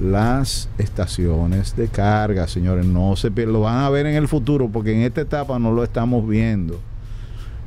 las 0.00 0.68
estaciones 0.78 1.76
de 1.76 1.88
carga, 1.88 2.48
señores. 2.48 2.86
No 2.86 3.16
se 3.16 3.30
lo 3.30 3.60
van 3.60 3.78
a 3.78 3.90
ver 3.90 4.06
en 4.06 4.16
el 4.16 4.28
futuro, 4.28 4.68
porque 4.68 4.92
en 4.92 5.02
esta 5.02 5.20
etapa 5.20 5.58
no 5.58 5.72
lo 5.72 5.84
estamos 5.84 6.26
viendo. 6.26 6.80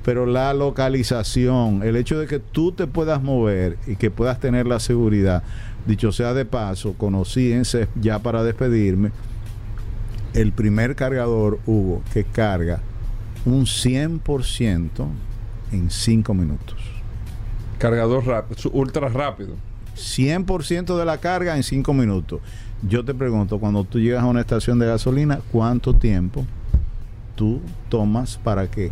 Pero 0.03 0.25
la 0.25 0.53
localización, 0.53 1.81
el 1.83 1.95
hecho 1.95 2.19
de 2.19 2.27
que 2.27 2.39
tú 2.39 2.71
te 2.71 2.87
puedas 2.87 3.21
mover 3.21 3.77
y 3.87 3.95
que 3.95 4.11
puedas 4.11 4.39
tener 4.39 4.67
la 4.67 4.79
seguridad, 4.79 5.43
dicho 5.85 6.11
sea 6.11 6.33
de 6.33 6.45
paso, 6.45 6.93
conocíense 6.93 7.87
ya 7.95 8.19
para 8.19 8.43
despedirme, 8.43 9.11
el 10.33 10.51
primer 10.51 10.95
cargador 10.95 11.59
Hugo 11.65 12.01
que 12.11 12.23
carga 12.23 12.81
un 13.45 13.65
100% 13.65 15.05
en 15.71 15.89
5 15.89 16.33
minutos. 16.33 16.77
Cargador 17.77 18.25
rápido, 18.25 18.71
ultra 18.71 19.09
rápido. 19.09 19.55
100% 19.95 20.97
de 20.97 21.05
la 21.05 21.17
carga 21.17 21.55
en 21.55 21.63
5 21.63 21.93
minutos. 21.93 22.41
Yo 22.87 23.05
te 23.05 23.13
pregunto, 23.13 23.59
cuando 23.59 23.83
tú 23.83 23.99
llegas 23.99 24.23
a 24.23 24.25
una 24.25 24.41
estación 24.41 24.79
de 24.79 24.87
gasolina, 24.87 25.39
¿cuánto 25.51 25.93
tiempo 25.93 26.45
tú 27.35 27.61
tomas 27.89 28.37
para 28.43 28.67
que 28.69 28.91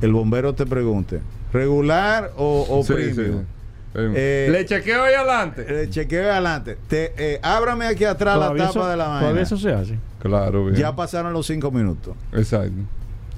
el 0.00 0.12
bombero 0.12 0.54
te 0.54 0.66
pregunte, 0.66 1.20
regular 1.52 2.32
o, 2.36 2.66
o 2.68 2.82
Sí, 2.82 2.92
premium? 2.92 3.14
sí. 3.40 3.46
Eh, 3.94 4.12
Eh, 4.14 4.48
Le 4.50 4.64
chequeo 4.64 5.02
ahí 5.04 5.14
adelante. 5.14 5.66
Eh, 5.68 5.90
chequeo 5.90 6.32
adelante. 6.32 6.78
Te, 6.88 7.12
eh, 7.16 7.38
ábrame 7.42 7.86
aquí 7.86 8.04
atrás 8.04 8.36
la 8.38 8.44
Todavía 8.46 8.66
tapa 8.68 8.80
eso- 8.80 8.88
de 8.88 8.96
la 8.96 9.04
Todavía 9.04 9.26
vaina. 9.28 9.40
eso 9.42 9.56
se 9.58 9.72
hace. 9.72 9.98
Claro, 10.18 10.64
bien. 10.66 10.76
Ya 10.76 10.96
pasaron 10.96 11.32
los 11.34 11.46
5 11.46 11.70
minutos. 11.70 12.14
Exacto. 12.32 12.72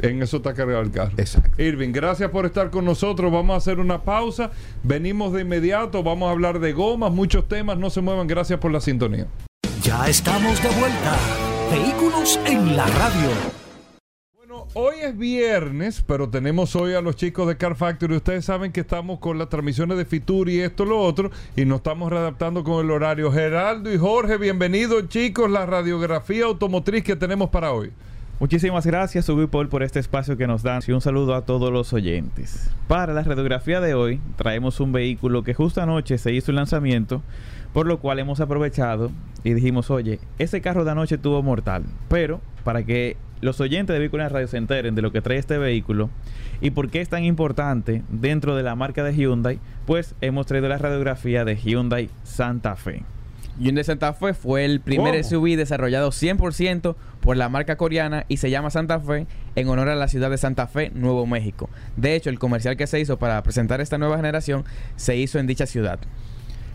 En 0.00 0.22
eso 0.22 0.38
está 0.38 0.54
cargado 0.54 0.82
el 0.82 0.90
carro. 0.90 1.12
Exacto. 1.16 1.62
Irving, 1.62 1.92
gracias 1.92 2.30
por 2.30 2.46
estar 2.46 2.70
con 2.70 2.84
nosotros. 2.84 3.32
Vamos 3.32 3.54
a 3.54 3.58
hacer 3.58 3.80
una 3.80 4.02
pausa. 4.02 4.50
Venimos 4.82 5.32
de 5.32 5.42
inmediato. 5.42 6.02
Vamos 6.02 6.28
a 6.28 6.32
hablar 6.32 6.60
de 6.60 6.72
gomas, 6.72 7.12
muchos 7.12 7.48
temas. 7.48 7.78
No 7.78 7.90
se 7.90 8.00
muevan. 8.00 8.26
Gracias 8.26 8.58
por 8.58 8.72
la 8.72 8.80
sintonía. 8.80 9.26
Ya 9.82 10.06
estamos 10.06 10.62
de 10.62 10.68
vuelta. 10.70 11.16
Vehículos 11.70 12.38
en 12.46 12.76
la 12.76 12.86
radio. 12.86 13.30
Bueno, 14.36 14.66
hoy 14.74 14.96
es 15.02 15.16
viernes, 15.16 16.02
pero 16.06 16.28
tenemos 16.28 16.76
hoy 16.76 16.94
a 16.94 17.00
los 17.00 17.16
chicos 17.16 17.48
de 17.48 17.56
Car 17.56 17.74
Factory. 17.74 18.16
Ustedes 18.16 18.44
saben 18.44 18.72
que 18.72 18.80
estamos 18.80 19.18
con 19.18 19.38
las 19.38 19.48
transmisiones 19.48 19.96
de 19.96 20.04
Fitur 20.04 20.48
y 20.48 20.60
esto, 20.60 20.84
lo 20.84 21.00
otro, 21.00 21.30
y 21.56 21.64
nos 21.64 21.78
estamos 21.78 22.10
readaptando 22.10 22.62
con 22.64 22.84
el 22.84 22.90
horario. 22.90 23.32
Geraldo 23.32 23.92
y 23.92 23.98
Jorge, 23.98 24.36
bienvenidos, 24.36 25.08
chicos, 25.08 25.50
la 25.50 25.66
radiografía 25.66 26.44
automotriz 26.44 27.02
que 27.02 27.16
tenemos 27.16 27.50
para 27.50 27.72
hoy. 27.72 27.92
Muchísimas 28.40 28.84
gracias, 28.84 29.28
Ubipol, 29.28 29.68
por 29.68 29.84
este 29.84 30.00
espacio 30.00 30.36
que 30.36 30.48
nos 30.48 30.64
dan 30.64 30.82
y 30.86 30.90
un 30.90 31.00
saludo 31.00 31.36
a 31.36 31.42
todos 31.42 31.72
los 31.72 31.92
oyentes. 31.92 32.68
Para 32.88 33.14
la 33.14 33.22
radiografía 33.22 33.80
de 33.80 33.94
hoy, 33.94 34.20
traemos 34.36 34.80
un 34.80 34.90
vehículo 34.90 35.44
que 35.44 35.54
justo 35.54 35.80
anoche 35.80 36.18
se 36.18 36.32
hizo 36.32 36.50
el 36.50 36.56
lanzamiento, 36.56 37.22
por 37.72 37.86
lo 37.86 38.00
cual 38.00 38.18
hemos 38.18 38.40
aprovechado 38.40 39.12
y 39.44 39.54
dijimos, 39.54 39.88
oye, 39.88 40.18
ese 40.40 40.60
carro 40.60 40.84
de 40.84 40.90
anoche 40.90 41.16
tuvo 41.16 41.44
mortal, 41.44 41.84
pero 42.08 42.40
para 42.64 42.82
que 42.82 43.16
los 43.40 43.60
oyentes 43.60 43.94
de 43.94 44.00
Vehículos 44.00 44.32
Radio 44.32 44.48
se 44.48 44.56
enteren 44.56 44.96
de 44.96 45.02
lo 45.02 45.12
que 45.12 45.20
trae 45.20 45.38
este 45.38 45.56
vehículo 45.56 46.10
y 46.60 46.70
por 46.70 46.90
qué 46.90 47.00
es 47.00 47.08
tan 47.08 47.22
importante 47.24 48.02
dentro 48.08 48.56
de 48.56 48.64
la 48.64 48.74
marca 48.74 49.04
de 49.04 49.14
Hyundai, 49.14 49.60
pues 49.86 50.16
hemos 50.20 50.46
traído 50.46 50.68
la 50.68 50.78
radiografía 50.78 51.44
de 51.44 51.54
Hyundai 51.56 52.10
Santa 52.24 52.74
Fe. 52.74 53.04
Hyundai 53.58 53.84
Santa 53.84 54.12
Fe 54.12 54.34
fue 54.34 54.64
el 54.64 54.80
primer. 54.80 55.22
SUV 55.24 55.56
desarrollado 55.56 56.10
100% 56.10 56.96
por 57.20 57.36
la 57.36 57.48
marca 57.48 57.76
coreana 57.76 58.24
y 58.28 58.38
se 58.38 58.50
llama 58.50 58.70
Santa 58.70 59.00
Fe 59.00 59.26
en 59.54 59.68
honor 59.68 59.88
a 59.88 59.94
la 59.94 60.08
ciudad 60.08 60.30
de 60.30 60.38
Santa 60.38 60.66
Fe, 60.66 60.90
Nuevo 60.94 61.26
México. 61.26 61.70
De 61.96 62.16
hecho, 62.16 62.30
el 62.30 62.38
comercial 62.38 62.76
que 62.76 62.86
se 62.86 63.00
hizo 63.00 63.18
para 63.18 63.42
presentar 63.42 63.80
esta 63.80 63.98
nueva 63.98 64.16
generación 64.16 64.64
se 64.96 65.16
hizo 65.16 65.38
en 65.38 65.46
dicha 65.46 65.66
ciudad. 65.66 66.00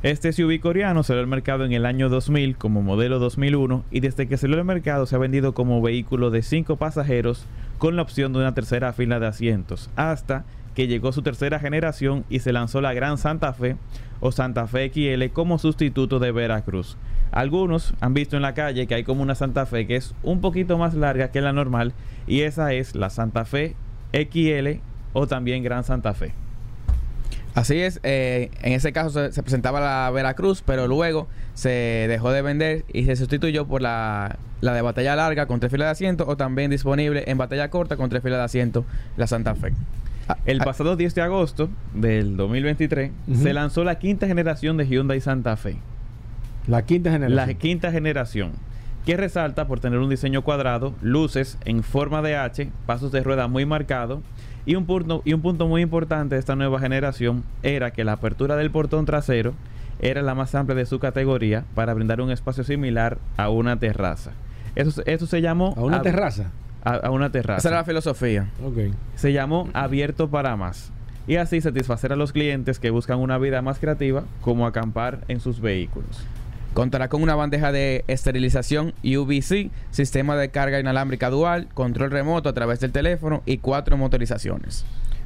Este 0.01 0.31
SUV 0.31 0.61
coreano 0.61 1.03
salió 1.03 1.19
al 1.21 1.27
mercado 1.27 1.65
en 1.65 1.73
el 1.73 1.85
año 1.85 2.07
2000 2.07 2.55
como 2.55 2.81
modelo 2.81 3.19
2001 3.19 3.83
y 3.91 3.99
desde 3.99 4.29
que 4.29 4.37
salió 4.37 4.55
al 4.55 4.63
mercado 4.63 5.05
se 5.05 5.15
ha 5.15 5.19
vendido 5.19 5.53
como 5.53 5.81
vehículo 5.81 6.31
de 6.31 6.41
5 6.41 6.77
pasajeros 6.77 7.45
con 7.79 7.97
la 7.97 8.03
opción 8.03 8.31
de 8.31 8.39
una 8.39 8.53
tercera 8.53 8.93
fila 8.93 9.19
de 9.19 9.27
asientos 9.27 9.89
hasta 9.97 10.45
que 10.73 10.87
llegó 10.87 11.11
su 11.11 11.21
tercera 11.21 11.59
generación 11.59 12.23
y 12.29 12.39
se 12.39 12.53
lanzó 12.53 12.79
la 12.79 12.93
Gran 12.93 13.17
Santa 13.17 13.51
Fe 13.51 13.75
o 14.19 14.31
Santa 14.31 14.67
Fe 14.67 14.91
XL 14.93 15.31
como 15.33 15.57
sustituto 15.57 16.19
de 16.19 16.31
Veracruz. 16.31 16.97
Algunos 17.31 17.93
han 17.99 18.13
visto 18.13 18.35
en 18.35 18.41
la 18.41 18.53
calle 18.53 18.87
que 18.87 18.95
hay 18.95 19.03
como 19.03 19.21
una 19.21 19.35
Santa 19.35 19.65
Fe 19.65 19.85
que 19.87 19.95
es 19.95 20.15
un 20.23 20.41
poquito 20.41 20.77
más 20.77 20.93
larga 20.93 21.31
que 21.31 21.41
la 21.41 21.53
normal 21.53 21.93
y 22.27 22.41
esa 22.41 22.73
es 22.73 22.95
la 22.95 23.09
Santa 23.09 23.45
Fe 23.45 23.75
XL 24.13 24.81
o 25.13 25.27
también 25.27 25.63
Gran 25.63 25.83
Santa 25.83 26.13
Fe. 26.13 26.33
Así 27.55 27.79
es, 27.79 27.99
eh, 28.03 28.51
en 28.61 28.73
ese 28.73 28.93
caso 28.93 29.09
se, 29.09 29.31
se 29.31 29.43
presentaba 29.43 29.79
la 29.79 30.09
Veracruz, 30.11 30.63
pero 30.65 30.87
luego 30.87 31.27
se 31.55 32.05
dejó 32.07 32.31
de 32.31 32.41
vender 32.41 32.85
y 32.93 33.05
se 33.05 33.15
sustituyó 33.15 33.67
por 33.67 33.81
la, 33.81 34.37
la 34.61 34.73
de 34.73 34.81
batalla 34.81 35.15
larga 35.15 35.45
con 35.45 35.59
tres 35.59 35.71
filas 35.71 35.87
de 35.87 35.91
asiento 35.91 36.25
o 36.27 36.37
también 36.37 36.71
disponible 36.71 37.23
en 37.27 37.37
batalla 37.37 37.69
corta 37.69 37.97
con 37.97 38.09
tres 38.09 38.21
filas 38.21 38.39
de 38.39 38.43
asiento, 38.43 38.85
la 39.17 39.27
Santa 39.27 39.55
Fe. 39.55 39.73
El 40.45 40.59
pasado 40.59 40.95
10 40.95 41.15
de 41.15 41.21
agosto 41.21 41.69
del 41.93 42.37
2023 42.37 43.11
Ujú. 43.27 43.41
se 43.41 43.53
lanzó 43.53 43.83
la 43.83 43.99
quinta 43.99 44.27
generación 44.27 44.77
de 44.77 44.87
Hyundai 44.87 45.21
Santa 45.21 45.55
Fe. 45.57 45.77
La 46.67 46.85
quinta 46.85 47.11
generación. 47.11 47.47
La 47.47 47.53
quinta 47.53 47.91
generación, 47.91 48.51
que 49.05 49.17
resalta 49.17 49.67
por 49.67 49.79
tener 49.79 49.99
un 49.99 50.09
diseño 50.09 50.43
cuadrado, 50.43 50.93
luces 51.01 51.57
en 51.65 51.83
forma 51.83 52.21
de 52.21 52.35
H, 52.35 52.69
pasos 52.85 53.11
de 53.11 53.23
rueda 53.23 53.47
muy 53.47 53.65
marcados 53.65 54.19
y 54.65 54.75
un 54.75 54.85
punto, 54.85 55.21
y 55.25 55.33
un 55.33 55.41
punto 55.41 55.67
muy 55.67 55.81
importante 55.81 56.35
de 56.35 56.39
esta 56.39 56.55
nueva 56.55 56.79
generación 56.79 57.43
era 57.63 57.91
que 57.91 58.03
la 58.03 58.13
apertura 58.13 58.55
del 58.55 58.71
portón 58.71 59.05
trasero 59.05 59.53
era 59.99 60.21
la 60.21 60.35
más 60.35 60.53
amplia 60.55 60.75
de 60.75 60.85
su 60.85 60.99
categoría 60.99 61.65
para 61.75 61.93
brindar 61.93 62.21
un 62.21 62.31
espacio 62.31 62.63
similar 62.63 63.17
a 63.37 63.49
una 63.49 63.79
terraza. 63.79 64.31
Eso, 64.75 65.01
eso 65.05 65.25
se 65.27 65.41
llamó... 65.41 65.73
¿A 65.75 65.81
una 65.81 66.01
terraza? 66.01 66.51
A, 66.83 66.95
a 66.95 67.11
una 67.11 67.31
terraza. 67.31 67.59
Esa 67.59 67.69
era 67.69 67.77
la 67.77 67.85
filosofía. 67.85 68.49
Ok. 68.63 68.93
Se 69.15 69.33
llamó 69.33 69.69
Abierto 69.73 70.29
para 70.29 70.55
más. 70.55 70.91
Y 71.27 71.35
así 71.35 71.61
satisfacer 71.61 72.11
a 72.11 72.15
los 72.15 72.31
clientes 72.31 72.79
que 72.79 72.89
buscan 72.89 73.19
una 73.19 73.37
vida 73.37 73.61
más 73.61 73.77
creativa, 73.79 74.23
como 74.41 74.65
acampar 74.65 75.19
en 75.27 75.39
sus 75.39 75.61
vehículos. 75.61 76.25
Contará 76.73 77.09
con 77.09 77.21
una 77.21 77.35
bandeja 77.35 77.71
de 77.71 78.03
esterilización 78.07 78.93
UVC, 79.03 79.69
sistema 79.91 80.35
de 80.35 80.49
carga 80.49 80.79
inalámbrica 80.79 81.29
dual, 81.29 81.67
control 81.73 82.11
remoto 82.11 82.49
a 82.49 82.53
través 82.53 82.79
del 82.79 82.91
teléfono 82.91 83.41
y 83.45 83.57
cuatro 83.57 83.97
motorizaciones. 83.97 84.85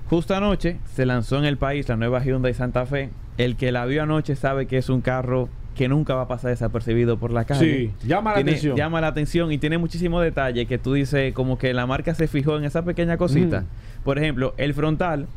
Justo 0.09 0.35
anoche 0.35 0.77
se 0.93 1.05
lanzó 1.05 1.37
en 1.37 1.45
el 1.45 1.57
país 1.57 1.87
la 1.89 1.95
nueva 1.95 2.23
Hyundai 2.23 2.53
Santa 2.53 2.85
Fe. 2.85 3.09
El 3.37 3.55
que 3.55 3.71
la 3.71 3.85
vio 3.85 4.03
anoche 4.03 4.35
sabe 4.35 4.67
que 4.67 4.77
es 4.77 4.89
un 4.89 5.01
carro 5.01 5.49
que 5.75 5.87
nunca 5.87 6.13
va 6.15 6.23
a 6.23 6.27
pasar 6.27 6.51
desapercibido 6.51 7.17
por 7.17 7.31
la 7.31 7.45
calle. 7.45 7.91
Sí, 8.01 8.07
llama 8.07 8.31
la 8.31 8.35
Tiene- 8.35 8.51
atención. 8.51 8.77
Llama 8.77 9.01
la 9.01 9.07
atención 9.07 9.51
y 9.51 9.57
tiene 9.57 9.77
muchísimo 9.77 10.21
detalle 10.21 10.65
que 10.65 10.77
tú 10.77 10.93
dices 10.93 11.33
como 11.33 11.57
que 11.57 11.73
la 11.73 11.85
marca 11.87 12.13
se 12.15 12.27
fijó 12.27 12.57
en 12.57 12.63
esa 12.65 12.83
pequeña 12.85 13.17
cosita. 13.17 13.61
Mm. 13.61 14.03
Por 14.03 14.17
ejemplo, 14.19 14.53
el 14.57 14.73
frontal 14.73 15.27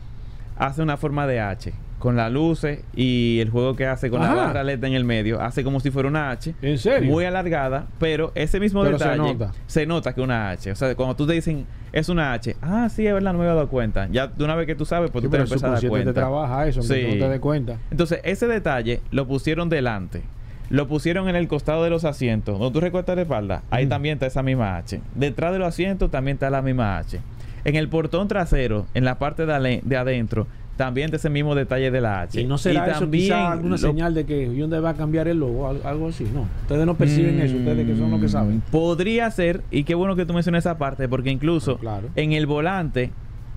hace 0.59 0.83
una 0.83 0.97
forma 0.97 1.27
de 1.27 1.41
H 1.41 1.73
con 1.99 2.15
las 2.15 2.31
luces 2.31 2.81
y 2.95 3.39
el 3.41 3.49
juego 3.51 3.75
que 3.75 3.87
hace 3.87 4.11
con 4.11 4.23
Ajá. 4.23 4.35
la 4.35 4.43
barra 4.45 4.65
LED 4.65 4.85
en 4.85 4.93
el 4.93 5.05
medio 5.05 5.41
hace 5.41 5.65
como 5.65 5.81
si 5.81 5.91
fuera 5.91 6.09
una 6.09 6.31
H. 6.31 6.55
¿En 6.63 6.77
serio? 6.79 7.11
Muy 7.11 7.25
alargada, 7.25 7.87
pero 7.99 8.33
ese 8.35 8.61
mismo 8.61 8.83
Pero 8.83 8.99
se 8.99 9.05
detalle 9.09 9.33
nota. 9.33 9.53
se 9.67 9.87
nota 9.87 10.13
que 10.15 10.21
es 10.21 10.25
una 10.25 10.51
H. 10.51 10.71
O 10.73 10.77
sea, 10.77 10.95
cuando 10.95 11.17
tú 11.17 11.27
te 11.27 11.33
dicen 11.33 11.67
es 11.93 12.09
una 12.11 12.35
H, 12.35 12.55
ah, 12.61 12.89
sí, 12.91 13.07
es 13.07 13.15
verdad, 13.15 13.33
no 13.33 13.39
me 13.39 13.45
había 13.47 13.55
dado 13.55 13.69
cuenta. 13.69 14.09
Ya 14.13 14.27
de 14.27 14.45
una 14.45 14.55
vez 14.55 14.67
que 14.67 14.75
tú 14.75 14.85
sabes, 14.85 15.11
pues 15.11 15.23
Sí, 15.23 15.29
tú 15.29 15.31
te 15.37 15.43
empiezas 15.43 15.65
a 15.65 15.71
dar 15.71 15.89
cuenta. 15.89 16.11
te 16.11 16.15
trabaja 16.21 16.67
eso, 16.69 16.83
Sí. 16.83 17.03
no 17.09 17.25
te 17.25 17.29
des 17.31 17.41
cuenta. 17.41 17.79
Entonces, 17.91 18.21
ese 18.25 18.47
detalle 18.47 19.01
lo 19.11 19.27
pusieron 19.27 19.69
delante. 19.71 20.23
Lo 20.69 20.89
pusieron 20.89 21.29
en 21.29 21.37
el 21.37 21.47
costado 21.49 21.83
de 21.85 21.91
los 21.91 22.05
asientos. 22.05 22.59
Donde 22.59 22.73
tú 22.75 22.81
recuestas 22.81 23.15
la 23.17 23.23
espalda, 23.23 23.63
ahí 23.71 23.87
Mm. 23.87 23.89
también 23.89 24.13
está 24.15 24.27
esa 24.27 24.43
misma 24.43 24.77
H. 24.77 25.01
Detrás 25.15 25.53
de 25.53 25.61
los 25.61 25.69
asientos 25.69 26.11
también 26.11 26.35
está 26.35 26.51
la 26.51 26.61
misma 26.61 26.99
H. 26.99 27.21
En 27.67 27.75
el 27.75 27.89
portón 27.89 28.29
trasero, 28.29 28.87
en 28.95 29.05
la 29.05 29.19
parte 29.19 29.45
de, 29.45 29.53
ale- 29.53 29.81
de 29.85 29.97
adentro, 29.97 30.47
también 30.77 31.07
está 31.07 31.17
ese 31.17 31.31
mismo 31.31 31.55
detalle 31.55 31.91
de 31.91 32.01
la 32.01 32.21
H. 32.21 32.41
¿Y 32.41 32.45
no 32.45 32.59
será 32.59 32.87
eso 32.87 33.01
también 33.01 33.25
quizá 33.25 33.51
alguna 33.51 33.73
lo- 33.73 33.79
señal 33.79 34.15
de 34.15 34.25
que 34.25 34.55
Hyundai 34.55 34.81
va 34.81 34.91
a 34.91 34.95
cambiar 34.95 35.27
el 35.27 35.39
logo? 35.41 35.69
al- 35.69 35.81
Algo 35.85 36.09
así, 36.09 36.25
¿no? 36.33 36.47
Ustedes 36.63 36.87
no 36.87 36.95
perciben 36.95 37.41
eso, 37.41 37.57
ustedes 37.57 37.87
que 37.87 37.97
son 37.97 38.11
los 38.11 38.21
que 38.21 38.29
saben. 38.29 38.57
Mm, 38.59 38.71
Podría 38.71 39.31
ser, 39.31 39.63
y 39.73 39.83
qué 39.85 39.95
bueno 39.97 40.15
que 40.17 40.25
tú 40.27 40.33
mencionas 40.33 40.65
esa 40.65 40.79
parte, 40.79 41.09
porque 41.09 41.31
incluso 41.31 41.79
Claro. 41.79 42.09
en 42.15 42.33
el 42.33 42.47
volante, 42.47 43.11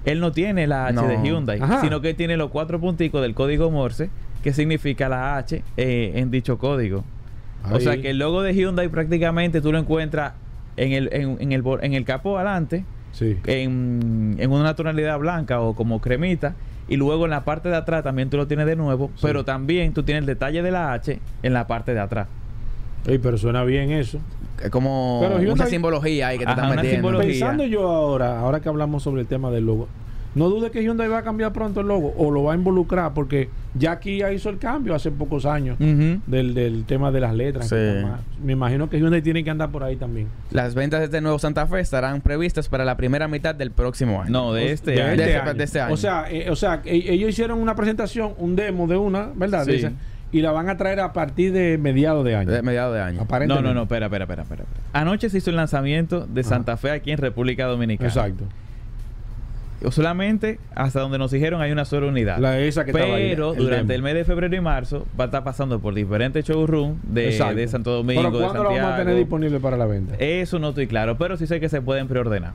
él 0.05 0.19
no 0.21 0.31
tiene 0.31 0.65
la 0.65 0.87
H 0.87 0.93
No. 0.95 1.07
de 1.07 1.17
Hyundai, 1.21 1.59
Ajá. 1.61 1.81
sino 1.81 2.01
que 2.01 2.13
tiene 2.15 2.35
los 2.37 2.49
cuatro 2.49 2.79
punticos 2.79 3.21
del 3.21 3.35
código 3.35 3.69
Morse, 3.69 4.09
que 4.41 4.53
significa 4.53 5.07
la 5.09 5.35
H 5.37 5.61
eh, 5.77 6.13
en 6.15 6.31
dicho 6.31 6.57
código. 6.57 7.03
O 7.71 7.79
sea 7.81 8.01
que 8.01 8.09
el 8.11 8.17
logo 8.17 8.41
de 8.41 8.53
Hyundai 8.55 8.87
prácticamente 8.87 9.59
tú 9.61 9.71
lo 9.73 9.77
encuentras 9.77 10.33
en 10.77 10.93
el, 10.93 11.09
en, 11.11 11.37
en 11.41 11.51
el, 11.51 11.63
en 11.81 11.93
el 11.93 12.05
capó 12.05 12.37
adelante, 12.37 12.85
Sí. 13.11 13.37
en, 13.45 14.35
en 14.39 14.51
una 14.51 14.75
tonalidad 14.75 15.17
blanca 15.19 15.59
o 15.61 15.73
como 15.75 15.99
cremita, 15.99 16.53
y 16.87 16.95
luego 16.97 17.25
en 17.25 17.31
la 17.31 17.43
parte 17.43 17.69
de 17.69 17.75
atrás 17.75 18.03
también 18.03 18.29
tú 18.29 18.37
lo 18.37 18.47
tienes 18.47 18.65
de 18.65 18.75
nuevo, 18.75 19.09
Sí. 19.15 19.21
pero 19.23 19.45
también 19.45 19.93
tú 19.93 20.03
tienes 20.03 20.21
el 20.21 20.25
detalle 20.27 20.61
de 20.61 20.71
la 20.71 20.93
H 20.93 21.19
en 21.43 21.53
la 21.53 21.67
parte 21.67 21.93
de 21.93 21.99
atrás. 21.99 22.27
Ey, 23.05 23.17
pero 23.17 23.37
suena 23.37 23.63
bien 23.63 23.91
eso. 23.91 24.19
Es 24.63 24.69
como 24.69 25.21
una 25.21 25.65
simbología 25.67 26.27
ahí 26.27 26.37
que 26.37 26.45
te 26.45 26.51
Ajá, 26.51 26.67
metiendo. 26.69 26.89
simbología. 27.09 27.29
Pensando 27.29 27.65
yo 27.65 27.87
ahora, 27.89 28.39
ahora 28.39 28.59
que 28.59 28.67
hablamos 28.69 29.03
sobre 29.03 29.21
el 29.21 29.27
tema 29.27 29.49
del 29.51 29.65
logo, 29.65 29.87
no 30.39 30.49
dude 30.49 30.71
que 30.71 30.81
Hyundai 30.81 31.07
va 31.09 31.19
a 31.19 31.23
cambiar 31.23 31.51
pronto 31.53 31.81
el 31.81 31.87
logo 31.87 32.13
o 32.17 32.31
lo 32.31 32.43
va 32.43 32.53
a 32.53 32.55
involucrar 32.55 33.13
porque 33.13 33.49
ya 33.75 33.91
aquí 33.91 34.17
ya 34.19 34.31
hizo 34.31 34.49
el 34.49 34.57
cambio 34.57 34.95
hace 34.95 35.11
pocos 35.11 35.45
años 35.45 35.77
del, 35.79 36.53
del 36.53 36.85
tema 36.85 37.11
de 37.11 37.19
las 37.19 37.35
letras. 37.35 37.67
Sí. 37.69 37.75
Me 38.43 38.53
imagino 38.53 38.89
que 38.89 38.97
Hyundai 38.99 39.21
tiene 39.21 39.43
que 39.43 39.49
andar 39.49 39.69
por 39.69 39.83
ahí 39.83 39.95
también. 39.97 40.27
Las 40.51 40.73
ventas 40.75 40.99
de 41.01 41.05
este 41.05 41.21
nuevo 41.21 41.37
Santa 41.39 41.67
Fe 41.67 41.79
estarán 41.81 42.21
previstas 42.21 42.69
para 42.69 42.85
la 42.85 42.97
primera 42.97 43.27
mitad 43.27 43.53
del 43.53 43.71
próximo 43.71 44.21
año. 44.21 44.31
No, 44.31 44.53
de 44.53 44.71
este 44.71 44.91
de 44.91 45.01
año. 45.01 45.17
De 45.17 45.23
este 45.25 45.37
este- 45.37 45.53
de 45.53 45.63
este 45.63 45.81
año. 45.81 45.93
O 45.93 45.97
sea, 45.97 46.25
eh, 46.31 46.49
o 46.49 46.55
sea, 46.55 46.81
e- 46.85 47.11
ellos 47.13 47.29
hicieron 47.29 47.59
una 47.59 47.75
presentación, 47.75 48.33
un 48.37 48.55
demo 48.55 48.87
de 48.87 48.97
una, 48.97 49.29
¿verdad? 49.35 49.65
Sí. 49.65 49.85
y 50.31 50.41
la 50.41 50.51
van 50.51 50.69
a 50.69 50.77
traer 50.77 50.99
a 50.99 51.11
partir 51.11 51.51
de 51.51 51.79
mediados 51.79 52.23
de 52.23 52.35
año. 52.35 52.51
De 52.51 52.61
mediados 52.61 52.93
de 52.93 53.01
año. 53.01 53.17
No, 53.17 53.23
Aparentemente. 53.23 53.67
no, 53.67 53.73
no, 53.73 53.81
espera, 53.81 54.05
espera, 54.05 54.25
espera, 54.25 54.43
espera. 54.43 54.63
espera. 54.63 54.81
Anoche 54.93 55.27
se 55.29 55.39
hizo 55.39 55.49
el 55.49 55.55
lanzamiento 55.55 56.27
de 56.27 56.41
Ajá. 56.41 56.49
Santa 56.49 56.77
Fe 56.77 56.91
aquí 56.91 57.11
en 57.11 57.17
República 57.17 57.65
Dominicana. 57.65 58.07
Exacto. 58.07 58.45
Solamente 59.91 60.59
hasta 60.75 60.99
donde 60.99 61.17
nos 61.17 61.31
dijeron 61.31 61.61
hay 61.61 61.71
una 61.71 61.85
sola 61.85 62.07
unidad. 62.07 62.37
La 62.39 62.59
esa 62.59 62.83
que 62.85 62.91
ahí, 62.91 63.29
Pero 63.29 63.53
el 63.53 63.57
durante 63.59 63.93
demo. 63.93 63.93
el 63.93 64.01
mes 64.03 64.13
de 64.15 64.25
febrero 64.25 64.55
y 64.55 64.61
marzo 64.61 65.07
va 65.19 65.23
a 65.23 65.27
estar 65.27 65.43
pasando 65.43 65.79
por 65.79 65.93
diferentes 65.93 66.43
showrooms 66.45 66.97
de, 67.03 67.31
de 67.55 67.67
Santo 67.67 67.91
Domingo, 67.91 68.21
Pero 68.23 68.37
de 68.37 68.43
¿cuándo 68.43 68.63
lo 68.63 68.69
vamos 68.69 68.79
a 68.79 68.85
tener 68.85 68.95
Santiago. 68.97 69.17
disponible 69.19 69.59
para 69.59 69.77
la 69.77 69.85
venta? 69.85 70.15
Eso 70.19 70.59
no 70.59 70.69
estoy 70.69 70.87
claro, 70.87 71.17
pero 71.17 71.37
sí 71.37 71.47
sé 71.47 71.59
que 71.59 71.69
se 71.69 71.81
pueden 71.81 72.07
preordenar. 72.07 72.51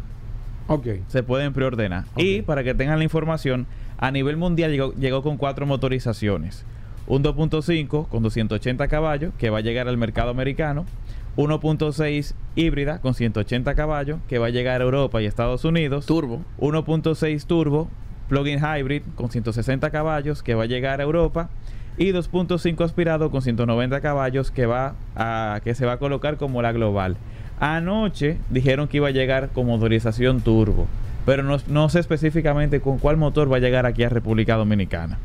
ok. 0.68 0.87
Se 1.09 1.22
pueden 1.22 1.53
preordenar. 1.53 2.05
Y 2.16 2.43
para 2.43 2.62
que 2.62 2.75
tengan 2.75 2.99
la 2.99 3.05
información, 3.05 3.66
a 3.99 4.11
nivel 4.11 4.37
mundial 4.37 4.70
llegó, 4.72 4.93
llegó 4.95 5.22
con 5.22 5.37
cuatro 5.39 5.66
motorizaciones. 5.66 6.64
Un 7.07 7.22
2.5 7.22 8.09
con 8.09 8.22
280 8.22 8.89
caballos 8.89 9.33
que 9.39 9.51
va 9.51 9.59
a 9.59 9.61
llegar 9.61 9.89
al 9.89 9.97
mercado 9.99 10.31
americano. 10.31 10.87
1.6 11.37 12.35
híbrida 12.55 13.01
con 13.01 13.14
180 13.14 13.74
caballos 13.74 14.20
que 14.28 14.39
va 14.39 14.47
a 14.47 14.51
llegar 14.51 14.80
a 14.80 14.85
Europa 14.85 15.20
y 15.20 15.26
Estados 15.26 15.64
Unidos. 15.64 16.07
Turbo. 16.07 16.43
1.6 16.59 17.45
turbo 17.47 17.89
plug-in 18.28 18.61
hybrid 18.61 19.03
con 19.16 19.30
160 19.30 19.91
caballos 19.91 20.43
que 20.43 20.55
va 20.55 20.64
a 20.64 20.66
llegar 20.66 21.01
a 21.01 21.05
Europa 21.05 21.51
y 21.97 22.12
2.5 22.12 22.85
aspirado 22.85 23.30
con 23.30 23.43
190 23.43 24.01
caballos 24.01 24.51
que 24.51 24.66
va 24.66 24.95
a 25.14 25.61
que 25.62 25.74
se 25.74 25.87
va 25.87 25.93
a 25.93 25.99
colocar 25.99 26.37
como 26.37 26.62
la 26.62 26.72
global. 26.72 27.16
Anoche 27.61 28.39
dijeron 28.51 28.89
que 28.89 28.97
iba 28.97 29.09
a 29.09 29.12
llegar 29.12 29.51
con 29.51 29.66
motorización 29.66 30.41
turbo, 30.41 30.87
pero 31.24 31.43
no, 31.43 31.59
no 31.68 31.89
sé 31.89 32.01
específicamente 32.01 32.80
con 32.80 32.99
cuál 32.99 33.16
motor 33.16 33.53
va 33.53 33.59
a 33.59 33.61
llegar 33.61 33.87
aquí 33.87 34.03
a 34.03 34.09
República 34.09 34.57
Dominicana. 34.57 35.18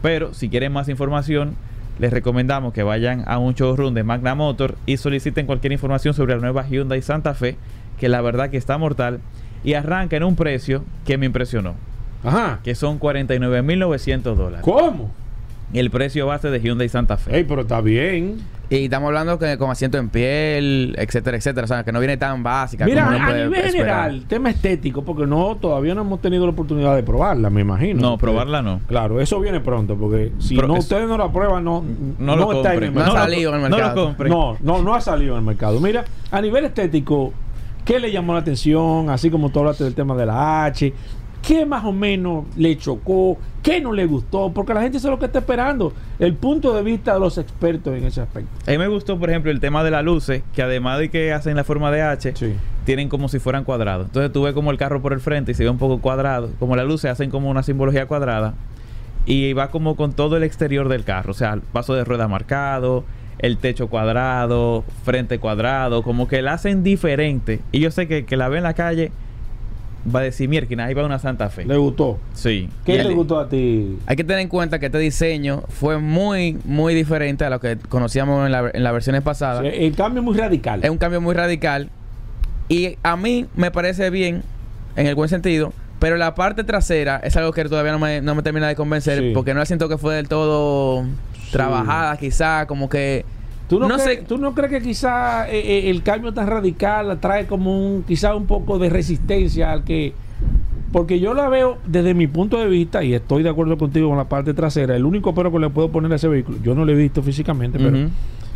Pero 0.00 0.32
si 0.32 0.48
quieren 0.48 0.72
más 0.72 0.88
información, 0.88 1.56
les 1.98 2.12
recomendamos 2.12 2.72
que 2.72 2.82
vayan 2.82 3.22
a 3.26 3.38
un 3.38 3.54
showroom 3.54 3.94
de 3.94 4.02
Magna 4.02 4.34
Motor 4.34 4.76
y 4.86 4.96
soliciten 4.96 5.46
cualquier 5.46 5.72
información 5.72 6.14
sobre 6.14 6.34
la 6.34 6.40
nueva 6.40 6.66
Hyundai 6.66 7.02
Santa 7.02 7.34
Fe, 7.34 7.56
que 7.98 8.08
la 8.08 8.20
verdad 8.20 8.50
que 8.50 8.56
está 8.56 8.78
mortal 8.78 9.20
y 9.62 9.74
arranca 9.74 10.16
en 10.16 10.24
un 10.24 10.36
precio 10.36 10.84
que 11.04 11.16
me 11.18 11.26
impresionó, 11.26 11.74
Ajá. 12.24 12.60
que 12.64 12.74
son 12.74 12.98
49.900 13.00 14.22
dólares. 14.34 14.60
¿Cómo? 14.62 15.10
El 15.72 15.90
precio 15.90 16.26
base 16.26 16.50
de 16.50 16.60
Hyundai 16.60 16.88
Santa 16.88 17.16
Fe. 17.16 17.36
Ey, 17.36 17.44
pero 17.44 17.62
está 17.62 17.80
bien. 17.80 18.38
Y 18.70 18.84
estamos 18.84 19.08
hablando 19.08 19.38
que 19.38 19.58
con 19.58 19.70
asiento 19.70 19.98
en 19.98 20.08
piel, 20.08 20.94
etcétera, 20.98 21.36
etcétera. 21.36 21.64
O 21.64 21.68
sea, 21.68 21.84
que 21.84 21.92
no 21.92 22.00
viene 22.00 22.16
tan 22.16 22.42
básica 22.42 22.86
Mira, 22.86 23.04
como 23.04 23.16
uno 23.16 23.24
a 23.24 23.28
puede 23.28 23.44
nivel 23.44 23.64
esperar. 23.66 24.04
general, 24.10 24.24
tema 24.26 24.50
estético, 24.50 25.04
porque 25.04 25.26
no 25.26 25.56
todavía 25.56 25.94
no 25.94 26.00
hemos 26.00 26.20
tenido 26.20 26.44
la 26.46 26.52
oportunidad 26.52 26.96
de 26.96 27.02
probarla, 27.02 27.50
me 27.50 27.60
imagino. 27.60 28.00
no, 28.00 28.18
probarla 28.18 28.62
no. 28.62 28.80
Claro, 28.88 29.20
eso 29.20 29.38
viene 29.40 29.60
pronto, 29.60 29.96
porque 29.96 30.32
si 30.38 30.56
Pero 30.56 30.66
no 30.68 30.74
es- 30.76 30.80
ustedes 30.84 31.06
no 31.06 31.18
la 31.18 31.30
prueban, 31.30 31.62
no, 31.62 31.84
No, 32.18 32.36
lo 32.36 32.52
está 32.52 32.74
en 32.74 32.80
compren. 32.80 32.88
el 32.88 32.94
No 32.94 33.00
ha 33.00 33.06
lo- 33.06 33.12
mercado. 33.12 33.24
salido 33.30 33.50
en 33.50 33.54
el 33.56 33.62
No 33.62 33.68
lo 33.68 33.76
mercado. 33.84 34.04
compren. 34.06 34.32
No, 34.32 34.56
no, 34.60 34.82
no 34.82 34.94
ha 34.94 35.00
salido 35.00 35.32
en 35.34 35.38
el 35.40 35.44
mercado. 35.44 35.78
Mira, 35.80 36.04
a 36.30 36.40
nivel 36.40 36.64
estético, 36.64 37.32
¿qué 37.84 38.00
le 38.00 38.10
llamó 38.10 38.32
la 38.32 38.40
atención? 38.40 39.10
Así 39.10 39.30
como 39.30 39.50
tú 39.50 39.58
hablaste 39.60 39.84
del 39.84 39.94
tema 39.94 40.16
de 40.16 40.26
la 40.26 40.64
H, 40.64 40.92
¿qué 41.46 41.66
más 41.66 41.84
o 41.84 41.92
menos 41.92 42.44
le 42.56 42.76
chocó? 42.78 43.38
¿Qué 43.62 43.80
no 43.80 43.92
le 43.92 44.06
gustó? 44.06 44.50
Porque 44.52 44.74
la 44.74 44.82
gente 44.82 44.98
es 44.98 45.04
lo 45.04 45.18
que 45.18 45.26
está 45.26 45.38
esperando. 45.40 45.92
El 46.18 46.34
punto 46.34 46.74
de 46.74 46.82
vista 46.82 47.14
de 47.14 47.20
los 47.20 47.38
expertos 47.38 47.96
en 47.96 48.04
ese 48.04 48.20
aspecto. 48.20 48.50
A 48.66 48.70
mí 48.70 48.78
me 48.78 48.88
gustó, 48.88 49.18
por 49.18 49.30
ejemplo, 49.30 49.50
el 49.50 49.60
tema 49.60 49.82
de 49.84 49.90
las 49.90 50.04
luces, 50.04 50.42
que 50.54 50.62
además 50.62 50.98
de 50.98 51.10
que 51.10 51.32
hacen 51.32 51.56
la 51.56 51.64
forma 51.64 51.90
de 51.90 52.02
H, 52.02 52.32
Sí. 52.36 52.54
tienen 52.84 53.08
como 53.08 53.28
si 53.28 53.38
fueran 53.38 53.64
cuadrados. 53.64 54.06
Entonces 54.06 54.32
tú 54.32 54.42
ves 54.42 54.52
como 54.52 54.70
el 54.70 54.76
carro 54.78 55.00
por 55.00 55.12
el 55.12 55.20
frente 55.20 55.52
y 55.52 55.54
se 55.54 55.64
ve 55.64 55.70
un 55.70 55.78
poco 55.78 56.00
cuadrado. 56.00 56.50
Como 56.58 56.76
las 56.76 56.86
luces 56.86 57.10
hacen 57.10 57.30
como 57.30 57.48
una 57.50 57.62
simbología 57.62 58.06
cuadrada. 58.06 58.54
Y 59.26 59.54
va 59.54 59.70
como 59.70 59.96
con 59.96 60.12
todo 60.12 60.36
el 60.36 60.42
exterior 60.42 60.88
del 60.88 61.04
carro. 61.04 61.30
O 61.30 61.34
sea, 61.34 61.54
el 61.54 61.60
paso 61.62 61.94
de 61.94 62.04
rueda 62.04 62.28
marcado, 62.28 63.04
el 63.38 63.56
techo 63.56 63.88
cuadrado, 63.88 64.84
frente 65.04 65.38
cuadrado. 65.38 66.02
Como 66.02 66.28
que 66.28 66.42
la 66.42 66.52
hacen 66.52 66.82
diferente. 66.82 67.60
Y 67.72 67.80
yo 67.80 67.90
sé 67.90 68.06
que, 68.06 68.26
que 68.26 68.36
la 68.36 68.48
ve 68.50 68.58
en 68.58 68.64
la 68.64 68.74
calle 68.74 69.10
va 70.14 70.20
a 70.20 70.22
decir, 70.24 70.48
mierda, 70.48 70.84
ahí 70.84 70.94
va 70.94 71.04
una 71.04 71.18
Santa 71.18 71.48
Fe. 71.48 71.64
¿Le 71.64 71.76
gustó? 71.76 72.18
Sí. 72.34 72.68
¿Qué 72.84 73.00
el- 73.00 73.14
gustó 73.14 73.38
a 73.38 73.48
ti? 73.48 73.96
Hay 74.06 74.16
que 74.16 74.24
tener 74.24 74.40
en 74.40 74.48
cuenta 74.48 74.78
que 74.78 74.86
este 74.86 74.98
diseño 74.98 75.62
fue 75.68 75.98
muy, 75.98 76.58
muy 76.64 76.94
diferente 76.94 77.44
a 77.44 77.50
lo 77.50 77.60
que 77.60 77.76
conocíamos 77.76 78.46
en, 78.46 78.52
la- 78.52 78.70
en 78.72 78.82
las 78.82 78.92
versiones 78.92 79.22
pasadas. 79.22 79.62
Sí, 79.62 79.68
El 79.72 79.94
cambio 79.94 80.20
es 80.20 80.24
muy 80.24 80.36
radical. 80.36 80.80
Es 80.82 80.90
un 80.90 80.98
cambio 80.98 81.20
muy 81.20 81.34
radical. 81.34 81.90
Y 82.68 82.96
a 83.02 83.16
mí 83.16 83.46
me 83.56 83.70
parece 83.70 84.10
bien, 84.10 84.42
en 84.96 85.06
el 85.06 85.14
buen 85.14 85.28
sentido. 85.28 85.72
Pero 86.00 86.16
la 86.16 86.34
parte 86.34 86.64
trasera 86.64 87.20
es 87.24 87.36
algo 87.36 87.52
que 87.52 87.64
todavía 87.64 87.92
no 87.92 87.98
me, 87.98 88.20
no 88.20 88.34
me 88.34 88.42
termina 88.42 88.68
de 88.68 88.74
convencer. 88.74 89.18
Sí. 89.20 89.30
Porque 89.34 89.54
no 89.54 89.60
la 89.60 89.66
siento 89.66 89.88
que 89.88 89.96
fue 89.96 90.14
del 90.16 90.28
todo 90.28 91.04
trabajada, 91.50 92.16
quizá, 92.16 92.66
como 92.66 92.88
que. 92.88 93.24
¿Tú 93.68 93.80
no, 93.80 93.88
no 93.88 93.94
crees, 93.96 94.18
sé. 94.20 94.24
¿Tú 94.26 94.38
no 94.38 94.54
crees 94.54 94.70
que 94.70 94.82
quizá 94.82 95.48
eh, 95.50 95.58
eh, 95.58 95.90
el 95.90 96.02
cambio 96.02 96.32
tan 96.34 96.46
radical 96.46 97.18
trae 97.20 97.46
como 97.46 97.76
un, 97.76 98.02
quizá 98.02 98.34
un 98.34 98.46
poco 98.46 98.78
de 98.78 98.90
resistencia 98.90 99.72
al 99.72 99.84
que... 99.84 100.12
Porque 100.92 101.18
yo 101.18 101.34
la 101.34 101.48
veo 101.48 101.78
desde 101.86 102.14
mi 102.14 102.26
punto 102.28 102.58
de 102.58 102.68
vista, 102.68 103.02
y 103.02 103.14
estoy 103.14 103.42
de 103.42 103.48
acuerdo 103.48 103.76
contigo 103.76 104.08
con 104.08 104.16
la 104.18 104.28
parte 104.28 104.54
trasera, 104.54 104.94
el 104.94 105.04
único 105.04 105.34
pero 105.34 105.50
que 105.50 105.58
le 105.58 105.68
puedo 105.70 105.88
poner 105.88 106.12
a 106.12 106.16
ese 106.16 106.28
vehículo, 106.28 106.58
yo 106.62 106.74
no 106.76 106.84
lo 106.84 106.92
he 106.92 106.94
visto 106.94 107.20
físicamente, 107.20 107.78
pero 107.80 108.10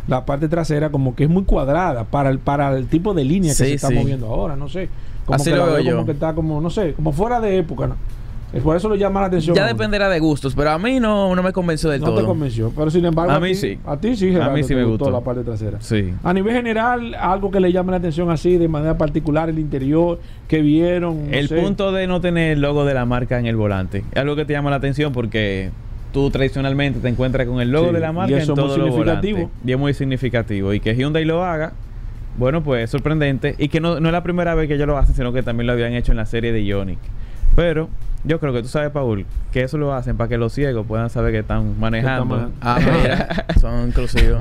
la 0.07 0.25
parte 0.25 0.47
trasera 0.47 0.89
como 0.89 1.15
que 1.15 1.25
es 1.25 1.29
muy 1.29 1.43
cuadrada 1.43 2.05
para 2.05 2.29
el, 2.29 2.39
para 2.39 2.75
el 2.77 2.87
tipo 2.87 3.13
de 3.13 3.25
línea 3.25 3.51
que 3.51 3.55
Sí, 3.55 3.65
se 3.65 3.73
está 3.73 3.89
sí. 3.89 3.95
moviendo 3.95 4.27
ahora, 4.27 4.55
no 4.55 4.69
sé. 4.69 4.87
Como 5.25 5.35
Así 5.35 5.49
que 5.51 5.55
lo 5.57 5.65
veo 5.65 5.79
yo. 5.81 5.91
Como 5.91 6.05
que 6.05 6.11
está 6.13 6.33
como, 6.33 6.61
no 6.61 6.69
sé, 6.69 6.93
como 6.93 7.11
fuera 7.11 7.41
de 7.41 7.57
época, 7.57 7.87
¿no? 7.87 7.95
Por 8.63 8.75
eso 8.75 8.89
lo 8.89 8.95
llama 8.95 9.21
la 9.21 9.27
atención. 9.27 9.55
Ya 9.55 9.65
a 9.65 9.67
dependerá 9.67 10.09
de 10.09 10.19
gustos, 10.19 10.55
pero 10.55 10.71
a 10.71 10.79
mí 10.79 10.99
no, 10.99 11.35
no 11.35 11.43
me 11.43 11.51
convenció 11.53 11.89
del 11.89 12.01
No 12.01 12.07
todo. 12.07 12.19
te 12.21 12.25
convenció, 12.25 12.71
pero 12.75 12.89
sin 12.89 13.05
embargo 13.05 13.31
A 13.31 13.39
mí 13.39 13.49
ti- 13.49 13.55
sí. 13.55 13.79
A 13.85 13.95
ti 13.97 14.15
sí, 14.15 14.29
A 14.29 14.31
Gerardo, 14.33 14.53
mí 14.55 14.63
sí 14.63 14.73
me 14.73 14.83
gustó 14.83 15.05
gustó. 15.05 15.11
la 15.19 15.23
parte 15.23 15.43
trasera. 15.43 15.79
Sí. 15.81 16.13
A 16.23 16.33
nivel 16.33 16.53
general, 16.53 17.13
algo 17.15 17.51
que 17.51 17.59
le 17.59 17.71
llame 17.71 17.91
la 17.91 17.97
atención 17.97 18.29
así, 18.31 18.57
de 18.57 18.67
manera 18.67 18.97
particular, 18.97 19.49
el 19.49 19.59
interior, 19.59 20.19
que 20.47 20.61
vieron. 20.61 21.29
no 21.29 21.31
El 21.37 21.47
sé. 21.47 21.57
punto 21.61 21.91
de 21.91 22.07
no 22.07 22.21
tener 22.21 22.53
el 22.53 22.61
logo 22.61 22.85
de 22.85 22.93
la 22.95 23.05
marca 23.05 23.37
en 23.39 23.45
el 23.45 23.55
volante. 23.55 24.03
Es 24.11 24.17
algo 24.17 24.35
que 24.35 24.45
te 24.45 24.53
llama 24.53 24.69
la 24.71 24.77
atención 24.77 25.13
porque 25.13 25.69
tú 26.11 26.31
tradicionalmente 26.31 26.99
te 26.99 27.07
encuentras 27.07 27.45
con 27.47 27.61
el 27.61 27.69
logo 27.69 27.89
Sí, 27.89 27.93
de 27.93 27.99
la 27.99 28.09
y 28.09 28.13
marca 28.13 28.33
en 28.35 28.39
eso 28.41 28.53
es 28.53 28.59
muy 28.59 28.69
significativo. 28.71 29.51
Y 29.63 29.71
es 29.71 29.77
muy 29.77 29.93
significativo. 29.93 30.73
Y 30.73 30.79
que 30.79 30.95
Hyundai 30.95 31.23
lo 31.23 31.43
haga, 31.45 31.73
bueno, 32.37 32.63
pues 32.63 32.85
es 32.85 32.89
sorprendente. 32.89 33.53
Y 33.59 33.67
que 33.67 33.79
no, 33.79 33.99
no 33.99 34.07
es 34.09 34.11
la 34.13 34.23
primera 34.23 34.55
vez 34.55 34.67
que 34.67 34.73
ellos 34.73 34.87
lo 34.87 34.97
hacen, 34.97 35.13
sino 35.13 35.31
que 35.33 35.43
también 35.43 35.67
lo 35.67 35.73
habían 35.73 35.93
hecho 35.93 36.11
en 36.13 36.17
la 36.17 36.25
serie 36.25 36.51
de 36.51 36.63
Ionic. 36.65 36.97
Pero 37.59 37.89
yo 38.23 38.39
creo 38.39 38.53
que 38.53 38.61
tú 38.61 38.69
sabes, 38.69 38.89
Paul, 38.91 39.25
que 39.51 39.63
eso 39.63 39.77
lo 39.77 39.93
hacen 39.93 40.15
para 40.15 40.29
que 40.29 40.37
los 40.37 40.53
ciegos 40.53 40.85
puedan 40.87 41.09
saber 41.09 41.33
que 41.33 41.39
están 41.39 41.77
manejando. 41.77 42.51
Ah, 42.61 42.79
mira, 43.01 43.45
son 43.59 43.87
inclusivos. 43.87 44.39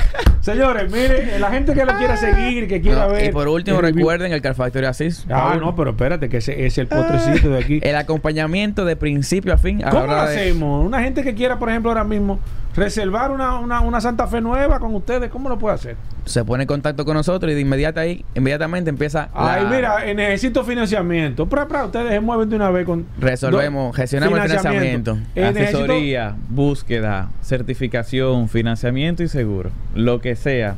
Señores, 0.40 0.90
miren, 0.90 1.38
la 1.38 1.50
gente 1.50 1.74
que 1.74 1.84
lo 1.84 1.92
quiera 1.98 2.16
seguir, 2.16 2.66
que 2.66 2.80
quiera 2.80 3.08
No, 3.08 3.12
ver. 3.12 3.26
y 3.26 3.32
por 3.32 3.46
último, 3.48 3.80
el 3.80 3.84
review- 3.86 3.96
recuerden 3.96 4.32
el 4.32 4.40
Car 4.40 4.54
Factory 4.54 4.86
Assist. 4.86 5.30
Ah, 5.30 5.58
no, 5.60 5.76
pero 5.76 5.90
espérate, 5.90 6.30
que 6.30 6.38
ese 6.38 6.64
es 6.64 6.78
el 6.78 6.86
potrecito 6.86 7.50
de 7.50 7.58
aquí. 7.58 7.80
El 7.82 7.96
acompañamiento 7.96 8.86
de 8.86 8.96
principio 8.96 9.52
a 9.52 9.58
fin. 9.58 9.84
a 9.84 9.90
¿Cómo 9.90 10.06
lo 10.06 10.14
de- 10.14 10.20
hacemos? 10.20 10.86
Una 10.86 11.02
gente 11.02 11.22
que 11.22 11.34
quiera, 11.34 11.58
por 11.58 11.68
ejemplo, 11.68 11.90
ahora 11.90 12.04
mismo 12.04 12.38
reservar 12.74 13.32
una, 13.32 13.58
una, 13.58 13.80
una 13.82 14.00
Santa 14.00 14.26
Fe 14.28 14.40
nueva 14.40 14.78
con 14.78 14.94
ustedes, 14.94 15.30
¿cómo 15.30 15.50
lo 15.50 15.58
puede 15.58 15.74
hacer? 15.74 15.96
Se 16.26 16.44
pone 16.44 16.64
en 16.64 16.66
contacto 16.66 17.04
con 17.04 17.14
nosotros 17.14 17.50
y 17.50 17.54
de 17.54 17.60
inmediata 17.60 18.00
ahí, 18.02 18.24
inmediatamente 18.34 18.90
empieza. 18.90 19.28
Ay, 19.32 19.62
la- 19.64 19.70
mira, 19.70 20.06
eh, 20.10 20.14
necesito 20.14 20.64
financiamiento. 20.64 21.46
Pra, 21.46 21.66
pra, 21.68 21.84
ustedes 21.86 22.10
se 22.10 22.20
mueven 22.20 22.48
de 22.50 22.56
una 22.56 22.68
vez 22.70 22.84
con. 22.84 23.06
Resolvemos, 23.18 23.88
do- 23.88 23.92
gestionamos 23.92 24.38
el 24.40 24.44
financiamiento. 24.48 25.18
Eh, 25.36 25.52
necesito- 25.54 25.78
Asesoría, 25.84 26.34
búsqueda, 26.48 27.30
certificación, 27.42 28.48
financiamiento 28.48 29.22
y 29.22 29.28
seguro. 29.28 29.70
Lo 29.94 30.20
que 30.20 30.36
sea. 30.36 30.74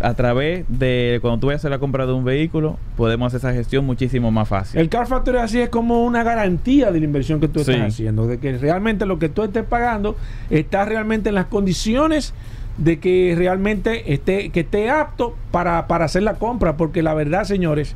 A 0.00 0.14
través 0.14 0.64
de 0.68 1.18
cuando 1.22 1.38
tú 1.38 1.46
vayas 1.48 1.60
a 1.60 1.62
hacer 1.62 1.70
la 1.70 1.78
compra 1.78 2.06
de 2.06 2.12
un 2.12 2.24
vehículo, 2.24 2.76
podemos 2.96 3.32
hacer 3.32 3.38
esa 3.50 3.56
gestión 3.56 3.84
muchísimo 3.84 4.32
más 4.32 4.48
fácil. 4.48 4.80
El 4.80 4.88
Car 4.88 5.06
Factory 5.06 5.38
así 5.38 5.60
es 5.60 5.68
como 5.68 6.04
una 6.04 6.24
garantía 6.24 6.90
de 6.90 6.98
la 6.98 7.04
inversión 7.04 7.38
que 7.40 7.46
tú 7.46 7.60
estás 7.60 7.76
Sí. 7.76 7.80
haciendo, 7.82 8.26
de 8.26 8.38
que 8.38 8.56
realmente 8.58 9.06
lo 9.06 9.20
que 9.20 9.28
tú 9.28 9.44
estés 9.44 9.64
pagando 9.64 10.16
está 10.50 10.84
realmente 10.84 11.28
en 11.28 11.36
las 11.36 11.46
condiciones 11.46 12.34
de 12.78 12.98
que 12.98 13.34
realmente 13.36 14.12
esté, 14.12 14.48
que 14.50 14.60
esté 14.60 14.90
apto 14.90 15.36
para, 15.50 15.86
para 15.86 16.06
hacer 16.06 16.22
la 16.22 16.34
compra, 16.34 16.76
porque 16.76 17.02
la 17.02 17.14
verdad, 17.14 17.44
señores, 17.44 17.94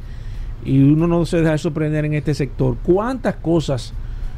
y 0.64 0.83
uno 0.83 1.07
no 1.07 1.24
se 1.27 1.39
deja 1.39 1.53
de 1.53 1.59
sorprender 1.59 2.05
en 2.05 2.14
este 2.14 2.35
sector, 2.35 2.77
cuántas 2.83 3.37
cosas 3.37 3.95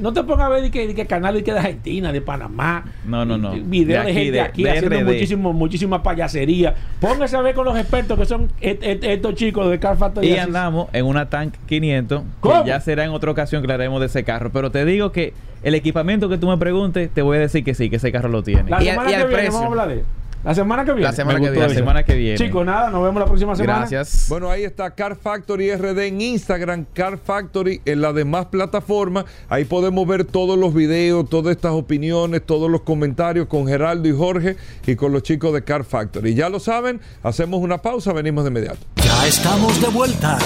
No 0.00 0.12
te 0.12 0.22
pongas 0.24 0.46
a 0.46 0.48
ver 0.48 0.62
de 0.62 0.70
que, 0.70 0.86
de 0.86 0.94
que 0.94 1.06
canal 1.06 1.34
de, 1.34 1.44
que 1.44 1.52
de 1.52 1.58
Argentina, 1.58 2.12
de 2.12 2.20
Panamá. 2.20 2.84
No, 3.04 3.24
no, 3.24 3.36
no. 3.38 3.52
Videos 3.52 4.06
de, 4.06 4.12
gente 4.12 4.32
de- 4.32 4.40
aquí 4.40 4.62
de 4.64 4.70
haciendo 4.70 5.00
muchísimo, 5.02 5.52
muchísima 5.52 6.02
payasería. 6.02 6.74
Póngase 7.00 7.36
a 7.36 7.40
ver 7.42 7.54
con 7.54 7.64
los 7.64 7.78
expertos 7.78 8.18
que 8.18 8.26
son 8.26 8.48
et- 8.60 8.82
et- 8.82 9.04
estos 9.04 9.34
chicos 9.34 9.68
de 9.70 9.78
Car 9.78 9.96
Factory 9.96 10.28
Y 10.28 10.38
andamos 10.38 10.88
en 10.92 11.04
una 11.04 11.28
Tank 11.28 11.54
500, 11.66 12.22
¿Cómo? 12.40 12.62
que 12.62 12.68
ya 12.68 12.80
será 12.80 13.04
en 13.04 13.10
otra 13.10 13.30
ocasión 13.30 13.62
que 13.62 13.66
hablaremos 13.66 14.00
de 14.00 14.06
ese 14.06 14.24
carro. 14.24 14.50
Pero 14.52 14.70
te 14.70 14.84
digo 14.84 15.12
que 15.12 15.34
el 15.62 15.74
equipamiento 15.74 16.28
que 16.28 16.38
tú 16.38 16.48
me 16.48 16.56
preguntes, 16.58 17.10
te 17.12 17.22
voy 17.22 17.36
a 17.38 17.40
decir 17.40 17.64
que 17.64 17.74
sí, 17.74 17.90
que 17.90 17.96
ese 17.96 18.12
carro 18.12 18.28
lo 18.28 18.42
tiene. 18.42 18.70
La 18.70 18.82
Y 18.82 18.86
semana 18.86 19.10
y 19.10 19.12
que 19.12 19.18
viene 19.18 19.32
precio. 19.32 19.52
vamos 19.52 19.62
a 19.62 19.66
hablar 19.82 19.88
de. 19.88 20.04
La 20.44 20.54
semana 20.54 20.84
que 20.84 20.92
viene. 20.92 21.06
La 21.06 21.12
semana 21.12 21.40
que 21.40 21.50
viene. 21.50 21.68
La 21.68 21.74
semana 21.74 22.02
que 22.04 22.14
viene. 22.14 22.38
Chicos, 22.38 22.64
nada, 22.64 22.90
nos 22.90 23.02
vemos 23.02 23.20
la 23.20 23.26
próxima 23.26 23.56
semana. 23.56 23.80
Gracias. 23.80 24.26
Bueno, 24.28 24.50
ahí 24.50 24.64
está 24.64 24.90
Car 24.92 25.16
Factory 25.16 25.74
RD 25.74 25.98
en 26.06 26.20
Instagram, 26.20 26.86
Car 26.92 27.18
Factory 27.18 27.80
en 27.84 28.00
las 28.00 28.14
demás 28.14 28.46
plataformas. 28.46 29.24
Ahí 29.48 29.64
podemos 29.64 30.06
ver 30.06 30.24
todos 30.24 30.58
los 30.58 30.72
videos, 30.72 31.28
todas 31.28 31.56
estas 31.56 31.72
opiniones, 31.72 32.44
todos 32.46 32.70
los 32.70 32.82
comentarios 32.82 33.46
con 33.46 33.66
Geraldo 33.66 34.08
y 34.08 34.12
Jorge 34.12 34.56
y 34.86 34.94
con 34.94 35.12
los 35.12 35.22
chicos 35.22 35.52
de 35.52 35.64
Car 35.64 35.84
Factory. 35.84 36.34
Ya 36.34 36.48
lo 36.48 36.60
saben, 36.60 37.00
hacemos 37.22 37.60
una 37.60 37.78
pausa, 37.78 38.12
venimos 38.12 38.44
de 38.44 38.50
inmediato. 38.50 38.78
Ya 38.96 39.26
estamos 39.26 39.80
de 39.80 39.88
vuelta. 39.88 40.38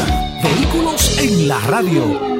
Vehículos 0.42 1.18
en 1.18 1.48
la 1.48 1.60
radio. 1.60 2.39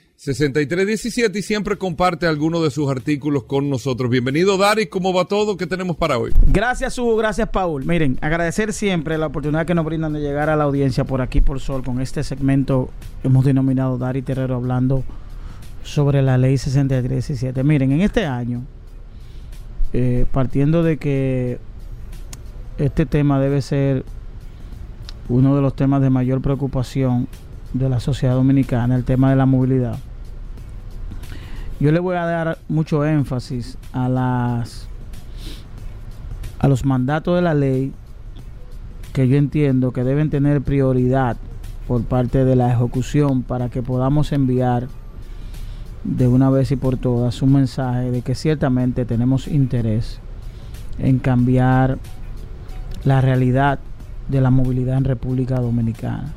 6317 0.23 1.39
y 1.39 1.41
siempre 1.41 1.77
comparte 1.79 2.27
alguno 2.27 2.61
de 2.61 2.69
sus 2.69 2.91
artículos 2.91 3.45
con 3.45 3.71
nosotros. 3.71 4.11
Bienvenido, 4.11 4.55
Dari. 4.55 4.85
¿Cómo 4.85 5.11
va 5.15 5.25
todo? 5.25 5.57
¿Qué 5.57 5.65
tenemos 5.65 5.97
para 5.97 6.19
hoy? 6.19 6.31
Gracias, 6.45 6.99
Hugo. 6.99 7.15
Gracias, 7.15 7.49
Paul. 7.49 7.85
Miren, 7.87 8.19
agradecer 8.21 8.71
siempre 8.71 9.17
la 9.17 9.25
oportunidad 9.25 9.65
que 9.65 9.73
nos 9.73 9.83
brindan 9.83 10.13
de 10.13 10.19
llegar 10.19 10.51
a 10.51 10.55
la 10.55 10.65
audiencia 10.65 11.05
por 11.05 11.21
aquí, 11.21 11.41
por 11.41 11.59
Sol, 11.59 11.83
con 11.83 11.99
este 12.01 12.23
segmento 12.23 12.91
hemos 13.23 13.45
denominado 13.45 13.97
Dari 13.97 14.21
Terrero 14.21 14.57
hablando 14.57 15.03
sobre 15.81 16.21
la 16.21 16.37
ley 16.37 16.55
6317. 16.59 17.63
Miren, 17.63 17.91
en 17.91 18.01
este 18.01 18.27
año, 18.27 18.61
eh, 19.91 20.27
partiendo 20.31 20.83
de 20.83 20.97
que 20.97 21.57
este 22.77 23.07
tema 23.07 23.39
debe 23.39 23.63
ser 23.63 24.05
uno 25.29 25.55
de 25.55 25.63
los 25.63 25.75
temas 25.75 25.99
de 26.03 26.11
mayor 26.11 26.43
preocupación 26.43 27.27
de 27.73 27.89
la 27.89 27.99
sociedad 27.99 28.35
dominicana, 28.35 28.95
el 28.95 29.03
tema 29.03 29.31
de 29.31 29.35
la 29.35 29.47
movilidad. 29.47 29.97
Yo 31.81 31.91
le 31.91 31.99
voy 31.99 32.15
a 32.15 32.25
dar 32.25 32.59
mucho 32.69 33.03
énfasis 33.03 33.75
a 33.91 34.07
las 34.07 34.87
a 36.59 36.67
los 36.67 36.85
mandatos 36.85 37.35
de 37.35 37.41
la 37.41 37.55
ley 37.55 37.91
que 39.13 39.27
yo 39.27 39.35
entiendo 39.35 39.91
que 39.91 40.03
deben 40.03 40.29
tener 40.29 40.61
prioridad 40.61 41.37
por 41.87 42.03
parte 42.03 42.45
de 42.45 42.55
la 42.55 42.71
ejecución 42.71 43.41
para 43.41 43.69
que 43.69 43.81
podamos 43.81 44.31
enviar 44.31 44.89
de 46.03 46.27
una 46.27 46.51
vez 46.51 46.71
y 46.71 46.75
por 46.75 46.97
todas 46.97 47.41
un 47.41 47.53
mensaje 47.53 48.11
de 48.11 48.21
que 48.21 48.35
ciertamente 48.35 49.03
tenemos 49.03 49.47
interés 49.47 50.19
en 50.99 51.17
cambiar 51.17 51.97
la 53.05 53.21
realidad 53.21 53.79
de 54.27 54.39
la 54.39 54.51
movilidad 54.51 54.97
en 54.97 55.05
República 55.05 55.59
Dominicana. 55.59 56.31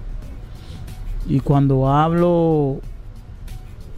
Y 1.29 1.41
cuando 1.41 1.91
hablo 1.91 2.81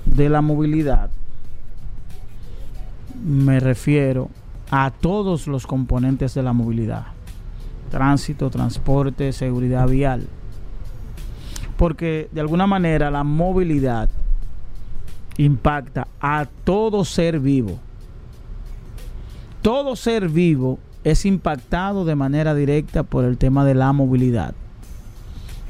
de 0.07 0.29
la 0.29 0.41
movilidad, 0.41 1.11
me 3.25 3.61
refiero 3.61 4.31
a 4.71 4.91
todos 4.91 5.47
los 5.47 5.67
componentes 5.67 6.35
de 6.35 6.43
la 6.43 6.53
movilidad. 6.53 7.07
Tránsito, 7.91 8.51
transporte, 8.51 9.33
seguridad 9.33 9.89
vial. 9.89 10.27
Porque 11.77 12.29
de 12.33 12.41
alguna 12.41 12.67
manera 12.67 13.11
la 13.11 13.23
movilidad 13.23 14.09
impacta 15.39 16.09
a 16.21 16.47
todo 16.65 17.05
ser 17.05 17.39
vivo. 17.39 17.79
Todo 19.63 19.97
ser 19.97 20.29
vivo 20.29 20.79
es 21.05 21.25
impactado 21.27 22.05
de 22.05 22.17
manera 22.17 22.55
directa 22.55 23.03
por 23.03 23.25
el 23.25 23.39
tema 23.39 23.65
de 23.65 23.75
la 23.75 23.93
movilidad. 23.93 24.55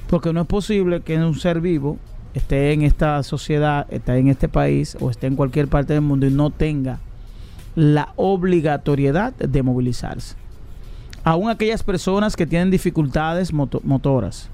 Porque 0.09 0.32
no 0.32 0.42
es 0.42 0.47
posible 0.47 1.01
que 1.01 1.18
un 1.18 1.34
ser 1.34 1.61
vivo 1.61 1.99
esté 2.32 2.72
en 2.72 2.82
esta 2.82 3.22
sociedad, 3.22 3.86
esté 3.90 4.16
en 4.18 4.28
este 4.28 4.49
país 4.49 4.97
o 5.01 5.11
esté 5.11 5.26
en 5.26 5.36
cualquier 5.36 5.68
parte 5.68 5.94
del 5.94 6.03
mundo 6.03 6.26
y 6.26 6.30
no 6.30 6.51
tenga 6.51 7.01
la 7.77 8.12
obligatoriedad 8.16 9.35
de 9.35 9.62
movilizarse. 9.62 10.35
Aún 11.22 11.51
aquellas 11.51 11.83
personas 11.83 12.35
que 12.35 12.47
tienen 12.47 12.70
dificultades 12.70 13.53
motoras, 13.53 14.49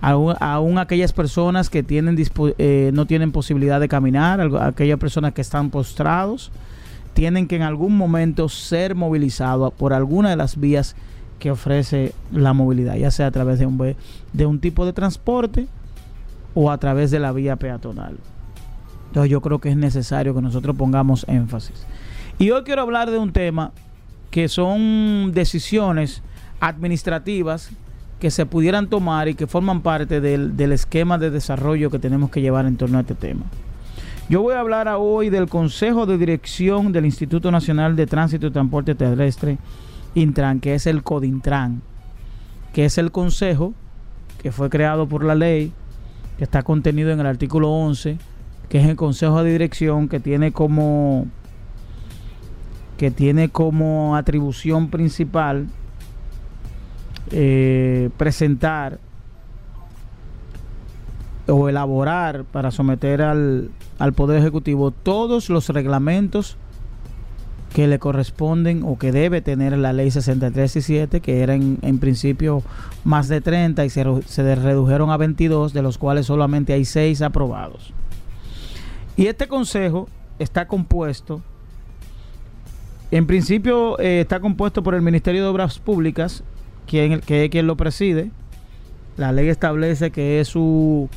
aún, 0.00 0.78
aquellas 0.78 1.12
personas 1.12 1.70
que 1.70 1.82
tienen 1.82 2.16
eh, 2.58 2.90
no 2.94 3.06
tienen 3.06 3.30
posibilidad 3.30 3.78
de 3.78 3.88
caminar, 3.88 4.40
aquellas 4.60 4.98
personas 4.98 5.32
que 5.32 5.42
están 5.42 5.70
postrados, 5.70 6.50
tienen 7.14 7.46
que 7.46 7.56
en 7.56 7.62
algún 7.62 7.96
momento 7.96 8.48
ser 8.48 8.94
movilizados 8.94 9.72
por 9.74 9.92
alguna 9.92 10.30
de 10.30 10.36
las 10.36 10.58
vías 10.58 10.96
que 11.38 11.50
ofrece 11.50 12.14
la 12.32 12.52
movilidad, 12.52 12.94
ya 12.96 13.10
sea 13.10 13.26
a 13.26 13.30
través 13.30 13.58
de 13.58 13.66
un, 13.66 13.96
de 14.32 14.46
un 14.46 14.60
tipo 14.60 14.86
de 14.86 14.92
transporte 14.92 15.66
o 16.54 16.70
a 16.70 16.78
través 16.78 17.10
de 17.10 17.18
la 17.18 17.32
vía 17.32 17.56
peatonal. 17.56 18.16
Entonces 19.08 19.30
yo 19.30 19.40
creo 19.40 19.58
que 19.58 19.68
es 19.68 19.76
necesario 19.76 20.34
que 20.34 20.40
nosotros 20.40 20.74
pongamos 20.76 21.26
énfasis. 21.28 21.84
Y 22.38 22.50
hoy 22.50 22.62
quiero 22.64 22.82
hablar 22.82 23.10
de 23.10 23.18
un 23.18 23.32
tema 23.32 23.72
que 24.30 24.48
son 24.48 25.32
decisiones 25.32 26.22
administrativas 26.60 27.70
que 28.18 28.30
se 28.30 28.46
pudieran 28.46 28.88
tomar 28.88 29.28
y 29.28 29.34
que 29.34 29.46
forman 29.46 29.82
parte 29.82 30.20
del, 30.20 30.72
esquema 30.72 31.18
de 31.18 31.30
desarrollo 31.30 31.90
que 31.90 31.98
tenemos 31.98 32.30
que 32.30 32.40
llevar 32.40 32.66
en 32.66 32.76
torno 32.76 32.98
a 32.98 33.00
este 33.00 33.14
tema. 33.14 33.42
Yo 34.28 34.42
voy 34.42 34.54
a 34.54 34.60
hablar 34.60 34.88
hoy 34.96 35.28
del 35.28 35.48
Consejo 35.48 36.06
de 36.06 36.16
Dirección 36.16 36.92
del 36.92 37.04
Instituto 37.04 37.50
Nacional 37.50 37.96
de 37.96 38.06
Tránsito 38.06 38.46
y 38.46 38.50
Transporte 38.52 38.94
Terrestre, 38.94 39.58
Intran, 40.14 40.60
que 40.60 40.74
es 40.74 40.86
el 40.86 41.02
CODINTRAN, 41.02 41.82
que 42.72 42.84
es 42.84 42.96
el 42.96 43.10
consejo 43.10 43.74
que 44.40 44.52
fue 44.52 44.70
creado 44.70 45.08
por 45.08 45.24
la 45.24 45.34
ley, 45.34 45.72
que 46.38 46.44
está 46.44 46.62
contenido 46.62 47.10
en 47.10 47.20
el 47.20 47.26
artículo 47.26 47.70
11, 47.70 48.18
que 48.68 48.78
es 48.78 48.86
el 48.86 48.96
Consejo 48.96 49.42
de 49.42 49.50
Dirección 49.50 50.08
que 50.08 50.20
tiene 50.20 50.52
como 50.52 51.26
que 53.02 53.10
tiene 53.10 53.48
como 53.48 54.14
atribución 54.14 54.88
principal 54.88 55.66
eh, 57.32 58.10
presentar 58.16 59.00
o 61.48 61.68
elaborar 61.68 62.44
para 62.44 62.70
someter 62.70 63.22
al, 63.22 63.72
al 63.98 64.12
Poder 64.12 64.38
Ejecutivo 64.38 64.92
todos 64.92 65.50
los 65.50 65.68
reglamentos 65.70 66.56
que 67.74 67.88
le 67.88 67.98
corresponden 67.98 68.84
o 68.84 68.96
que 68.96 69.10
debe 69.10 69.40
tener 69.40 69.76
la 69.76 69.92
ley 69.92 70.12
6317, 70.12 71.20
que 71.20 71.40
eran 71.40 71.78
en 71.82 71.98
principio 71.98 72.62
más 73.02 73.26
de 73.26 73.40
30 73.40 73.84
y 73.84 73.90
se, 73.90 74.04
se, 74.26 74.54
redujeron 74.54 75.10
a 75.10 75.16
22, 75.16 75.72
de 75.72 75.82
los 75.82 75.98
cuales 75.98 76.26
solamente 76.26 76.72
hay 76.72 76.84
6 76.84 77.20
aprobados. 77.22 77.92
Y 79.16 79.26
este 79.26 79.48
consejo 79.48 80.06
está 80.38 80.68
compuesto, 80.68 81.42
en 83.12 83.26
principio 83.26 83.98
eh, 84.00 84.20
está 84.20 84.40
compuesto 84.40 84.82
por 84.82 84.94
el 84.94 85.02
Ministerio 85.02 85.42
de 85.42 85.48
Obras 85.48 85.78
Públicas, 85.78 86.42
quien, 86.86 87.20
que 87.20 87.44
es 87.44 87.50
quien 87.50 87.66
lo 87.66 87.76
preside. 87.76 88.30
La 89.18 89.32
ley 89.32 89.48
establece 89.48 90.10
que 90.10 90.40
es 90.40 90.48
su 90.48 91.10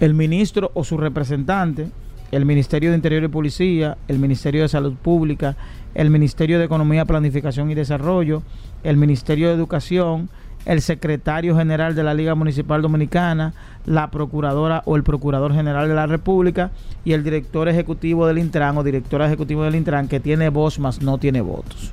el 0.00 0.12
ministro 0.12 0.70
o 0.74 0.84
su 0.84 0.98
representante, 0.98 1.88
el 2.30 2.44
Ministerio 2.44 2.90
de 2.90 2.96
Interior 2.96 3.24
y 3.24 3.28
Policía, 3.28 3.96
el 4.06 4.18
Ministerio 4.18 4.62
de 4.62 4.68
Salud 4.68 4.94
Pública, 4.94 5.56
el 5.94 6.10
Ministerio 6.10 6.58
de 6.58 6.66
Economía, 6.66 7.06
Planificación 7.06 7.70
y 7.70 7.74
Desarrollo, 7.74 8.42
el 8.84 8.98
Ministerio 8.98 9.48
de 9.48 9.54
Educación, 9.54 10.28
el 10.64 10.80
secretario 10.80 11.56
general 11.56 11.94
de 11.94 12.02
la 12.02 12.14
Liga 12.14 12.34
Municipal 12.34 12.82
Dominicana, 12.82 13.54
la 13.84 14.10
procuradora 14.10 14.82
o 14.86 14.96
el 14.96 15.02
procurador 15.02 15.52
general 15.52 15.88
de 15.88 15.94
la 15.94 16.06
República 16.06 16.70
y 17.04 17.12
el 17.12 17.24
director 17.24 17.68
ejecutivo 17.68 18.26
del 18.26 18.38
Intran 18.38 18.76
o 18.78 18.84
directora 18.84 19.26
ejecutivo 19.26 19.64
del 19.64 19.74
Intran 19.74 20.08
que 20.08 20.20
tiene 20.20 20.48
voz 20.50 20.78
más 20.78 21.02
no 21.02 21.18
tiene 21.18 21.40
votos. 21.40 21.92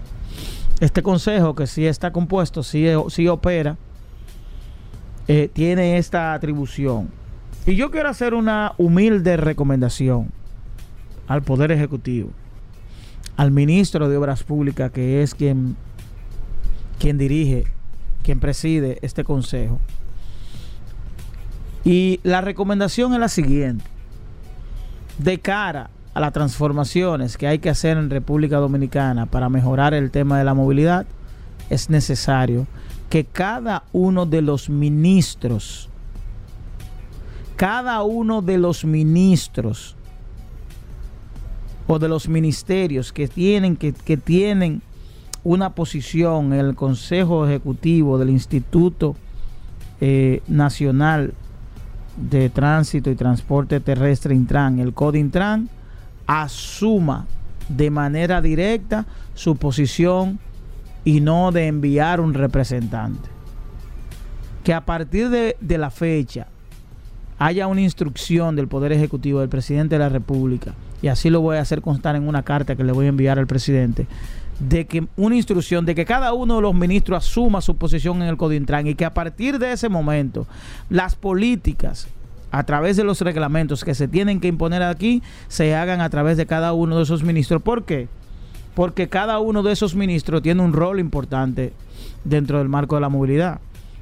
Este 0.80 1.04
consejo, 1.04 1.56
que 1.56 1.68
sí 1.68 1.86
está 1.86 2.12
compuesto, 2.12 2.64
sí, 2.64 2.88
sí 3.10 3.28
opera, 3.28 3.78
eh, 5.28 5.50
tiene 5.52 5.98
esta 5.98 6.34
atribución. 6.34 7.10
Y 7.66 7.76
yo 7.76 7.92
quiero 7.92 8.10
hacer 8.10 8.34
una 8.34 8.74
humilde 8.78 9.36
recomendación 9.36 10.32
al 11.28 11.44
Poder 11.44 11.72
Ejecutivo, 11.72 12.30
al 13.36 13.52
ministro 13.52 14.10
de 14.10 14.18
Obras 14.18 14.44
Públicas, 14.44 14.92
que 14.92 15.22
es 15.22 15.36
quien, 15.36 15.76
quien 16.98 17.18
dirige, 17.18 17.66
quien 18.30 18.40
preside 18.40 19.00
este 19.02 19.24
consejo. 19.24 19.80
Y 21.84 22.20
la 22.22 22.42
recomendación 22.42 23.12
es 23.14 23.20
la 23.20 23.28
siguiente. 23.28 23.84
De 25.18 25.40
cara 25.40 25.90
a 26.14 26.20
las 26.20 26.32
transformaciones 26.32 27.38
que 27.38 27.48
hay 27.48 27.58
que 27.58 27.72
hacer 27.72 27.98
en 27.98 28.12
República 28.12 28.58
Dominicana 28.58 29.26
para 29.26 29.50
mejorar 29.50 29.96
el 29.96 30.12
tema 30.12 30.38
de 30.38 30.44
la 30.44 30.54
movilidad, 30.54 31.08
es 31.72 31.90
necesario 31.90 32.68
que 33.10 33.26
cada 33.26 33.82
uno 33.94 34.28
de 34.28 34.44
los 34.44 34.70
ministros, 34.70 35.90
cada 37.56 38.04
uno 38.04 38.44
de 38.44 38.60
los 38.60 38.86
ministros 38.86 39.96
o 41.88 41.98
de 41.98 42.08
los 42.08 42.30
ministerios 42.30 43.12
que 43.12 43.28
tienen, 43.28 43.76
que, 43.76 43.92
tienen 44.18 44.84
una 45.44 45.72
posición 45.72 46.54
en 46.54 46.60
el 46.60 46.76
Consejo 46.76 47.48
Ejecutivo 47.48 48.18
del 48.18 48.30
Instituto 48.30 49.16
eh, 50.02 50.42
Nacional 50.48 51.34
de 52.18 52.50
Tránsito 52.50 53.10
y 53.10 53.16
Transporte 53.16 53.80
Terrestre 53.80 54.36
Intran, 54.36 54.80
el 54.80 54.94
CODINTRAN, 54.94 55.70
asuma 56.28 57.26
de 57.70 57.90
manera 57.90 58.42
directa 58.42 59.06
su 59.36 59.56
posición 59.56 60.40
y 61.06 61.22
no 61.22 61.52
de 61.52 61.68
enviar 61.68 62.20
un 62.20 62.34
representante. 62.34 63.30
Que 64.64 64.74
a 64.74 64.86
partir 64.86 65.30
de, 65.30 65.56
la 65.78 65.90
fecha 65.90 66.48
haya 67.38 67.68
una 67.68 67.82
instrucción 67.82 68.56
del 68.56 68.68
Poder 68.68 68.92
Ejecutivo 68.92 69.40
del 69.40 69.50
Presidente 69.50 69.96
de 69.96 70.00
la 70.00 70.10
República, 70.10 70.74
y 71.02 71.08
así 71.08 71.30
lo 71.30 71.40
voy 71.40 71.58
a 71.58 71.62
hacer 71.62 71.82
constar 71.82 72.18
en 72.18 72.28
una 72.28 72.44
carta 72.44 72.76
que 72.76 72.84
le 72.84 72.92
voy 72.92 73.06
a 73.06 73.10
enviar 73.10 73.40
al 73.40 73.48
presidente, 73.48 74.08
de 74.60 74.86
que 74.86 75.08
una 75.16 75.36
instrucción 75.36 75.86
de 75.86 75.96
que 75.96 76.06
cada 76.06 76.34
uno 76.34 76.58
de 76.58 76.62
los 76.62 76.76
ministros 76.76 77.26
asuma 77.26 77.62
su 77.62 77.78
posición 77.78 78.22
en 78.22 78.28
el 78.28 78.38
Codintran 78.38 78.88
y 78.88 78.96
que 78.96 79.06
a 79.06 79.14
partir 79.14 79.58
de 79.58 79.72
ese 79.72 79.90
momento 79.90 80.48
las 80.90 81.16
políticas 81.16 82.08
a 82.52 82.64
través 82.64 82.98
de 82.98 83.04
los 83.04 83.22
reglamentos 83.22 83.84
que 83.84 83.96
se 83.96 84.08
tienen 84.08 84.40
que 84.40 84.48
imponer 84.48 84.82
aquí, 84.82 85.22
se 85.48 85.76
hagan 85.76 86.02
a 86.02 86.10
través 86.10 86.38
de 86.38 86.46
cada 86.46 86.74
uno 86.74 86.98
de 86.98 87.04
esos 87.04 87.24
ministros. 87.24 87.62
¿Por 87.62 87.86
qué? 87.86 88.08
Porque 88.76 89.08
cada 89.08 89.40
uno 89.40 89.62
de 89.62 89.72
esos 89.72 89.96
ministros 89.96 90.42
tiene 90.42 90.62
un 90.62 90.74
rol 90.74 91.00
importante 91.00 91.74
dentro 92.24 92.58
del 92.58 92.70
marco 92.70 92.96
de 92.96 93.02
la 93.02 93.10
movilidad. 93.10 93.60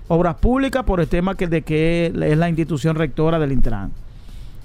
Obras 0.07 0.35
públicas 0.35 0.83
por 0.83 1.01
el 1.01 1.07
tema 1.07 1.35
que, 1.35 1.47
de 1.47 1.63
que 1.63 2.07
es 2.07 2.37
la 2.37 2.47
institución 2.47 2.95
rectora 2.95 3.39
del 3.39 3.51
Intran. 3.51 3.91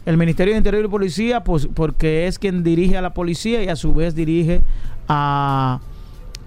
El 0.05 0.16
Ministerio 0.16 0.55
de 0.55 0.59
Interior 0.59 0.84
y 0.84 0.88
Policía, 0.88 1.44
pues, 1.44 1.68
porque 1.72 2.26
es 2.26 2.38
quien 2.38 2.62
dirige 2.64 2.96
a 2.96 3.03
la 3.03 3.14
policía 3.14 3.62
y 3.62 3.68
a 3.68 3.76
su 3.76 3.94
vez 3.94 4.14
dirige 4.16 4.61
a, 5.09 5.80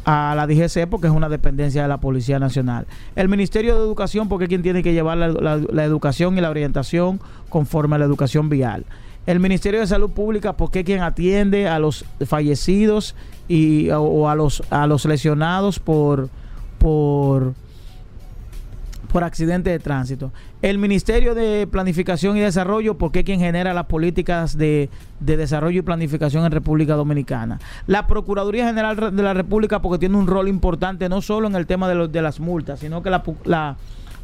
a 0.04 0.34
la 0.36 0.46
DGC, 0.46 0.88
porque 0.90 1.08
es 1.08 1.14
una 1.14 1.30
dependencia 1.30 1.82
de 1.84 1.88
la 1.88 2.00
Policía 2.00 2.38
Nacional. 2.38 2.86
El 3.16 3.30
Ministerio 3.30 3.76
de 3.76 3.82
Educación, 3.82 4.28
porque 4.28 4.46
es 4.46 4.50
quien 4.50 4.62
tiene 4.62 4.84
que 4.84 4.92
llevar 4.94 5.18
la, 5.18 5.30
la- 5.30 5.84
educación 5.86 6.38
y 6.38 6.42
la 6.42 6.50
orientación 6.50 7.22
conforme 7.50 7.96
a 7.96 8.00
la 8.00 8.06
educación 8.06 8.50
vial. 8.50 8.86
El 9.26 9.40
Ministerio 9.40 9.80
de 9.80 9.88
Salud 9.88 10.12
Pública, 10.12 10.54
porque 10.54 10.80
es 10.80 10.86
quien 10.86 11.02
atiende 11.02 11.68
a 11.70 11.80
los 11.80 12.06
fallecidos 12.26 13.16
y, 13.48 13.90
o, 13.92 14.02
o 14.02 14.30
a, 14.30 14.36
los, 14.36 14.62
a 14.70 14.86
los 14.86 15.06
lesionados 15.06 15.80
por, 15.80 16.30
por, 16.78 17.54
por 19.06 19.24
accidente 19.24 19.70
de 19.70 19.80
tránsito. 19.80 20.32
El 20.62 20.78
Ministerio 20.78 21.36
de 21.36 21.68
Planificación 21.68 22.38
y 22.38 22.42
Desarrollo, 22.42 22.98
porque 22.98 23.20
es 23.20 23.26
quien 23.26 23.40
genera 23.40 23.74
las 23.74 23.86
políticas 23.86 24.58
de, 24.58 24.90
de 25.20 25.38
desarrollo 25.38 25.80
y 25.80 25.82
planificación 25.82 26.46
en 26.46 26.52
República 26.52 26.96
Dominicana. 26.96 27.60
La 27.88 28.08
Procuraduría 28.08 28.68
General 28.68 29.16
de 29.16 29.24
la 29.24 29.34
República, 29.34 29.82
porque 29.82 30.00
tiene 30.00 30.18
un 30.18 30.28
rol 30.28 30.48
importante 30.48 31.08
no 31.10 31.22
solo 31.22 31.48
en 31.48 31.56
el 31.56 31.66
tema 31.66 31.88
de, 31.88 32.08
de 32.08 32.22
las 32.22 32.40
multas, 32.40 32.80
sino 32.80 33.04
que 33.04 33.10
la, 33.10 33.24
la, 33.44 33.78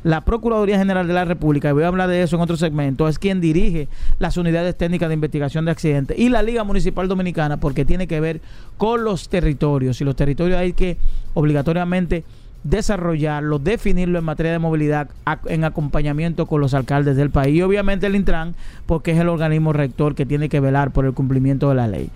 la 0.04 0.22
Procuraduría 0.22 0.78
General 0.78 1.08
de 1.08 1.14
la 1.14 1.26
República, 1.26 1.70
y 1.70 1.74
voy 1.74 1.84
a 1.84 1.88
hablar 1.88 2.10
de 2.10 2.24
eso 2.24 2.36
en 2.36 2.42
otro 2.42 2.58
segmento, 2.58 3.08
es 3.08 3.20
quien 3.20 3.40
dirige 3.40 3.88
las 4.18 4.38
unidades 4.38 4.76
técnicas 4.76 5.10
de 5.10 5.14
investigación 5.14 5.66
de 5.66 5.72
accidentes. 5.72 6.18
Y 6.18 6.30
la 6.30 6.42
Liga 6.42 6.64
Municipal 6.64 7.08
Dominicana, 7.08 7.58
porque 7.58 7.86
tiene 7.86 8.08
que 8.08 8.20
ver 8.20 8.42
con 8.78 9.04
los 9.04 9.30
territorios. 9.30 10.02
Y 10.02 10.04
los 10.04 10.16
territorios 10.16 10.58
hay 10.58 10.74
que 10.74 10.98
obligatoriamente 11.36 12.24
desarrollarlo, 12.64 13.60
definirlo 13.60 14.20
en 14.20 14.26
materia 14.26 14.52
de 14.52 14.60
movilidad 14.60 15.10
en 15.46 15.64
acompañamiento 15.64 16.46
con 16.46 16.62
los 16.62 16.74
alcaldes 16.74 17.16
del 17.18 17.30
país. 17.30 17.56
Y 17.56 17.62
obviamente 17.62 18.08
el 18.08 18.16
Intran, 18.16 18.56
porque 18.86 19.12
es 19.12 19.20
el 19.20 19.30
organismo 19.30 19.74
rector 19.74 20.16
que 20.16 20.26
tiene 20.26 20.50
que 20.50 20.60
velar 20.60 20.92
por 20.92 21.06
el 21.06 21.14
cumplimiento 21.14 21.70
de 21.70 21.76
la 21.76 21.88
ley. 21.88 22.10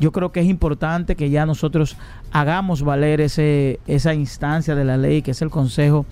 Yo 0.00 0.10
creo 0.10 0.32
que 0.32 0.40
es 0.40 0.46
importante 0.46 1.14
que 1.14 1.30
ya 1.30 1.46
nosotros 1.46 1.96
hagamos 2.32 2.82
valer 2.82 3.20
ese, 3.20 3.78
esa 3.86 4.12
instancia 4.14 4.74
de 4.74 4.84
la 4.84 4.96
ley, 4.96 5.22
que 5.22 5.30
es 5.30 5.40
el 5.42 5.50
Consejo, 5.50 6.04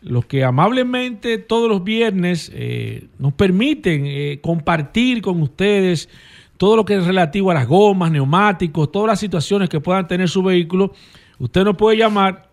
los 0.00 0.24
que 0.26 0.44
amablemente 0.44 1.38
todos 1.38 1.68
los 1.68 1.82
viernes 1.82 2.52
eh, 2.54 3.08
nos 3.18 3.32
permiten 3.32 4.04
eh, 4.06 4.38
compartir 4.40 5.22
con 5.22 5.42
ustedes 5.42 6.08
todo 6.56 6.76
lo 6.76 6.84
que 6.84 6.94
es 6.94 7.04
relativo 7.04 7.50
a 7.50 7.54
las 7.54 7.66
gomas, 7.66 8.12
neumáticos, 8.12 8.92
todas 8.92 9.08
las 9.08 9.18
situaciones 9.18 9.68
que 9.68 9.80
puedan 9.80 10.06
tener 10.06 10.28
su 10.28 10.42
vehículo. 10.44 10.92
Usted 11.40 11.64
nos 11.64 11.76
puede 11.76 11.96
llamar 11.96 12.43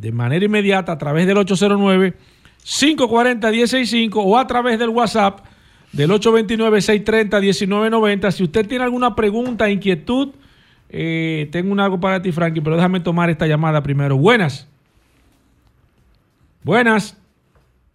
de 0.00 0.12
manera 0.12 0.44
inmediata 0.44 0.92
a 0.92 0.98
través 0.98 1.26
del 1.26 1.36
809 1.36 2.14
540-1065 2.64 4.12
o 4.16 4.38
a 4.38 4.46
través 4.46 4.78
del 4.78 4.90
WhatsApp 4.90 5.40
del 5.92 6.10
829-630-1990. 6.10 8.30
Si 8.30 8.44
usted 8.44 8.68
tiene 8.68 8.84
alguna 8.84 9.16
pregunta, 9.16 9.70
inquietud, 9.70 10.34
eh, 10.88 11.48
tengo 11.52 11.72
un 11.72 11.80
algo 11.80 12.00
para 12.00 12.22
ti, 12.22 12.32
Frankie, 12.32 12.60
pero 12.60 12.76
déjame 12.76 13.00
tomar 13.00 13.30
esta 13.30 13.46
llamada 13.46 13.82
primero. 13.82 14.16
Buenas. 14.16 14.68
Buenas. 16.62 17.16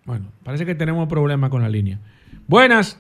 Bueno, 0.04 0.26
parece 0.44 0.66
que 0.66 0.76
tenemos 0.76 1.08
problemas 1.08 1.50
con 1.50 1.62
la 1.62 1.70
línea. 1.70 2.00
Buenas. 2.48 3.00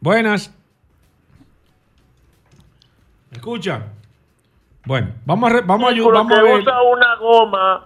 Buenas. 0.00 0.52
¿Me 3.30 3.36
escucha? 3.36 3.86
Bueno, 4.86 5.08
vamos 5.26 5.50
a, 5.50 5.52
re- 5.54 5.60
vamos 5.62 5.92
a, 5.92 6.10
vamos 6.10 6.38
a 6.38 6.42
ver. 6.42 6.60
usa 6.60 6.82
una 6.82 7.16
goma 7.16 7.84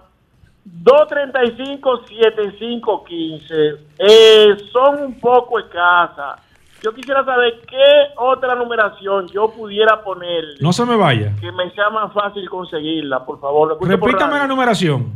235-7515 0.83 3.77
eh, 3.99 4.55
son 4.71 5.03
un 5.03 5.19
poco 5.19 5.59
escasas. 5.59 6.39
yo 6.81 6.93
quisiera 6.93 7.23
saber 7.25 7.61
qué 7.67 7.83
otra 8.17 8.55
numeración 8.55 9.27
yo 9.27 9.49
pudiera 9.51 10.01
poner 10.03 10.43
No 10.59 10.71
se 10.73 10.85
me 10.85 10.95
vaya. 10.95 11.33
que 11.39 11.51
me 11.51 11.69
sea 11.71 11.89
más 11.89 12.11
fácil 12.13 12.47
conseguirla, 12.49 13.23
por 13.25 13.39
favor. 13.39 13.77
Por 13.77 13.87
Repítame 13.87 14.37
la 14.37 14.47
numeración. 14.47 15.13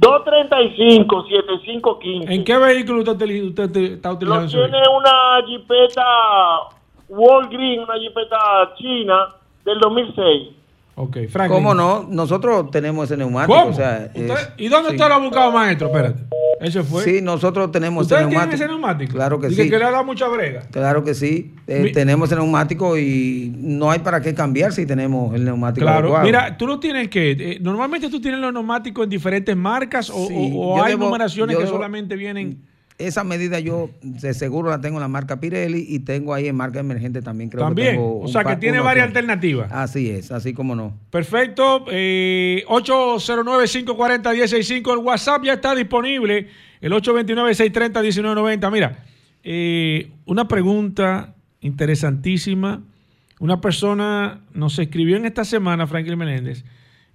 235-7515. 0.00 2.30
¿En 2.30 2.44
qué 2.44 2.56
vehículo 2.58 2.98
usted, 3.00 3.20
usted 3.44 3.70
te- 3.72 3.92
está 3.94 4.12
utilizando 4.12 4.46
Lo 4.46 4.50
tiene 4.70 4.82
una 4.96 5.42
jipeta 5.46 6.04
Walgreen, 7.08 7.80
una 7.80 7.94
jipeta 7.98 8.36
china 8.76 9.28
del 9.64 9.78
2006. 9.78 10.48
Ok, 10.98 11.18
Franklin. 11.28 11.56
¿Cómo 11.62 11.74
no? 11.74 12.06
Nosotros 12.10 12.70
tenemos 12.70 13.04
ese 13.04 13.18
neumático. 13.18 13.54
¿Cómo? 13.58 13.70
O 13.70 13.74
sea, 13.74 14.10
¿Usted- 14.14 14.30
es- 14.30 14.48
¿Y 14.56 14.68
dónde 14.68 14.90
sí. 14.90 14.96
usted 14.96 15.08
lo 15.08 15.14
ha 15.14 15.18
buscado, 15.18 15.52
maestro? 15.52 15.88
Espérate. 15.88 16.24
¿Ese 16.58 16.82
fue? 16.82 17.04
Sí, 17.04 17.20
nosotros 17.20 17.70
tenemos 17.70 18.06
ese 18.06 18.14
¿Ustedes 18.14 18.30
tienen 18.30 18.38
neumático. 18.48 18.54
ese 18.64 18.66
neumático? 18.72 19.12
Claro 19.12 19.38
que 19.38 19.48
Dice 19.48 19.64
sí. 19.64 19.70
que 19.70 19.78
le 19.78 19.84
ha 19.84 19.90
dado 19.90 20.04
mucha 20.04 20.26
brega. 20.26 20.62
Claro 20.70 21.04
que 21.04 21.12
sí. 21.14 21.54
Eh, 21.66 21.80
Mi- 21.82 21.92
tenemos 21.92 22.30
ese 22.30 22.36
neumático 22.36 22.96
y 22.96 23.52
no 23.58 23.90
hay 23.90 23.98
para 23.98 24.22
qué 24.22 24.32
cambiar 24.34 24.72
si 24.72 24.86
tenemos 24.86 25.34
el 25.34 25.44
neumático 25.44 25.84
Claro, 25.84 25.98
adecuado. 26.16 26.24
mira, 26.24 26.56
tú 26.56 26.66
lo 26.66 26.80
tienes 26.80 27.08
que. 27.08 27.32
eh, 27.32 27.58
normalmente 27.60 28.08
tú 28.08 28.18
tienes 28.22 28.40
los 28.40 28.54
neumáticos 28.54 29.04
en 29.04 29.10
diferentes 29.10 29.54
marcas 29.54 30.08
o, 30.08 30.26
Sí, 30.28 30.34
o- 30.54 30.72
o 30.72 30.76
yo 30.78 30.82
hay 30.84 30.94
debo- 30.94 31.04
numeraciones 31.04 31.56
que 31.58 31.64
debo- 31.64 31.72
solamente 31.72 32.16
vienen. 32.16 32.62
Esa 32.98 33.24
medida 33.24 33.60
yo 33.60 33.90
de 34.00 34.32
seguro 34.32 34.70
la 34.70 34.80
tengo 34.80 34.96
en 34.96 35.02
la 35.02 35.08
marca 35.08 35.38
Pirelli 35.38 35.84
y 35.86 35.98
tengo 35.98 36.32
ahí 36.32 36.46
en 36.48 36.56
marca 36.56 36.80
emergente 36.80 37.20
también. 37.20 37.50
Creo 37.50 37.62
También. 37.64 37.88
Que 37.88 37.92
tengo 37.96 38.20
O 38.20 38.28
sea, 38.28 38.42
que 38.42 38.56
tiene 38.56 38.80
varias 38.80 39.04
que- 39.04 39.08
alternativas. 39.18 39.70
Así 39.70 40.08
es, 40.08 40.32
así 40.32 40.54
como 40.54 40.74
no. 40.74 40.94
Perfecto. 41.10 41.84
Eh, 41.90 42.64
809-540-165. 42.68 44.92
El 44.92 44.98
WhatsApp 44.98 45.44
ya 45.44 45.54
está 45.54 45.74
disponible. 45.74 46.48
El 46.80 46.92
829-630-1990. 46.92 48.70
Mira, 48.70 49.04
eh, 49.44 50.10
una 50.24 50.48
pregunta 50.48 51.34
interesantísima. 51.60 52.82
Una 53.40 53.60
persona 53.60 54.40
nos 54.54 54.78
escribió 54.78 55.16
en 55.16 55.26
esta 55.26 55.44
semana, 55.44 55.86
Franklin 55.86 56.18
Menéndez, 56.18 56.64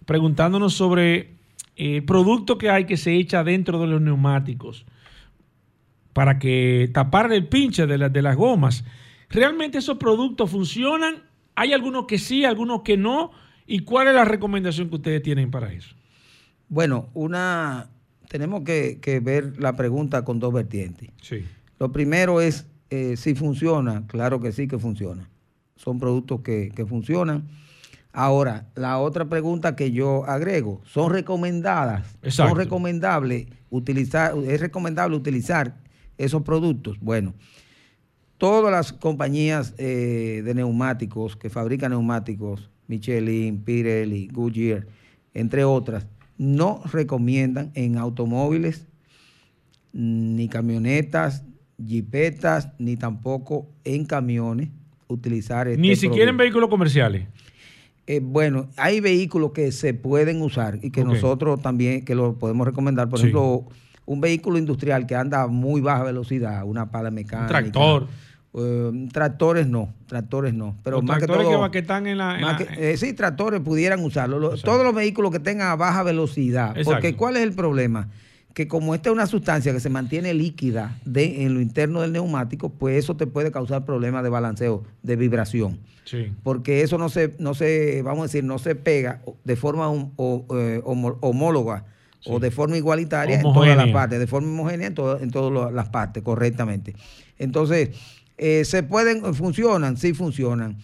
preguntándonos 0.06 0.74
sobre 0.74 1.32
eh, 1.76 1.98
el 1.98 2.04
producto 2.04 2.58
que 2.58 2.70
hay 2.70 2.86
que 2.86 2.98
se 2.98 3.16
echa 3.16 3.44
dentro 3.44 3.80
de 3.82 3.88
los 3.88 4.02
neumáticos 4.02 4.86
para 6.14 6.40
que 6.40 6.90
tapar 6.94 7.32
el 7.32 7.48
pinche 7.48 7.88
de, 7.88 7.98
la- 7.98 8.10
de 8.10 8.22
las 8.22 8.36
gomas. 8.36 8.84
¿Realmente 9.30 9.78
esos 9.78 9.98
productos 9.98 10.50
funcionan? 10.52 11.24
¿Hay 11.56 11.74
algunos 11.74 12.06
que 12.06 12.18
sí, 12.18 12.44
algunos 12.46 12.82
que 12.82 12.98
no? 12.98 13.32
¿Y 13.68 13.80
cuál 13.80 14.08
es 14.08 14.16
la 14.16 14.26
recomendación 14.26 14.90
que 14.90 14.96
ustedes 14.96 15.22
tienen 15.22 15.52
para 15.52 15.72
eso? 15.72 15.96
Bueno, 16.68 17.10
una 17.14 17.90
tenemos 18.28 18.64
que, 18.64 19.00
que 19.02 19.20
ver 19.20 19.60
la 19.62 19.76
pregunta 19.76 20.24
con 20.24 20.40
dos 20.40 20.54
vertientes. 20.54 21.10
Sí. 21.22 21.46
Lo 21.80 21.92
primero 21.92 22.40
es 22.42 22.66
eh, 22.90 23.16
si 23.18 23.36
funciona. 23.36 24.06
Claro 24.08 24.40
que 24.40 24.52
sí 24.52 24.68
que 24.68 24.78
funciona. 24.78 25.30
Son 25.76 26.00
productos 26.00 26.42
que, 26.42 26.72
que 26.76 26.86
funcionan. 26.86 27.48
Ahora, 28.14 28.68
la 28.76 29.00
otra 29.00 29.26
pregunta 29.30 29.76
que 29.76 29.92
yo 29.92 30.26
agrego, 30.26 30.82
¿son 30.86 31.12
recomendadas? 31.14 32.06
Exacto. 32.22 32.50
¿Son 32.50 32.58
recomendables 32.58 33.48
utilizar, 33.70 34.34
es 34.46 34.60
recomendable 34.60 35.16
utilizar 35.16 35.78
esos 36.26 36.42
productos? 36.44 37.00
Bueno, 37.00 37.34
todas 38.38 38.72
las 38.72 38.94
compañías 38.94 39.74
eh, 39.78 40.42
de 40.44 40.54
neumáticos 40.56 41.36
que 41.36 41.50
fabrican 41.50 41.92
neumáticos, 41.92 42.70
Michelin, 42.88 43.62
Pirelli, 43.64 44.28
Goodyear, 44.28 44.88
entre 45.34 45.64
otras, 45.64 46.08
no 46.38 46.82
recomiendan 46.92 47.72
en 47.76 47.98
automóviles 47.98 48.88
ni 49.94 50.48
camionetas, 50.48 51.44
jipetas, 51.86 52.70
ni 52.80 52.96
tampoco 52.98 53.68
en 53.84 54.06
camiones 54.06 54.70
utilizar 55.08 55.68
este 55.68 55.82
Ni 55.82 55.96
siquiera 55.96 56.32
en 56.32 56.38
vehículos 56.38 56.70
comerciales. 56.70 57.28
Eh, 58.08 58.20
bueno, 58.24 58.70
hay 58.78 59.00
vehículos 59.00 59.52
que 59.52 59.72
se 59.72 59.94
pueden 59.94 60.42
usar 60.42 60.80
y 60.82 60.90
que 60.90 61.04
nosotros 61.04 61.62
también 61.62 62.04
que 62.04 62.16
lo 62.16 62.38
podemos 62.38 62.66
recomendar. 62.66 63.10
Por 63.10 63.20
Sí. 63.20 63.26
ejemplo, 63.28 63.68
un 64.06 64.20
vehículo 64.22 64.58
industrial 64.58 65.06
que 65.06 65.16
anda 65.16 65.44
a 65.44 65.48
muy 65.48 65.82
baja 65.82 66.04
velocidad, 66.04 66.64
una 66.66 66.92
pala 66.92 67.12
mecánica. 67.12 67.48
tractor. 67.48 68.08
eh, 68.54 69.08
tractores 69.14 69.66
no, 69.68 69.94
tractores 70.08 70.54
no. 70.54 70.76
Pero 70.84 70.98
Los 70.98 71.06
más 71.06 71.20
tractores 71.20 71.48
que 71.48 71.54
todo, 71.54 71.72
que 71.72 71.80
están 71.80 72.06
en 72.08 72.18
la- 72.18 72.36
en 72.36 72.42
más 72.42 72.60
la- 72.60 72.68
que- 72.68 72.92
eh, 72.92 72.98
sí, 72.98 73.14
tractores 73.14 73.62
pudieran 73.62 74.04
usarlo. 74.04 74.40
Lo- 74.40 74.58
todos 74.58 74.84
los 74.84 74.94
vehículos 74.94 75.32
que 75.32 75.40
tengan 75.40 75.70
a 75.70 75.76
baja 75.78 76.04
velocidad. 76.04 76.72
Exacto. 76.72 76.92
Porque 76.92 77.16
¿cuál 77.16 77.38
es 77.38 77.44
el 77.44 77.54
problema? 77.54 78.10
Que 78.54 78.68
como 78.68 78.94
esta 78.94 79.08
es 79.10 79.14
una 79.14 79.28
sustancia 79.28 79.72
que 79.72 79.80
se 79.80 79.90
mantiene 79.90 80.34
líquida 80.34 80.98
de, 81.06 81.46
en 81.46 81.54
lo 81.54 81.62
interno 81.62 82.02
del 82.02 82.12
neumático, 82.12 82.68
pues 82.70 82.98
eso 82.98 83.16
te 83.16 83.26
puede 83.26 83.52
causar 83.54 83.86
problemas 83.86 84.22
de 84.24 84.30
balanceo, 84.30 84.84
de 85.02 85.16
vibración 85.16 85.80
Sí. 86.04 86.34
porque 86.44 86.82
eso 86.82 86.98
no 86.98 87.08
se, 87.08 87.34
no 87.40 87.54
se, 87.54 88.02
vamos 88.02 88.20
a 88.20 88.24
decir, 88.24 88.44
no 88.44 88.60
se 88.60 88.76
pega 88.76 89.22
de 89.46 89.56
forma 89.56 89.88
hom- 89.88 90.12
o- 90.18 90.46
eh, 90.58 90.82
homo- 90.84 91.18
o 92.26 92.40
de 92.40 92.52
forma 92.52 92.78
igualitaria 92.78 93.36
en 93.38 93.44
todas 93.44 93.76
las 93.76 93.88
partes, 93.90 94.20
de 94.20 94.28
forma 94.28 94.48
homogénea 94.50 94.88
en, 94.88 94.94
todo- 94.96 95.20
en 95.20 95.32
todas 95.32 95.74
las 95.74 95.90
partes, 95.90 96.22
correctamente. 96.24 96.96
Entonces, 97.38 97.90
eh, 98.38 98.64
se 98.66 98.84
pueden, 98.84 99.34
funcionan, 99.34 99.98
sí 99.98 100.14
funcionan. 100.14 100.78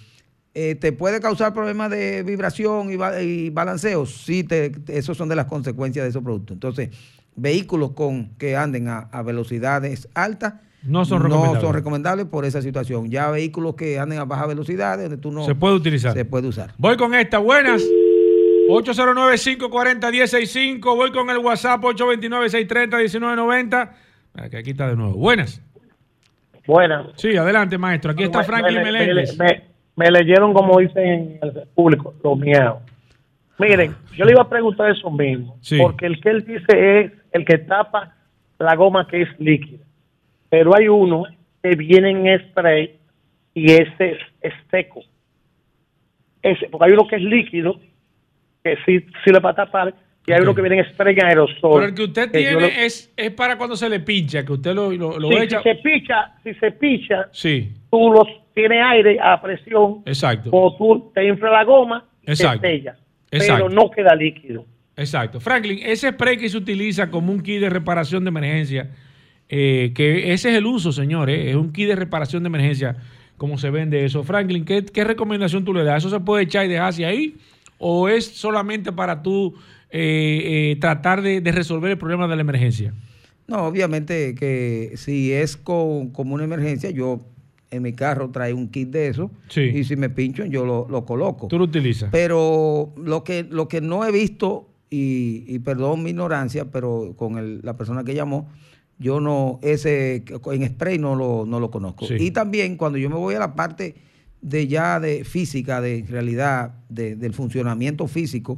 Eh, 0.53 0.73
¿Te 0.75 0.91
puede 0.91 1.19
causar 1.19 1.53
problemas 1.53 1.91
de 1.91 2.23
vibración 2.23 2.89
y, 2.91 2.95
ba- 2.95 3.21
y 3.21 3.51
balanceo? 3.51 4.05
Sí, 4.07 4.43
te, 4.43 4.71
esos 4.87 5.15
son 5.15 5.29
de 5.29 5.35
las 5.35 5.45
consecuencias 5.45 6.03
de 6.03 6.09
esos 6.09 6.23
productos. 6.23 6.55
Entonces, 6.55 6.89
vehículos 7.35 7.91
con 7.91 8.29
que 8.39 8.55
anden 8.55 8.87
a, 8.87 9.01
a 9.11 9.21
velocidades 9.21 10.09
altas 10.15 10.55
No 10.81 11.05
son 11.05 11.21
recomendables. 11.21 11.61
son 11.61 11.73
recomendables 11.75 12.25
por 12.25 12.45
esa 12.45 12.63
situación. 12.63 13.11
Ya 13.11 13.29
vehículos 13.29 13.75
que 13.75 13.99
anden 13.99 14.17
a 14.17 14.25
baja 14.25 14.47
velocidad, 14.47 14.97
donde 14.97 15.17
tú 15.17 15.31
no... 15.31 15.45
Se 15.45 15.53
puede 15.53 15.75
utilizar. 15.75 16.13
Se 16.13 16.25
puede 16.25 16.47
usar. 16.47 16.73
Voy 16.79 16.97
con 16.97 17.13
esta. 17.13 17.37
Buenas. 17.37 17.83
809-540-165. 18.67 20.95
Voy 20.95 21.11
con 21.11 21.29
el 21.29 21.37
WhatsApp 21.39 21.81
829-630-1990. 21.83 23.91
Ah, 24.35 24.49
Que 24.49 24.57
aquí 24.57 24.71
está 24.71 24.87
de 24.89 24.95
nuevo. 24.95 25.13
Buenas. 25.15 25.61
Buenas. 26.65 27.07
Sí, 27.15 27.35
adelante, 27.37 27.77
maestro. 27.77 28.11
Aquí 28.11 28.23
está 28.23 28.43
Franklin 28.43 28.77
me, 28.79 28.83
Meléndez. 28.91 29.37
me- 29.37 29.45
me- 29.45 29.63
me 29.95 30.11
leyeron, 30.11 30.53
como 30.53 30.77
dicen 30.79 31.37
en 31.41 31.41
el 31.41 31.63
público, 31.73 32.13
los 32.23 32.37
miedos. 32.37 32.79
Miren, 33.57 33.95
yo 34.15 34.25
le 34.25 34.33
iba 34.33 34.43
a 34.43 34.49
preguntar 34.49 34.91
eso 34.91 35.09
mismo. 35.09 35.57
Sí. 35.61 35.77
Porque 35.81 36.05
el 36.05 36.21
que 36.21 36.29
él 36.29 36.45
dice 36.45 36.99
es 36.99 37.11
el 37.31 37.43
que 37.45 37.57
tapa 37.57 38.13
la 38.59 38.75
goma 38.75 39.07
que 39.07 39.23
es 39.23 39.29
líquida. 39.39 39.83
Pero 40.49 40.75
hay 40.75 40.87
uno 40.87 41.23
que 41.63 41.69
viene 41.75 42.11
en 42.11 42.39
spray 42.49 42.99
y 43.55 43.71
ese 43.71 44.17
es 44.41 44.53
seco. 44.69 45.01
Ese, 46.43 46.67
porque 46.69 46.85
hay 46.85 46.91
uno 46.91 47.07
que 47.07 47.15
es 47.15 47.23
líquido, 47.23 47.79
que 48.63 48.75
sí, 48.85 48.99
sí 49.23 49.31
le 49.31 49.39
va 49.39 49.51
a 49.51 49.55
tapar, 49.55 49.93
y 50.25 50.31
hay 50.33 50.39
Ok. 50.39 50.43
uno 50.43 50.55
que 50.55 50.61
viene 50.61 50.79
en 50.79 50.85
spray 50.93 51.15
en 51.17 51.25
aerosol. 51.25 51.57
Pero 51.79 51.85
el 51.85 51.93
que 51.93 52.03
usted 52.03 52.31
que 52.31 52.37
tiene 52.39 52.59
lo- 52.61 52.67
es, 52.67 53.13
es 53.15 53.31
para 53.31 53.57
cuando 53.57 53.75
se 53.77 53.87
le 53.89 53.99
pincha, 54.01 54.43
que 54.45 54.51
usted 54.53 54.73
lo, 54.73 54.91
lo, 54.91 55.17
lo 55.19 55.29
Sí, 55.29 55.35
echa. 55.37 55.61
si 55.63 55.69
se 55.69 55.75
picha, 55.75 56.33
si 56.43 56.53
se 56.55 56.71
picha, 56.71 57.29
Sí, 57.31 57.71
tú 57.89 58.11
los 58.11 58.27
tienes 58.53 58.83
aire 58.83 59.17
a 59.21 59.41
presión, 59.41 60.01
exacto. 60.05 60.49
o 60.51 60.75
tú 60.77 61.11
te 61.13 61.25
infla 61.27 61.49
la 61.51 61.63
goma 61.63 62.05
y 62.25 62.31
Exacto. 62.31 62.61
te 62.61 62.67
sella. 62.67 62.97
Exacto. 63.31 63.65
Pero 63.67 63.69
no 63.75 63.89
queda 63.91 64.15
líquido. 64.15 64.65
Exacto. 64.95 65.39
Franklin, 65.39 65.79
ese 65.83 66.09
spray 66.11 66.37
que 66.37 66.49
se 66.49 66.57
utiliza 66.57 67.09
como 67.11 67.31
un 67.31 67.41
kit 67.41 67.59
de 67.61 67.69
reparación 67.69 68.23
de 68.23 68.29
emergencia, 68.29 68.89
eh, 69.47 69.91
que 69.95 70.33
ese 70.33 70.49
es 70.49 70.55
el 70.57 70.65
uso, 70.65 70.91
señores, 70.91 71.47
es 71.47 71.55
un 71.55 71.71
kit 71.71 71.87
de 71.87 71.95
reparación 71.95 72.43
de 72.43 72.47
emergencia, 72.47 72.95
como 73.37 73.57
se 73.57 73.69
vende 73.69 74.03
eso. 74.03 74.23
Franklin, 74.23 74.65
¿qué, 74.65 74.83
qué 74.83 75.03
recomendación 75.03 75.63
tú 75.63 75.73
le 75.73 75.83
das? 75.83 76.03
¿Eso 76.03 76.09
se 76.09 76.19
puede 76.19 76.43
echar 76.45 76.65
y 76.65 76.69
dejarse 76.69 77.05
ahí? 77.05 77.35
¿O 77.79 78.09
es 78.09 78.25
solamente 78.25 78.91
para 78.91 79.21
tú 79.21 79.53
eh, 79.89 80.71
eh, 80.73 80.77
tratar 80.79 81.21
de, 81.21 81.41
de 81.41 81.51
resolver 81.51 81.91
el 81.91 81.97
problema 81.97 82.27
de 82.27 82.35
la 82.35 82.41
emergencia? 82.41 82.93
No, 83.47 83.65
obviamente 83.65 84.35
que 84.35 84.93
si 84.95 85.31
es 85.31 85.55
con, 85.57 86.09
como 86.09 86.35
una 86.35 86.43
emergencia, 86.43 86.89
yo 86.89 87.21
en 87.71 87.83
mi 87.83 87.93
carro 87.93 88.29
traigo 88.31 88.57
un 88.57 88.69
kit 88.69 88.89
de 88.89 89.07
eso 89.07 89.29
Sí. 89.49 89.61
y 89.61 89.83
si 89.83 89.95
me 89.95 90.09
pincho 90.09 90.45
yo 90.45 90.65
lo, 90.65 90.87
lo 90.89 91.05
coloco. 91.05 91.47
¿Tú 91.47 91.57
lo 91.57 91.65
utilizas? 91.65 92.09
Pero 92.11 92.93
lo 92.97 93.23
que, 93.23 93.43
lo 93.49 93.67
que 93.67 93.79
no 93.81 94.05
he 94.05 94.11
visto, 94.11 94.69
y, 94.89 95.43
y 95.47 95.59
perdón 95.59 96.03
mi 96.03 96.09
ignorancia, 96.11 96.65
pero 96.71 97.13
con 97.17 97.37
el- 97.37 97.59
la 97.63 97.75
persona 97.77 98.03
que 98.03 98.13
llamó, 98.15 98.49
yo 98.99 99.19
no, 99.19 99.59
ese 99.61 100.23
en 100.51 100.67
spray 100.69 100.97
no 100.97 101.15
lo, 101.15 101.45
no 101.45 101.59
lo 101.59 101.69
conozco. 101.69 102.05
Sí. 102.07 102.15
Y 102.19 102.31
también 102.31 102.77
cuando 102.77 102.97
yo 102.97 103.09
me 103.09 103.15
voy 103.17 103.35
a 103.35 103.39
la 103.39 103.53
parte 103.53 103.95
de 104.47 104.67
ya 104.67 104.99
de 104.99 105.23
física, 105.23 105.81
de 105.81 106.05
realidad, 106.09 106.71
de- 106.89 107.15
del 107.15 107.33
funcionamiento 107.33 108.07
físico, 108.07 108.57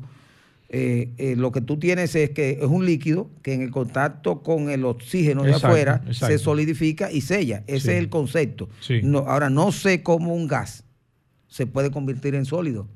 eh, 0.72 1.10
eh, 1.18 1.36
lo 1.36 1.52
que 1.52 1.62
tú 1.62 1.78
tienes 1.80 2.14
es 2.16 2.30
que 2.30 2.52
es 2.62 2.66
un 2.68 2.86
líquido 2.86 3.28
que 3.42 3.54
en 3.54 3.62
el 3.62 3.72
contacto 3.72 4.44
con 4.44 4.70
el 4.70 4.86
oxígeno 4.86 5.42
de 5.44 5.54
afuera 5.56 6.02
exacto. 6.06 6.28
se 6.28 6.38
solidifica 6.38 7.12
y 7.12 7.22
sella. 7.22 7.64
Ese 7.66 7.80
Sí. 7.80 7.90
es 7.92 7.98
el 7.98 8.10
concepto. 8.10 8.70
Sí. 8.80 9.00
No, 9.04 9.20
ahora, 9.20 9.50
no 9.50 9.72
sé 9.72 10.04
cómo 10.04 10.34
un 10.36 10.48
gas 10.48 10.84
se 11.48 11.66
puede 11.66 11.90
convertir 11.90 12.36
en 12.36 12.46
sólido. 12.46 12.88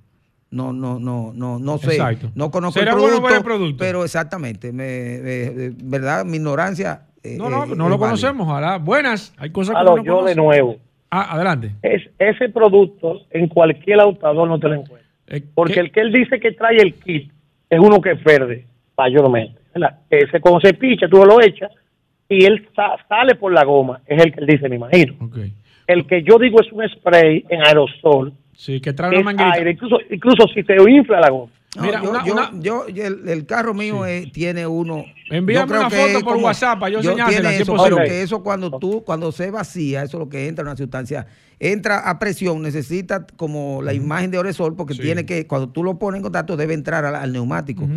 No, 0.51 0.71
no, 0.71 0.99
no, 0.99 1.31
no, 1.33 1.57
no 1.57 1.77
sé. 1.79 1.93
Exacto. 1.93 2.31
No 2.35 2.51
conozco 2.51 2.79
el 2.79 2.85
producto, 2.85 3.21
ver 3.23 3.37
el 3.37 3.43
producto. 3.43 3.77
pero 3.79 4.03
exactamente, 4.05 4.71
me, 4.71 5.19
me- 5.23 5.43
eh, 5.65 5.73
verdad, 5.83 6.25
mi 6.25 6.37
ignorancia. 6.37 7.07
eh, 7.23 7.37
No, 7.39 7.49
no, 7.49 7.65
no 7.65 7.89
lo 7.89 7.97
conocemos. 7.97 8.47
Ojalá. 8.47 8.77
Buenas. 8.77 9.33
Hay 9.37 9.49
cosas 9.49 9.75
que 9.75 9.81
uno 9.81 9.95
no 9.97 10.03
yo 10.03 10.23
de 10.23 10.35
nuevo. 10.35 10.77
Ah, 11.09 11.33
adelante. 11.35 11.73
Es, 11.81 12.03
ese 12.29 12.49
producto 12.49 13.21
en 13.31 13.47
cualquier 13.47 13.99
autador 13.99 14.47
no 14.47 14.59
te 14.59 14.67
lo 14.67 14.75
encuentras. 14.75 15.11
Eh, 15.27 15.43
Porque 15.53 15.75
¿qué? 15.75 15.79
el 15.79 15.91
que 15.91 15.99
él 16.01 16.11
dice 16.11 16.39
que 16.39 16.51
trae 16.51 16.77
el 16.77 16.93
kit 16.95 17.31
es 17.69 17.79
uno 17.79 18.01
que 18.01 18.15
perde 18.15 18.65
mayormente. 18.97 19.59
¿verdad? 19.73 19.99
Ese 20.09 20.39
cuando 20.39 20.59
se 20.61 20.73
picha, 20.73 21.07
tú 21.07 21.17
lo 21.25 21.41
echas 21.41 21.71
y 22.29 22.45
él 22.45 22.67
sa- 22.75 22.95
sale 23.07 23.35
por 23.35 23.51
la 23.53 23.63
goma. 23.63 24.01
Es 24.05 24.23
el 24.23 24.31
que 24.33 24.39
él 24.41 24.47
dice, 24.47 24.69
me 24.69 24.75
imagino. 24.75 25.15
El 25.87 26.05
que 26.07 26.23
yo 26.23 26.37
digo 26.37 26.61
es 26.61 26.71
un 26.71 26.87
spray 26.87 27.43
en 27.49 27.65
aerosol. 27.65 28.33
Sí, 28.55 28.79
que 28.79 28.93
trae 28.93 29.17
una 29.17 29.51
aire, 29.53 29.71
incluso, 29.71 29.97
incluso 30.09 30.47
si 30.53 30.63
te 30.63 30.75
infla 30.89 31.19
la 31.19 31.29
goma. 31.29 31.51
No, 31.75 31.85
yo, 31.91 32.09
una- 32.09 32.25
yo- 32.25 32.33
una- 32.33 32.51
yo- 32.59 32.87
yo- 32.89 33.05
el, 33.05 33.27
el 33.27 33.45
carro 33.45 33.73
mío 33.73 34.01
tiene 34.31 34.67
uno. 34.67 35.05
Envíame 35.31 35.71
yo 35.71 35.79
una 35.79 35.89
que 35.89 35.95
foto 35.95 36.23
por 36.25 36.37
WhatsApp 36.37 36.79
para 36.79 36.91
yo 36.91 36.99
enseñársela, 36.99 37.53
es 37.53 37.61
eso, 37.61 37.73
posible. 37.75 37.95
porque 37.97 38.21
eso 38.21 38.43
cuando 38.43 38.77
tú, 38.77 39.03
cuando 39.03 39.31
se 39.31 39.49
vacía, 39.49 40.03
eso 40.03 40.17
es 40.17 40.19
lo 40.19 40.29
que 40.29 40.47
entra 40.47 40.63
una 40.63 40.77
sustancia, 40.77 41.25
entra 41.59 41.99
a 42.07 42.19
presión, 42.19 42.61
necesita 42.61 43.25
como 43.37 43.81
la 43.81 43.93
imagen 43.93 44.29
de 44.29 44.37
aerosol, 44.37 44.75
porque 44.75 44.93
Sí. 44.93 45.01
tiene 45.01 45.25
que, 45.25 45.47
cuando 45.47 45.69
tú 45.69 45.83
lo 45.83 45.97
pones 45.97 46.17
en 46.19 46.23
contacto, 46.23 46.55
debe 46.57 46.75
entrar 46.75 47.05
al, 47.05 47.15
al 47.15 47.31
neumático 47.33 47.87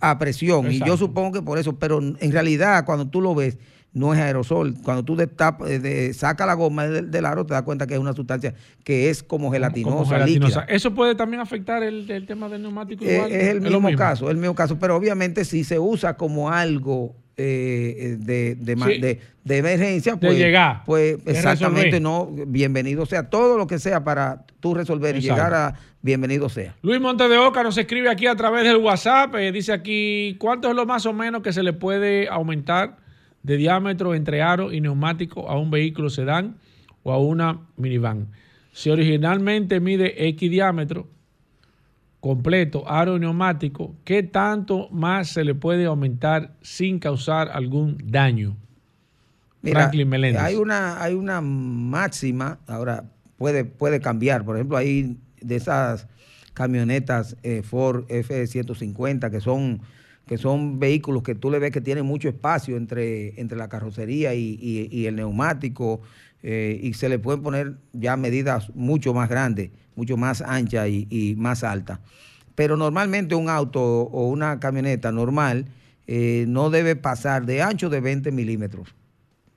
a 0.00 0.18
presión. 0.18 0.72
Y 0.72 0.78
yo 0.78 0.96
supongo 0.96 1.32
que 1.32 1.42
por 1.42 1.58
eso, 1.58 1.76
pero 1.78 1.98
en 2.00 2.32
realidad, 2.32 2.84
cuando 2.86 3.06
tú 3.08 3.20
lo 3.20 3.34
ves, 3.34 3.58
no 3.96 4.12
es 4.12 4.20
aerosol. 4.20 4.74
Cuando 4.82 5.02
tú 5.04 5.16
destapa- 5.16 5.66
eh, 5.68 5.78
de- 5.78 6.12
sacas 6.12 6.46
la 6.46 6.52
goma 6.52 6.86
del, 6.86 7.10
del 7.10 7.24
aro, 7.24 7.46
te 7.46 7.54
das 7.54 7.62
cuenta 7.62 7.86
que 7.86 7.94
es 7.94 8.00
una 8.00 8.12
sustancia 8.12 8.52
que 8.84 9.08
es 9.08 9.22
como 9.22 9.50
gelatinosa, 9.50 9.96
Como 9.96 10.04
gelatinosa. 10.10 10.60
líquida. 10.60 10.74
Eso 10.76 10.94
puede 10.94 11.14
también 11.14 11.40
afectar 11.40 11.82
el, 11.82 12.10
el 12.10 12.26
tema 12.26 12.48
del 12.50 12.60
neumático 12.62 13.04
Eh, 13.04 13.14
igual. 13.14 13.32
es 13.32 13.48
el 13.48 13.60
mismo 13.62 13.90
caso, 13.96 14.30
el 14.30 14.36
mismo 14.36 14.54
caso, 14.54 14.78
pero 14.78 14.96
obviamente 14.96 15.44
si 15.46 15.64
se 15.64 15.78
usa 15.78 16.16
como 16.16 16.50
algo 16.50 17.16
eh, 17.38 18.16
de, 18.18 18.54
de, 18.54 18.76
ma- 18.76 18.86
Sí. 18.86 18.98
de- 18.98 19.20
de 19.44 19.56
emergencia, 19.58 20.16
pues, 20.16 20.36
llegar, 20.38 20.82
pues 20.86 21.18
exactamente 21.26 21.98
resolver. 21.98 22.02
no, 22.02 22.28
bienvenido 22.46 23.04
sea, 23.06 23.28
todo 23.30 23.56
lo 23.58 23.66
que 23.66 23.78
sea 23.78 24.02
para 24.04 24.44
tú 24.60 24.74
resolver 24.74 25.16
y 25.16 25.20
llegar 25.20 25.52
a 25.54 25.74
bienvenido 26.02 26.48
sea. 26.48 26.74
Luis 26.82 27.00
Monte 27.00 27.28
de 27.28 27.36
Oca 27.38 27.62
nos 27.62 27.76
escribe 27.78 28.08
aquí 28.10 28.26
a 28.26 28.34
través 28.36 28.64
del 28.64 28.76
WhatsApp. 28.78 29.34
eh, 29.36 29.52
dice 29.52 29.72
aquí, 29.72 30.36
¿cuánto 30.40 30.68
es 30.70 30.74
lo 30.74 30.86
más 30.86 31.04
o 31.06 31.12
menos 31.12 31.42
que 31.42 31.52
se 31.52 31.62
le 31.62 31.72
puede 31.74 32.26
aumentar 32.28 32.96
de 33.46 33.56
diámetro 33.56 34.14
entre 34.14 34.42
aro 34.42 34.72
y 34.72 34.80
neumático 34.80 35.48
a 35.48 35.58
un 35.58 35.70
vehículo 35.70 36.10
sedán 36.10 36.56
o 37.04 37.12
a 37.12 37.18
una 37.18 37.60
minivan? 37.76 38.28
Si 38.72 38.90
originalmente 38.90 39.80
mide 39.80 40.28
X 40.28 40.50
diámetro 40.50 41.08
completo, 42.20 42.90
aro 42.90 43.16
y 43.16 43.20
neumático, 43.20 43.94
¿qué 44.04 44.24
tanto 44.24 44.88
más 44.90 45.28
se 45.28 45.44
le 45.44 45.54
puede 45.54 45.86
aumentar 45.86 46.56
sin 46.60 46.98
causar 46.98 47.48
algún 47.52 47.96
daño? 48.04 48.56
Mira, 49.62 49.80
Franklin 49.80 50.08
Meléndez. 50.08 50.42
hay 50.42 50.56
una, 50.56 51.00
hay 51.00 51.14
una 51.14 51.40
máxima, 51.40 52.58
ahora 52.66 53.04
puede, 53.36 53.64
puede 53.64 54.00
cambiar, 54.00 54.44
por 54.44 54.56
ejemplo, 54.56 54.76
hay 54.76 55.16
de 55.40 55.56
esas 55.56 56.08
camionetas 56.52 57.36
eh, 57.42 57.62
Ford 57.62 58.06
F-150 58.08 59.30
que 59.30 59.40
son, 59.40 59.82
que 60.26 60.38
son 60.38 60.78
vehículos 60.78 61.22
que 61.22 61.34
tú 61.34 61.50
le 61.50 61.58
ves 61.58 61.70
que 61.70 61.80
tienen 61.80 62.04
mucho 62.04 62.28
espacio 62.28 62.76
entre, 62.76 63.40
entre 63.40 63.56
la 63.56 63.68
carrocería 63.68 64.34
y, 64.34 64.58
y- 64.60 65.06
el 65.06 65.16
neumático 65.16 66.00
eh, 66.42 66.78
y 66.82 66.94
se 66.94 67.08
le 67.08 67.18
pueden 67.18 67.42
poner 67.42 67.76
ya 67.92 68.16
medidas 68.16 68.74
mucho 68.74 69.14
más 69.14 69.28
grandes, 69.28 69.70
mucho 69.94 70.16
más 70.16 70.42
anchas 70.42 70.88
y, 70.88 71.06
y 71.10 71.34
más 71.36 71.62
altas. 71.64 72.00
Pero 72.54 72.76
normalmente 72.76 73.34
un 73.34 73.48
auto 73.48 73.80
o 73.82 74.28
una 74.28 74.58
camioneta 74.58 75.12
normal 75.12 75.66
eh, 76.08 76.44
no 76.48 76.70
debe 76.70 76.96
pasar 76.96 77.46
de 77.46 77.62
ancho 77.62 77.88
de 77.88 78.00
20 78.00 78.32
milímetros 78.32 78.94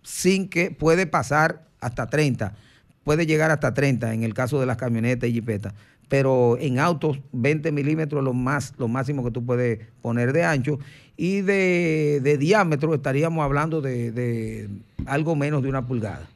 sin 0.03 0.49
que 0.49 0.71
puede 0.71 1.05
pasar 1.07 1.67
hasta 1.81 2.07
30, 2.07 2.55
puede 3.03 3.25
llegar 3.25 3.51
hasta 3.51 3.73
30 3.73 4.13
en 4.13 4.23
el 4.23 4.33
caso 4.33 4.59
de 4.59 4.65
las 4.65 4.77
camionetas 4.77 5.29
y 5.29 5.33
jipetas, 5.33 5.73
pero 6.09 6.57
en 6.59 6.79
autos 6.79 7.19
20 7.31 7.71
milímetros 7.71 8.23
lo 8.23 8.33
más 8.33 8.73
lo 8.77 8.87
máximo 8.87 9.23
que 9.23 9.31
tú 9.31 9.45
puedes 9.45 9.79
poner 10.01 10.33
de 10.33 10.43
ancho 10.43 10.79
y 11.15 11.41
de, 11.41 12.19
de 12.21 12.37
diámetro 12.37 12.93
estaríamos 12.93 13.43
hablando 13.43 13.81
de, 13.81 14.11
de 14.11 14.69
algo 15.05 15.35
menos 15.35 15.63
de 15.63 15.69
una 15.69 15.85
pulgada. 15.85 16.27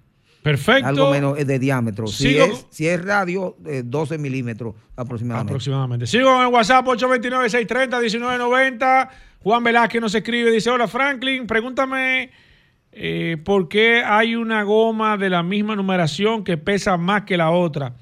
Perfecto. 0.43 0.87
Algo 0.87 1.09
menos 1.09 1.39
eh, 1.39 1.45
de 1.45 1.57
diámetro. 1.57 2.05
Si 2.07 2.37
es, 2.37 2.67
si 2.69 2.85
es 2.87 3.01
radio, 3.01 3.55
eh, 3.65 3.81
12 3.85 4.17
milímetros 4.17 4.75
aproximadamente. 4.97 5.53
Aproximadamente. 5.53 6.05
Sigo 6.05 6.35
en 6.35 6.41
el 6.47 6.53
WhatsApp 6.53 6.85
829-630-1990. 6.85 9.09
Juan 9.41 9.63
Velázquez 9.63 10.01
nos 10.01 10.13
escribe, 10.13 10.51
dice, 10.51 10.69
hola 10.69 10.89
Franklin, 10.89 11.47
pregúntame 11.47 12.31
eh, 12.91 13.37
por 13.43 13.69
qué 13.69 14.03
hay 14.03 14.35
una 14.35 14.63
goma 14.63 15.15
de 15.17 15.29
la 15.29 15.43
misma 15.43 15.77
numeración 15.77 16.43
que 16.43 16.57
pesa 16.57 16.97
más 16.97 17.21
que 17.23 17.37
la 17.37 17.51
otra 17.51 17.95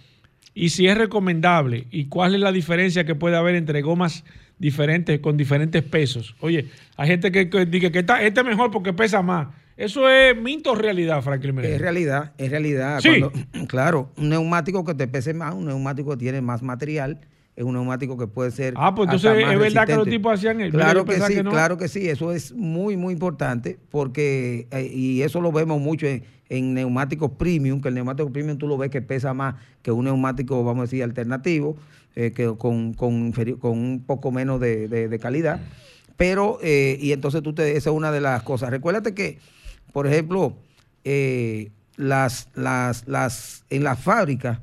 y 0.53 0.69
si 0.69 0.87
es 0.87 0.97
recomendable 0.97 1.87
y 1.91 2.05
cuál 2.05 2.35
es 2.35 2.41
la 2.41 2.51
diferencia 2.51 3.05
que 3.05 3.15
puede 3.15 3.35
haber 3.37 3.55
entre 3.55 3.81
gomas 3.81 4.23
diferentes 4.59 5.19
con 5.19 5.37
diferentes 5.37 5.81
pesos. 5.83 6.35
Oye, 6.39 6.67
hay 6.97 7.07
gente 7.07 7.31
que, 7.31 7.49
que 7.49 7.65
dice 7.65 7.91
que 7.91 7.99
está, 7.99 8.21
este 8.21 8.41
es 8.41 8.45
mejor 8.45 8.71
porque 8.71 8.93
pesa 8.93 9.21
más. 9.21 9.47
Eso 9.77 10.07
es 10.09 10.39
mito 10.39 10.73
o 10.73 10.75
realidad, 10.75 11.21
Franklin 11.23 11.55
Meléndez? 11.55 11.77
Es 11.77 11.81
realidad, 11.81 12.33
es 12.37 12.51
realidad. 12.51 12.99
Sí. 12.99 13.19
Cuando- 13.19 13.31
claro, 13.67 14.11
un 14.17 14.29
neumático 14.29 14.85
que 14.85 14.93
te 14.93 15.07
pese 15.07 15.33
más, 15.33 15.55
un 15.55 15.65
neumático 15.65 16.11
que 16.11 16.17
tiene 16.17 16.41
más 16.41 16.61
material, 16.61 17.19
es 17.55 17.63
un 17.63 17.73
neumático 17.73 18.17
que 18.17 18.27
puede 18.27 18.51
ser. 18.51 18.73
Ah, 18.77 18.93
pues 18.93 19.07
entonces 19.07 19.45
es 19.49 19.59
verdad 19.59 19.87
que 19.87 19.95
los 19.95 20.07
tipos 20.07 20.33
hacían 20.33 20.61
eso. 20.61 20.77
Claro 20.77 21.05
que 21.05 21.19
sí, 21.19 21.35
que 21.35 21.43
no. 21.43 21.49
claro 21.51 21.77
que 21.77 21.87
sí. 21.87 22.07
Eso 22.07 22.31
es 22.31 22.53
muy, 22.53 22.95
muy 22.97 23.13
importante 23.13 23.79
porque, 23.89 24.67
eh, 24.71 24.89
y 24.93 25.21
eso 25.23 25.41
lo 25.41 25.51
vemos 25.51 25.81
mucho 25.81 26.05
en, 26.05 26.23
en 26.51 26.73
neumáticos 26.73 27.31
premium, 27.31 27.79
que 27.79 27.87
el 27.87 27.95
neumático 27.95 28.29
premium 28.29 28.57
tú 28.57 28.67
lo 28.67 28.77
ves 28.77 28.91
que 28.91 29.01
pesa 29.01 29.33
más 29.33 29.55
que 29.81 29.89
un 29.89 30.03
neumático, 30.03 30.65
vamos 30.65 30.81
a 30.81 30.83
decir, 30.83 31.01
alternativo, 31.01 31.77
eh, 32.13 32.33
que 32.35 32.53
con, 32.57 32.93
con, 32.93 33.31
un 33.61 34.03
poco 34.05 34.31
menos 34.33 34.59
de, 34.59 34.89
de- 34.89 35.19
calidad. 35.19 35.61
Pero, 36.17 36.59
eh, 36.61 36.97
y 36.99 37.13
entonces 37.13 37.41
tú 37.41 37.53
te, 37.53 37.77
esa 37.77 37.89
es 37.89 37.95
una 37.95 38.11
de 38.11 38.19
las 38.19 38.43
cosas. 38.43 38.69
Recuérdate 38.69 39.13
que, 39.13 39.39
por 39.93 40.07
ejemplo, 40.07 40.57
eh, 41.05 41.71
las, 41.95 42.49
las, 42.53 43.07
las, 43.07 43.63
en 43.69 43.85
las 43.85 43.97
fábricas, 43.97 44.59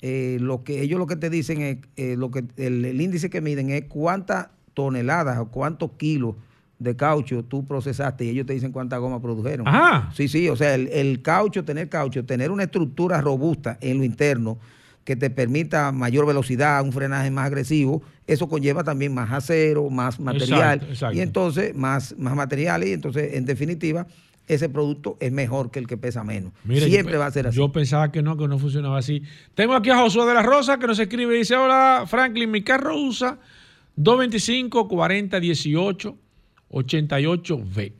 lo 0.00 0.64
que 0.64 0.80
ellos 0.80 0.98
lo 0.98 1.06
que 1.06 1.16
te 1.16 1.28
dicen 1.28 1.86
es, 1.94 2.16
lo 2.18 2.30
que 2.30 2.42
el 2.56 3.00
índice 3.00 3.28
que 3.28 3.42
miden 3.42 3.68
es 3.68 3.84
cuántas 3.84 4.48
toneladas 4.72 5.38
o 5.38 5.48
cuántos 5.50 5.90
kilos 5.98 6.36
de 6.82 6.96
caucho 6.96 7.44
tú 7.44 7.66
procesaste 7.66 8.24
y 8.24 8.30
ellos 8.30 8.46
te 8.46 8.52
dicen 8.52 8.72
cuánta 8.72 8.98
goma 8.98 9.20
produjeron. 9.20 9.66
Ajá. 9.68 10.10
Sí, 10.14 10.28
sí, 10.28 10.48
o 10.48 10.56
sea, 10.56 10.74
el, 10.74 10.88
el 10.88 11.22
caucho, 11.22 11.64
tener 11.64 11.88
caucho, 11.88 12.24
tener 12.24 12.50
una 12.50 12.64
estructura 12.64 13.20
robusta 13.20 13.78
en 13.80 13.98
lo 13.98 14.04
interno 14.04 14.58
que 15.04 15.16
te 15.16 15.30
permita 15.30 15.90
mayor 15.92 16.26
velocidad, 16.26 16.82
un 16.84 16.92
frenaje 16.92 17.30
más 17.30 17.46
agresivo, 17.46 18.02
eso 18.26 18.48
conlleva 18.48 18.84
también 18.84 19.12
más 19.12 19.32
acero, 19.32 19.90
más 19.90 20.20
material 20.20 20.74
Exacto, 20.74 20.86
exacto. 20.86 21.16
y 21.16 21.20
entonces 21.20 21.74
más, 21.74 22.14
más 22.18 22.36
materiales 22.36 22.88
y 22.88 22.92
entonces 22.92 23.34
en 23.34 23.44
definitiva 23.44 24.06
ese 24.48 24.68
producto 24.68 25.16
es 25.20 25.32
mejor 25.32 25.70
que 25.70 25.78
el 25.78 25.86
que 25.86 25.96
pesa 25.96 26.24
menos. 26.24 26.52
Mira, 26.64 26.86
Siempre 26.86 27.14
yo, 27.14 27.20
va 27.20 27.26
a 27.26 27.30
ser 27.30 27.46
así. 27.46 27.56
Yo 27.56 27.70
pensaba 27.70 28.10
que 28.10 28.22
no, 28.22 28.36
que 28.36 28.48
no 28.48 28.58
funcionaba 28.58 28.98
así. 28.98 29.22
Tengo 29.54 29.74
aquí 29.74 29.90
a 29.90 29.96
Josué 29.96 30.26
de 30.26 30.34
la 30.34 30.42
Rosa 30.42 30.78
que 30.78 30.86
nos 30.86 30.98
escribe 30.98 31.34
y 31.34 31.38
dice, 31.38 31.56
hola 31.56 32.04
Franklin, 32.06 32.50
mi 32.50 32.62
carro 32.62 32.96
usa 32.96 33.38
225 33.96 34.88
40 34.88 35.40
18 35.40 36.16
88V. 36.72 37.92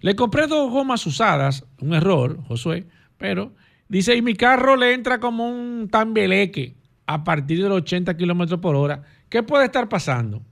Le 0.00 0.16
compré 0.16 0.46
dos 0.46 0.70
gomas 0.70 1.06
usadas, 1.06 1.64
un 1.80 1.94
error, 1.94 2.38
Josué, 2.48 2.86
pero 3.18 3.52
dice, 3.88 4.16
y 4.16 4.22
mi 4.22 4.34
carro 4.34 4.76
le 4.76 4.94
entra 4.94 5.20
como 5.20 5.48
un 5.48 5.88
tambeleque 5.88 6.74
a 7.06 7.24
partir 7.24 7.62
de 7.62 7.68
los 7.68 7.78
80 7.78 8.16
kilómetros 8.16 8.60
por 8.60 8.76
hora. 8.76 9.02
¿Qué 9.28 9.42
puede 9.42 9.64
estar 9.64 9.88
pasando? 9.88 10.42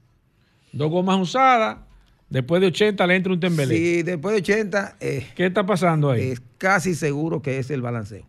Dos 0.71 0.89
gomas 0.89 1.19
usadas, 1.19 1.77
después 2.29 2.61
de 2.61 2.67
80 2.67 3.07
le 3.07 3.15
entra 3.15 3.33
un 3.33 3.39
tembeleque. 3.39 3.79
Sí, 3.79 4.03
después 4.03 4.33
de 4.33 4.41
80, 4.41 4.97
eh, 4.99 5.27
¿Qué 5.35 5.45
está 5.45 5.65
pasando 5.65 6.11
ahí? 6.11 6.31
es 6.31 6.41
casi 6.57 6.95
seguro 6.95 7.41
que 7.41 7.59
es 7.59 7.69
el 7.71 7.81
balanceo. 7.81 8.25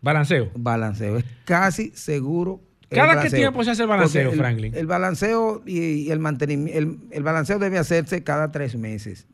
Balanceo. 0.00 0.50
Balanceo, 0.54 1.18
es 1.18 1.24
casi 1.44 1.90
seguro. 1.94 2.60
¿Cada 2.94 3.22
qué 3.22 3.30
tiempo 3.30 3.64
se 3.64 3.70
hace 3.72 3.82
el 3.82 3.88
balanceo, 3.88 4.30
el- 4.32 4.38
Franklin? 4.38 4.74
El 4.74 4.86
balanceo 4.86 5.62
y, 5.66 5.78
y 5.80 6.10
el 6.10 6.18
mantenimiento, 6.18 6.78
el, 6.78 6.98
el 7.10 7.22
balanceo 7.22 7.58
debe 7.58 7.78
hacerse 7.78 8.22
cada 8.22 8.52
tres 8.52 8.76
meses. 8.76 9.26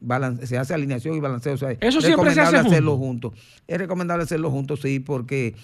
Se 0.44 0.59
hace 0.59 0.74
alineación 0.74 1.14
y 1.16 1.20
balanceo. 1.20 1.55
o 1.55 1.59
sea, 1.59 1.70
¿Eso 1.80 1.98
es 1.98 2.05
siempre 2.05 2.32
se 2.32 2.40
hace 2.40 2.51
recomendable 2.52 2.68
hacerlo 2.70 2.97
junto? 2.97 3.28
juntos. 3.30 3.48
Es 3.66 3.78
recomendable 3.78 4.24
hacerlo 4.24 4.51
juntos, 4.51 4.80
sí, 4.82 5.01
porque 5.01 5.55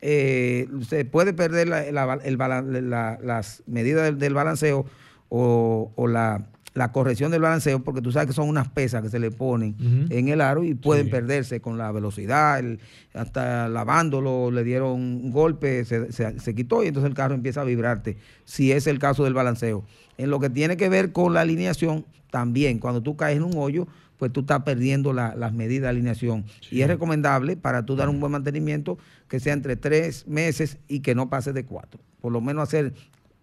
eh, 0.00 0.68
se 0.88 1.04
puede 1.04 1.32
perder 1.32 1.68
la- 1.68 1.90
la- 1.92 2.18
el 2.24 2.36
la- 2.38 3.18
las 3.22 3.62
medidas 3.66 4.04
del, 4.04 4.18
del 4.18 4.34
balanceo 4.34 4.84
o, 5.28 5.92
o 5.94 6.06
la, 6.08 6.46
la 6.74 6.90
corrección 6.90 7.30
del 7.30 7.42
balanceo, 7.42 7.84
porque 7.84 8.00
tú 8.00 8.12
sabes 8.12 8.28
que 8.28 8.32
son 8.32 8.48
unas 8.48 8.68
pesas 8.68 9.02
que 9.02 9.10
se 9.10 9.18
le 9.18 9.30
ponen 9.30 9.76
en 10.10 10.28
el 10.28 10.40
aro 10.40 10.64
y 10.64 10.74
pueden 10.74 11.04
Sí. 11.06 11.10
perderse 11.10 11.60
con 11.60 11.76
la 11.76 11.92
velocidad, 11.92 12.58
el- 12.60 12.80
hasta 13.12 13.68
lavándolo, 13.68 14.50
le 14.50 14.64
dieron 14.64 14.92
un 14.92 15.30
golpe, 15.30 15.84
se, 15.84 16.10
se- 16.12 16.40
se 16.40 16.54
quitó 16.54 16.82
y 16.82 16.88
entonces 16.88 17.08
el 17.10 17.14
carro 17.14 17.34
empieza 17.34 17.60
a 17.60 17.64
vibrarte, 17.64 18.16
si 18.44 18.72
es 18.72 18.86
el 18.86 18.98
caso 18.98 19.24
del 19.24 19.34
balanceo. 19.34 19.84
En 20.16 20.30
lo 20.30 20.40
que 20.40 20.48
tiene 20.50 20.76
que 20.76 20.88
ver 20.88 21.12
con 21.12 21.34
la 21.34 21.42
alineación, 21.42 22.06
también 22.30 22.78
cuando 22.78 23.02
tú 23.02 23.16
caes 23.16 23.36
en 23.36 23.42
un 23.42 23.56
hoyo, 23.56 23.86
pues 24.18 24.32
tú 24.32 24.40
estás 24.40 24.62
perdiendo 24.62 25.12
la- 25.12 25.34
las 25.34 25.52
medidas 25.52 25.82
de 25.82 25.88
alineación. 25.88 26.44
Y 26.70 26.80
es 26.82 26.88
recomendable 26.88 27.56
para 27.56 27.84
tú 27.84 27.96
dar 27.96 28.08
un 28.08 28.20
buen 28.20 28.32
mantenimiento 28.32 28.96
que 29.28 29.40
sea 29.40 29.52
entre 29.52 29.76
tres 29.76 30.26
meses 30.28 30.78
y 30.88 31.00
que 31.00 31.14
no 31.14 31.28
pase 31.28 31.52
de 31.52 31.64
cuatro. 31.64 32.00
Por 32.20 32.32
lo 32.32 32.40
menos 32.40 32.62
hacer 32.62 32.94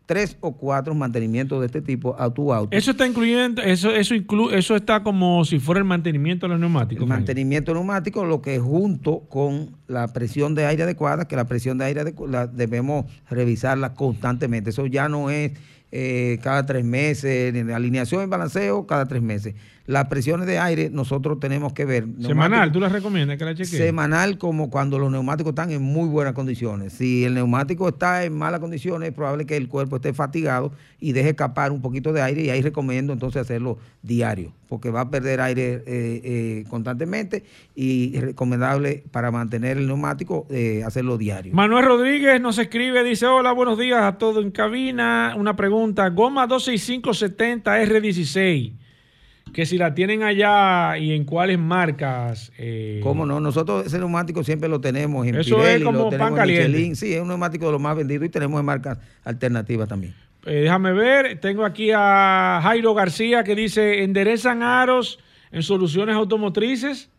tres 0.10 0.36
o 0.42 0.54
cuatro 0.58 0.96
mantenimientos 0.96 1.60
de 1.60 1.68
este 1.68 1.84
tipo 1.84 2.20
a 2.20 2.34
tu 2.34 2.52
auto. 2.52 2.76
Eso 2.76 2.90
está 2.90 3.06
incluyendo, 3.06 3.62
eso, 3.62 3.92
eso 3.92 4.16
inclu, 4.16 4.50
eso 4.50 4.76
está 4.76 5.04
como 5.04 5.46
si 5.46 5.60
fuera 5.60 5.78
el 5.78 5.86
mantenimiento 5.86 6.48
de 6.48 6.54
los 6.54 6.60
neumáticos. 6.60 7.04
El 7.04 7.08
Frank. 7.10 7.20
mantenimiento 7.20 7.76
neumático, 7.76 8.26
lo 8.26 8.42
que 8.42 8.58
junto 8.58 9.20
con 9.30 9.78
la 9.86 10.08
presión 10.08 10.56
de 10.56 10.66
aire 10.66 10.82
adecuada, 10.82 11.28
que 11.28 11.36
la 11.36 11.46
presión 11.46 11.78
de 11.78 11.86
aire 11.86 12.16
la 12.28 12.48
debemos 12.48 13.06
revisarla 13.30 13.94
constantemente. 13.94 14.72
Eso 14.72 14.88
ya 14.88 15.10
no 15.10 15.30
es 15.30 15.52
eh, 15.92 16.40
cada 16.42 16.66
tres 16.66 16.84
meses, 16.84 17.54
alineación 17.72 18.24
y 18.24 18.26
balanceo 18.26 18.88
cada 18.88 19.06
tres 19.06 19.22
meses. 19.22 19.54
Las 19.90 20.06
presiones 20.06 20.46
de 20.46 20.60
aire 20.60 20.92
nosotros 20.92 21.40
tenemos 21.40 21.74
que 21.74 21.84
ver. 21.84 22.06
Semanal, 22.22 22.72
¿tú 22.72 22.80
la 22.80 22.90
recomiendas 22.90 23.40
que 23.40 23.44
la 23.44 23.56
chequees? 23.56 23.72
Semanal 23.72 24.38
como 24.38 24.70
cuando 24.70 25.00
los 25.00 25.12
neumáticos 25.12 25.50
están 25.50 25.72
en 25.72 25.82
muy 25.82 26.08
buenas 26.08 26.34
condiciones. 26.34 26.94
Si 26.94 27.26
el 27.26 27.34
neumático 27.34 27.90
está 27.90 28.24
en 28.24 28.38
malas 28.38 28.60
condiciones, 28.60 29.10
es 29.10 29.16
probable 29.16 29.48
que 29.48 29.58
el 29.58 29.68
cuerpo 29.68 29.96
esté 29.96 30.14
fatigado 30.14 30.74
y 31.00 31.14
deje 31.14 31.30
escapar 31.30 31.72
un 31.72 31.82
poquito 31.82 32.14
de 32.14 32.22
aire 32.22 32.44
y 32.44 32.50
ahí 32.52 32.62
recomiendo 32.62 33.14
entonces 33.14 33.42
hacerlo 33.42 33.80
diario, 34.04 34.54
porque 34.68 34.92
va 34.92 35.02
a 35.02 35.10
perder 35.10 35.42
aire 35.42 35.74
eh, 35.74 35.82
eh, 35.88 36.64
constantemente 36.70 37.44
y 37.74 38.16
es 38.16 38.22
recomendable 38.22 39.04
para 39.10 39.32
mantener 39.32 39.78
el 39.78 39.88
neumático 39.88 40.46
eh, 40.52 40.84
hacerlo 40.86 41.18
diario. 41.18 41.52
Manuel 41.56 41.86
Rodríguez 41.86 42.40
nos 42.40 42.60
escribe, 42.60 43.04
dice, 43.04 43.26
hola, 43.26 43.54
buenos 43.54 43.80
días 43.80 44.04
a 44.04 44.20
todos 44.20 44.44
en 44.44 44.52
cabina. 44.52 45.34
Una 45.36 45.56
pregunta, 45.56 46.08
goma 46.10 46.46
26570 46.46 47.84
R16, 47.86 48.74
que 49.54 49.66
si 49.66 49.78
la 49.78 49.94
tienen 49.94 50.24
allá 50.24 50.98
y 50.98 51.12
en 51.14 51.26
cuáles 51.26 51.58
marcas. 51.60 52.52
eh, 52.58 53.00
¿Cómo 53.04 53.26
no? 53.26 53.40
Nosotros 53.40 53.86
ese 53.86 53.98
neumático 54.00 54.44
siempre 54.44 54.70
lo 54.70 54.80
tenemos 54.82 55.26
en 55.28 55.36
Eso 55.36 55.58
Pirelli, 55.58 55.78
es 55.80 55.84
como 55.84 56.00
lo 56.04 56.10
tenemos 56.10 56.32
pan 56.40 56.50
en. 56.50 56.56
Michelin. 56.56 56.96
Sí, 56.96 57.14
es 57.14 57.22
un 57.22 57.28
neumático 57.30 57.66
de 57.66 57.72
los 57.74 57.82
más 57.82 57.96
vendidos 57.96 58.26
y 58.26 58.30
tenemos 58.30 58.60
en 58.60 58.66
marcas 58.66 58.98
alternativas 59.24 59.88
también. 59.90 60.14
eh, 60.46 60.62
déjame 60.62 60.94
ver, 60.94 61.40
tengo 61.40 61.66
aquí 61.66 61.92
a 61.94 62.60
Jairo 62.64 62.94
García 62.94 63.44
que 63.44 63.56
dice, 63.56 64.04
enderezan 64.04 64.64
aros 64.64 65.20
en 65.52 65.64
soluciones 65.64 66.16
automotrices. 66.16 67.10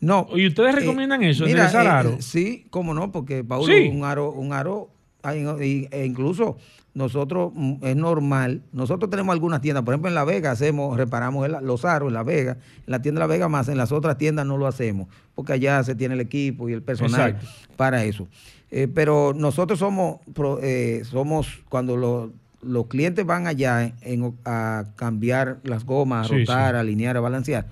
No. 0.00 0.28
¿Y 0.34 0.46
ustedes 0.46 0.74
Eh, 0.74 0.80
recomiendan 0.80 1.22
eso, 1.22 1.44
mira, 1.44 1.66
enderezar 1.66 1.86
aros? 1.86 2.24
sí, 2.24 2.66
cómo 2.70 2.92
no, 2.94 3.10
porque 3.12 3.42
Paulo, 3.44 3.66
Sí. 3.72 3.88
un 3.92 4.04
aro, 4.04 4.30
un 4.30 4.52
aro, 4.52 4.90
e 5.24 6.04
incluso 6.06 6.58
nosotros 6.96 7.52
mm, 7.54 7.74
es 7.82 7.94
normal, 7.96 8.62
nosotros 8.72 9.10
tenemos 9.10 9.32
algunas 9.32 9.60
tiendas, 9.60 9.84
por 9.84 9.92
ejemplo 9.94 10.08
en 10.08 10.14
La 10.14 10.24
Vega 10.24 10.50
hacemos, 10.50 10.96
reparamos 10.96 11.46
el- 11.46 11.56
los 11.64 11.84
aros 11.84 12.08
en 12.08 12.14
La 12.14 12.22
Vega, 12.22 12.52
en 12.86 12.90
la 12.90 13.02
tienda 13.02 13.20
de 13.20 13.22
La 13.28 13.32
Vega 13.32 13.48
más, 13.48 13.68
en 13.68 13.76
las 13.76 13.92
otras 13.92 14.16
tiendas 14.18 14.46
no 14.46 14.56
lo 14.56 14.66
hacemos, 14.66 15.06
porque 15.34 15.52
allá 15.52 15.84
se 15.84 15.94
tiene 15.94 16.14
el 16.14 16.20
equipo 16.20 16.68
y 16.68 16.72
el 16.72 16.82
personal 16.82 17.32
Exacto. 17.32 17.46
para 17.76 18.02
eso. 18.04 18.26
Eh, 18.70 18.88
pero 18.92 19.32
nosotros 19.36 19.78
somos, 19.78 20.18
eh, 20.62 21.02
somos 21.04 21.60
cuando 21.68 21.96
los 21.96 22.30
los 22.62 22.86
clientes 22.88 23.24
van 23.24 23.46
allá 23.46 23.92
en- 24.00 24.34
a 24.44 24.86
cambiar 24.96 25.58
las 25.62 25.84
gomas, 25.84 26.26
a 26.26 26.28
Sí, 26.30 26.40
rotar, 26.40 26.72
sí. 26.72 26.76
a 26.76 26.80
alinear, 26.80 27.16
a 27.16 27.20
balancear. 27.20 27.66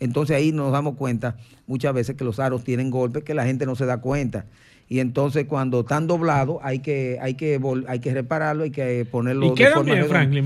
Entonces 0.00 0.36
ahí 0.36 0.52
nos 0.52 0.72
damos 0.72 0.94
cuenta 0.94 1.36
muchas 1.66 1.92
veces 1.92 2.16
que 2.16 2.24
los 2.24 2.38
aros 2.38 2.64
tienen 2.64 2.88
golpes 2.90 3.24
que 3.24 3.34
la 3.34 3.44
gente 3.44 3.66
no 3.66 3.74
se 3.74 3.84
da 3.84 3.98
cuenta. 4.00 4.46
Y 4.88 5.00
entonces 5.00 5.44
cuando 5.46 5.80
están 5.80 6.06
doblados 6.06 6.58
hay 6.62 6.78
que, 6.78 7.18
hay 7.20 7.34
que, 7.34 7.60
hay 7.88 7.98
que 8.00 8.14
repararlo, 8.14 8.64
hay 8.64 8.70
que 8.70 9.04
ponerlo 9.10 9.46
¿Y 9.46 9.48
de 9.50 9.54
quedan 9.54 9.84
bien. 9.84 10.06
Franklin? 10.06 10.44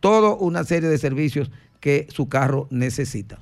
toda 0.00 0.34
una 0.34 0.64
serie 0.64 0.88
de 0.88 0.98
servicios 0.98 1.50
que 1.80 2.06
su 2.10 2.28
carro 2.28 2.66
necesita. 2.70 3.38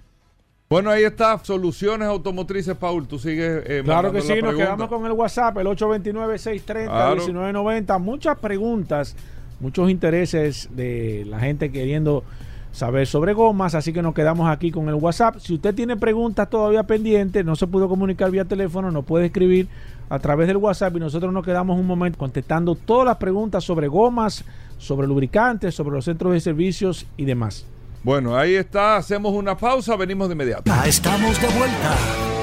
Bueno, 0.69 0.91
ahí 0.91 1.05
está, 1.05 1.39
soluciones 1.45 2.09
automotrices, 2.09 2.75
Paul. 2.77 3.07
Tú 3.07 3.19
sigues. 3.19 3.63
eh, 3.67 3.83
Claro 3.85 4.11
que 4.11 4.23
sí, 4.23 4.37
la 4.37 4.41
nos 4.41 4.55
quedamos 4.55 4.89
con 4.89 5.05
el 5.05 5.13
WhatsApp, 5.13 5.59
el 5.59 5.67
829-630-1990. 5.67 8.01
Muchas 8.01 8.39
preguntas, 8.39 9.15
muchos 9.61 9.91
intereses 9.91 10.71
de 10.75 11.25
la 11.27 11.39
gente 11.41 11.71
queriendo 11.71 12.25
saber 12.73 13.07
sobre 13.07 13.35
gomas, 13.35 13.75
así 13.75 13.93
que 13.93 14.03
nos 14.03 14.15
quedamos 14.15 14.51
aquí 14.51 14.71
con 14.71 14.89
el 14.89 14.95
WhatsApp. 14.95 15.37
Si 15.39 15.55
usted 15.55 15.75
tiene 15.75 15.97
preguntas 15.97 16.49
todavía 16.51 16.83
pendientes, 16.83 17.45
no 17.45 17.55
se 17.55 17.67
pudo 17.67 17.89
comunicar 17.89 18.31
vía 18.31 18.45
teléfono, 18.45 18.91
nos 18.91 19.05
puede 19.05 19.27
escribir 19.27 19.69
a 20.09 20.19
través 20.19 20.47
del 20.49 20.57
WhatsApp 20.57 20.97
y 20.97 21.01
nosotros 21.01 21.33
nos 21.33 21.45
quedamos 21.45 21.79
un 21.79 21.87
momento 21.87 22.19
contestando 22.19 22.75
todas 22.75 23.07
las 23.07 23.17
preguntas 23.17 23.65
sobre 23.65 23.89
gomas, 23.89 24.45
sobre 24.79 25.07
lubricantes, 25.07 25.75
sobre 25.75 25.95
los 25.95 26.05
centros 26.05 26.33
de 26.33 26.41
servicios 26.41 27.07
y 27.17 27.25
demás. 27.25 27.65
Bueno, 28.03 28.37
ahí 28.37 28.55
está. 28.55 28.97
Hacemos 28.97 29.33
una 29.33 29.57
pausa. 29.57 29.95
Venimos 29.97 30.29
de 30.29 30.35
inmediato. 30.35 30.65
Ya 30.67 30.87
estamos 30.87 31.41
de 31.41 31.47
vuelta. 31.49 31.97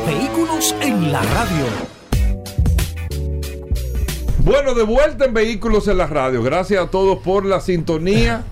Vehículos 0.08 0.74
en 0.82 1.12
la 1.12 1.22
radio. 1.22 1.66
Bueno, 4.46 4.74
de 4.74 4.84
vuelta 4.84 5.26
en 5.26 5.34
Vehículos 5.34 5.88
en 5.90 5.98
la 5.98 6.08
Radio. 6.08 6.42
Gracias 6.42 6.82
a 6.82 6.90
todos 6.90 7.20
por 7.20 7.46
la 7.46 7.60
sintonía. 7.60 8.44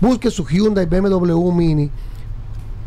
busque 0.00 0.30
su 0.30 0.46
Hyundai 0.46 0.86
BMW 0.86 1.50
Mini, 1.50 1.90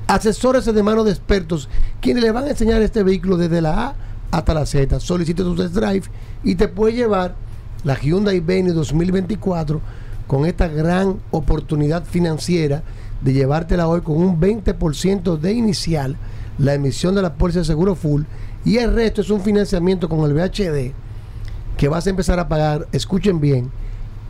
asesórese 0.08 0.74
de 0.74 0.84
mano 0.84 1.04
de 1.04 1.12
expertos 1.12 1.70
quienes 2.02 2.24
le 2.24 2.32
van 2.32 2.46
a 2.46 2.50
enseñar 2.50 2.82
este 2.82 3.04
vehículo 3.04 3.38
desde 3.38 3.62
la 3.62 3.88
A 3.88 3.96
hasta 4.32 4.54
la 4.54 4.66
Z. 4.66 5.00
Solicite 5.00 5.44
tu 5.44 5.56
test 5.56 5.74
drive 5.74 6.04
y 6.44 6.56
te 6.56 6.68
puede 6.68 6.94
llevar 6.94 7.36
la 7.84 8.00
Hyundai 8.00 8.40
Venue 8.40 8.74
2024 8.74 9.82
con 10.28 10.46
esta 10.46 10.68
gran 10.68 11.20
oportunidad 11.32 12.06
financiera 12.06 12.84
de 13.22 13.34
llevártela 13.34 13.88
hoy 13.88 14.02
con 14.02 14.18
un 14.18 14.40
20% 14.40 15.38
de 15.38 15.54
inicial, 15.54 16.16
la 16.58 16.74
emisión 16.74 17.16
de 17.16 17.22
la 17.22 17.36
póliza 17.36 17.60
de 17.60 17.66
seguro 17.66 17.96
full 17.96 18.24
y 18.64 18.78
el 18.78 18.94
resto 18.94 19.22
es 19.22 19.30
un 19.30 19.42
financiamiento 19.42 20.08
con 20.08 20.22
el 20.22 20.34
VHD 20.34 20.94
que 21.78 21.88
vas 21.88 22.06
a 22.08 22.10
empezar 22.12 22.40
a 22.40 22.48
pagar, 22.48 22.88
escuchen 22.92 23.40
bien, 23.40 23.72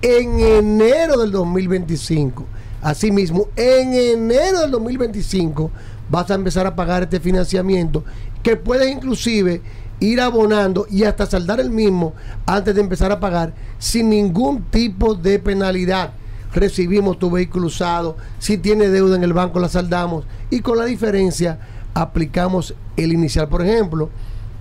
en 0.02 0.40
enero 0.40 1.20
del 1.20 1.32
2025. 1.32 2.46
Asimismo, 2.82 3.48
en 3.56 3.94
enero 3.94 4.62
del 4.62 4.72
2025 4.72 5.72
vas 6.10 6.32
a 6.32 6.36
empezar 6.36 6.66
a 6.66 6.76
pagar 6.76 7.04
este 7.04 7.20
financiamiento 7.20 8.04
que 8.44 8.56
puedes 8.56 8.92
inclusive 8.92 9.62
ir 10.00 10.20
abonando 10.20 10.88
y 10.90 11.04
hasta 11.04 11.28
saldar 11.28 11.60
el 11.60 11.70
mismo 11.70 12.14
antes 12.46 12.74
de 12.74 12.82
empezar 12.82 13.12
a 13.12 13.20
pagar 13.20 13.54
sin 13.78 14.10
ningún 14.10 14.64
tipo 14.64 15.14
de 15.14 15.38
penalidad. 15.38 16.14
Recibimos 16.54 17.20
tu 17.20 17.30
vehículo 17.30 17.68
usado, 17.68 18.18
si 18.40 18.58
tiene 18.58 18.90
deuda 18.90 19.16
en 19.16 19.24
el 19.24 19.32
banco 19.32 19.60
la 19.60 19.70
saldamos 19.70 20.26
y 20.50 20.60
con 20.60 20.78
la 20.78 20.86
diferencia 20.86 21.60
aplicamos 21.94 22.74
el 22.98 23.14
inicial. 23.14 23.48
Por 23.48 23.62
ejemplo, 23.62 24.10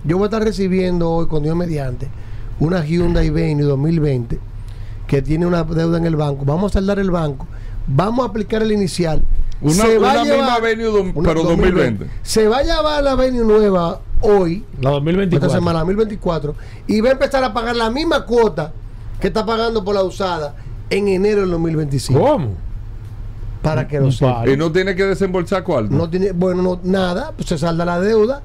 yo 0.05 0.17
voy 0.17 0.25
a 0.25 0.27
estar 0.27 0.43
recibiendo 0.43 1.09
hoy 1.11 1.27
con 1.27 1.43
Dios 1.43 1.55
mediante 1.55 2.07
una 2.59 2.85
Hyundai 2.85 3.29
Venue 3.31 3.65
2020 3.65 4.39
que 5.07 5.21
tiene 5.21 5.45
una 5.45 5.63
deuda 5.63 5.97
en 5.97 6.05
el 6.05 6.15
banco. 6.15 6.45
Vamos 6.45 6.71
a 6.71 6.73
saldar 6.75 6.99
el 6.99 7.11
banco, 7.11 7.47
vamos 7.95 8.25
a 8.25 8.29
aplicar 8.29 8.61
el 8.61 8.71
inicial. 8.71 9.21
Una, 9.61 9.73
Se 9.73 9.97
va 9.99 10.11
una 10.11 10.21
a 10.21 10.23
misma 10.23 10.35
llevar- 10.37 10.61
Venue, 10.61 10.87
dom- 10.91 11.11
una 11.15 11.29
pero 11.29 11.43
2020. 11.43 12.07
Se 12.23 12.47
va 12.47 12.57
a 12.57 12.63
llevar 12.63 13.03
la 13.03 13.15
Venue 13.15 13.43
nueva 13.45 13.99
hoy, 14.21 14.65
La 14.79 14.89
2024. 14.91 15.47
esta 15.47 15.59
semana, 15.59 15.79
2024, 15.79 16.55
y 16.87 17.01
va 17.01 17.09
a 17.09 17.11
empezar 17.13 17.43
a 17.43 17.53
pagar 17.53 17.75
la 17.75 17.89
misma 17.91 18.25
cuota 18.25 18.71
que 19.19 19.27
está 19.27 19.45
pagando 19.45 19.83
por 19.83 19.93
la 19.95 20.03
usada 20.03 20.55
en 20.89 21.07
enero 21.07 21.41
del 21.41 21.51
2025. 21.51 22.19
¿Cómo? 22.19 22.49
Para 23.61 23.87
que 23.87 23.99
lo 23.99 24.11
sepa. 24.11 24.49
Y 24.49 24.57
no 24.57 24.71
tiene 24.71 24.95
que 24.95 25.03
desembolsar 25.05 25.63
cuarto. 25.63 25.93
No 25.93 26.09
tiene, 26.09 26.31
bueno, 26.31 26.63
no, 26.63 26.79
nada, 26.83 27.31
pues 27.35 27.47
se 27.47 27.57
salda 27.59 27.85
la 27.85 27.99
deuda. 27.99 28.41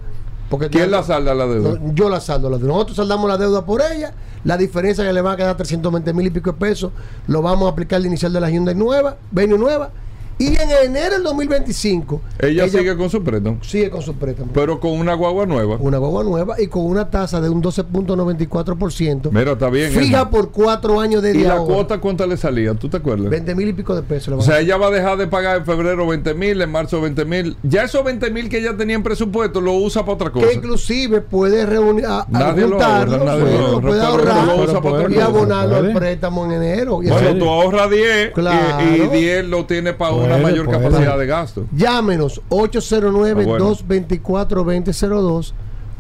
Porque 0.49 0.69
¿Quién 0.71 0.91
la 0.91 1.03
salda 1.03 1.35
la 1.35 1.47
deuda? 1.47 1.81
Yo 1.93 2.09
la 2.09 2.21
saldo 2.21 2.49
la 2.49 2.59
deuda. 2.59 2.73
Nosotros 2.73 2.97
saldamos 2.97 3.29
la 3.29 3.37
deuda 3.37 3.65
por 3.65 3.83
ella. 3.83 4.13
La 4.45 4.57
diferencia 4.57 5.05
que 5.05 5.13
le 5.13 5.21
va 5.21 5.33
a 5.33 5.37
quedar 5.37 5.57
320 5.57 6.13
mil 6.13 6.27
y 6.27 6.31
pico 6.31 6.53
de 6.53 6.59
pesos, 6.59 6.93
lo 7.27 7.43
vamos 7.43 7.67
a 7.67 7.73
aplicar 7.73 7.97
al 7.97 8.07
inicial 8.07 8.33
de 8.33 8.41
la 8.41 8.49
Hyundai 8.49 8.77
nueva, 8.77 9.17
Venue 9.33 9.59
nueva. 9.59 9.91
Y 10.39 10.49
en 10.49 10.71
enero 10.85 11.15
del 11.15 11.23
2025, 11.23 12.21
Ella, 12.41 12.69
sigue 12.69 12.95
con 12.95 13.09
su 13.09 13.25
préstamo. 13.25 13.57
sigue 13.63 13.89
con 13.89 14.03
su 14.03 14.15
préstamo. 14.15 14.51
Pero 14.53 14.79
con 14.81 14.91
una 14.93 15.15
guagua 15.15 15.47
nueva. 15.47 15.77
Una 15.81 15.97
guagua 15.97 16.25
nueva 16.25 16.61
y 16.61 16.67
con 16.67 16.85
una 16.85 17.09
tasa 17.11 17.41
de 17.41 17.49
un 17.49 17.63
12.94%. 17.63 19.31
Mira, 19.33 19.53
está 19.53 19.71
bien. 19.71 19.91
Fija 19.93 20.19
eso. 20.19 20.31
por 20.31 20.51
cuatro 20.53 21.01
años 21.01 21.23
de 21.23 21.31
¿Y 21.37 21.43
la 21.45 21.55
ahora. 21.55 21.75
cuota 21.75 21.99
cuánto 22.01 22.27
le 22.27 22.37
salía? 22.37 22.75
¿Tú 22.75 22.89
te 22.89 22.99
acuerdas? 22.99 23.31
20 23.31 23.55
mil 23.55 23.69
y 23.69 23.73
pico 23.73 23.95
de 23.95 24.03
pesos. 24.03 24.35
O 24.37 24.43
sea, 24.43 24.61
ella 24.61 24.77
va 24.77 24.89
a 24.89 24.91
dejar 24.91 25.17
de 25.17 25.27
pagar 25.27 25.57
en 25.59 25.65
febrero 25.65 26.07
20 26.07 26.35
mil, 26.35 26.61
en 26.61 26.71
marzo 26.71 27.01
20 27.01 27.25
mil. 27.25 27.57
Ya 27.63 27.85
esos 27.85 28.05
20 28.05 28.31
mil 28.31 28.49
que 28.49 28.59
ella 28.59 28.77
tenía 28.77 28.97
en 28.97 29.03
presupuesto 29.03 29.61
lo 29.61 29.73
usa 29.75 30.03
para 30.03 30.15
otra 30.15 30.31
cosa. 30.31 30.47
que 30.49 30.55
inclusive 30.55 31.21
puede 31.23 31.65
reunir 31.67 32.07
a, 32.07 32.21
a 32.23 32.27
Nadie 32.29 32.67
lo 32.69 32.83
ahorra, 32.83 33.07
nadie 33.25 33.45
puede 33.81 34.03
ahorrar 34.03 34.47
lo 34.47 34.65
usa 34.65 34.81
para 34.83 34.95
otra 34.97 35.11
y 35.11 35.15
cosa. 35.15 35.27
abonarlo 35.27 35.77
al 35.77 35.93
préstamo 35.93 36.45
en 36.45 36.53
enero. 36.53 37.03
Y 37.03 37.09
Bueno, 37.09 37.37
tú 37.39 37.49
ahorras 37.49 37.91
10 37.91 38.29
y- 38.29 38.33
Claro. 38.33 38.85
y, 38.95 39.17
10 39.17 39.47
lo 39.47 39.65
tiene 39.67 39.93
para 39.95 40.26
una 40.27 40.39
mayor 40.39 40.67
puede. 40.67 40.79
capacidad 40.83 41.19
de 41.19 41.27
gasto. 41.27 41.65
Llámenos 41.75 42.39
Ah, 42.39 42.43
bueno. 42.51 43.67
809-224-2002. 43.67 45.53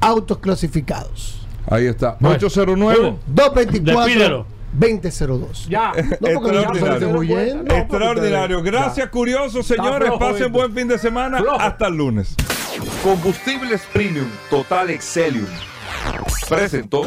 autos 0.00 0.38
clasificados. 0.38 1.46
Ahí 1.66 1.86
está. 1.86 2.16
Bueno. 2.20 2.36
809. 2.36 3.16
224 3.26 4.04
Despídelo. 4.04 4.46
2002. 4.72 5.68
Ya. 5.68 5.92
No, 6.20 6.40
porque 6.40 6.52
no 6.52 6.74
se 6.74 6.80
Extraordinario. 6.80 7.64
Extraordinario. 7.68 8.62
Gracias, 8.62 9.08
curiosos, 9.08 9.66
señores. 9.66 10.08
flojo 10.08 10.18
Pasen 10.18 10.52
buen 10.52 10.72
fin 10.74 10.88
de 10.88 10.98
semana. 10.98 11.38
Flojo. 11.38 11.60
Hasta 11.60 11.86
el 11.86 11.94
lunes. 11.94 12.34
Combustibles 13.02 13.82
Premium 13.92 14.26
Total 14.50 14.90
Excelium. 14.90 15.46
Presentó. 16.48 17.06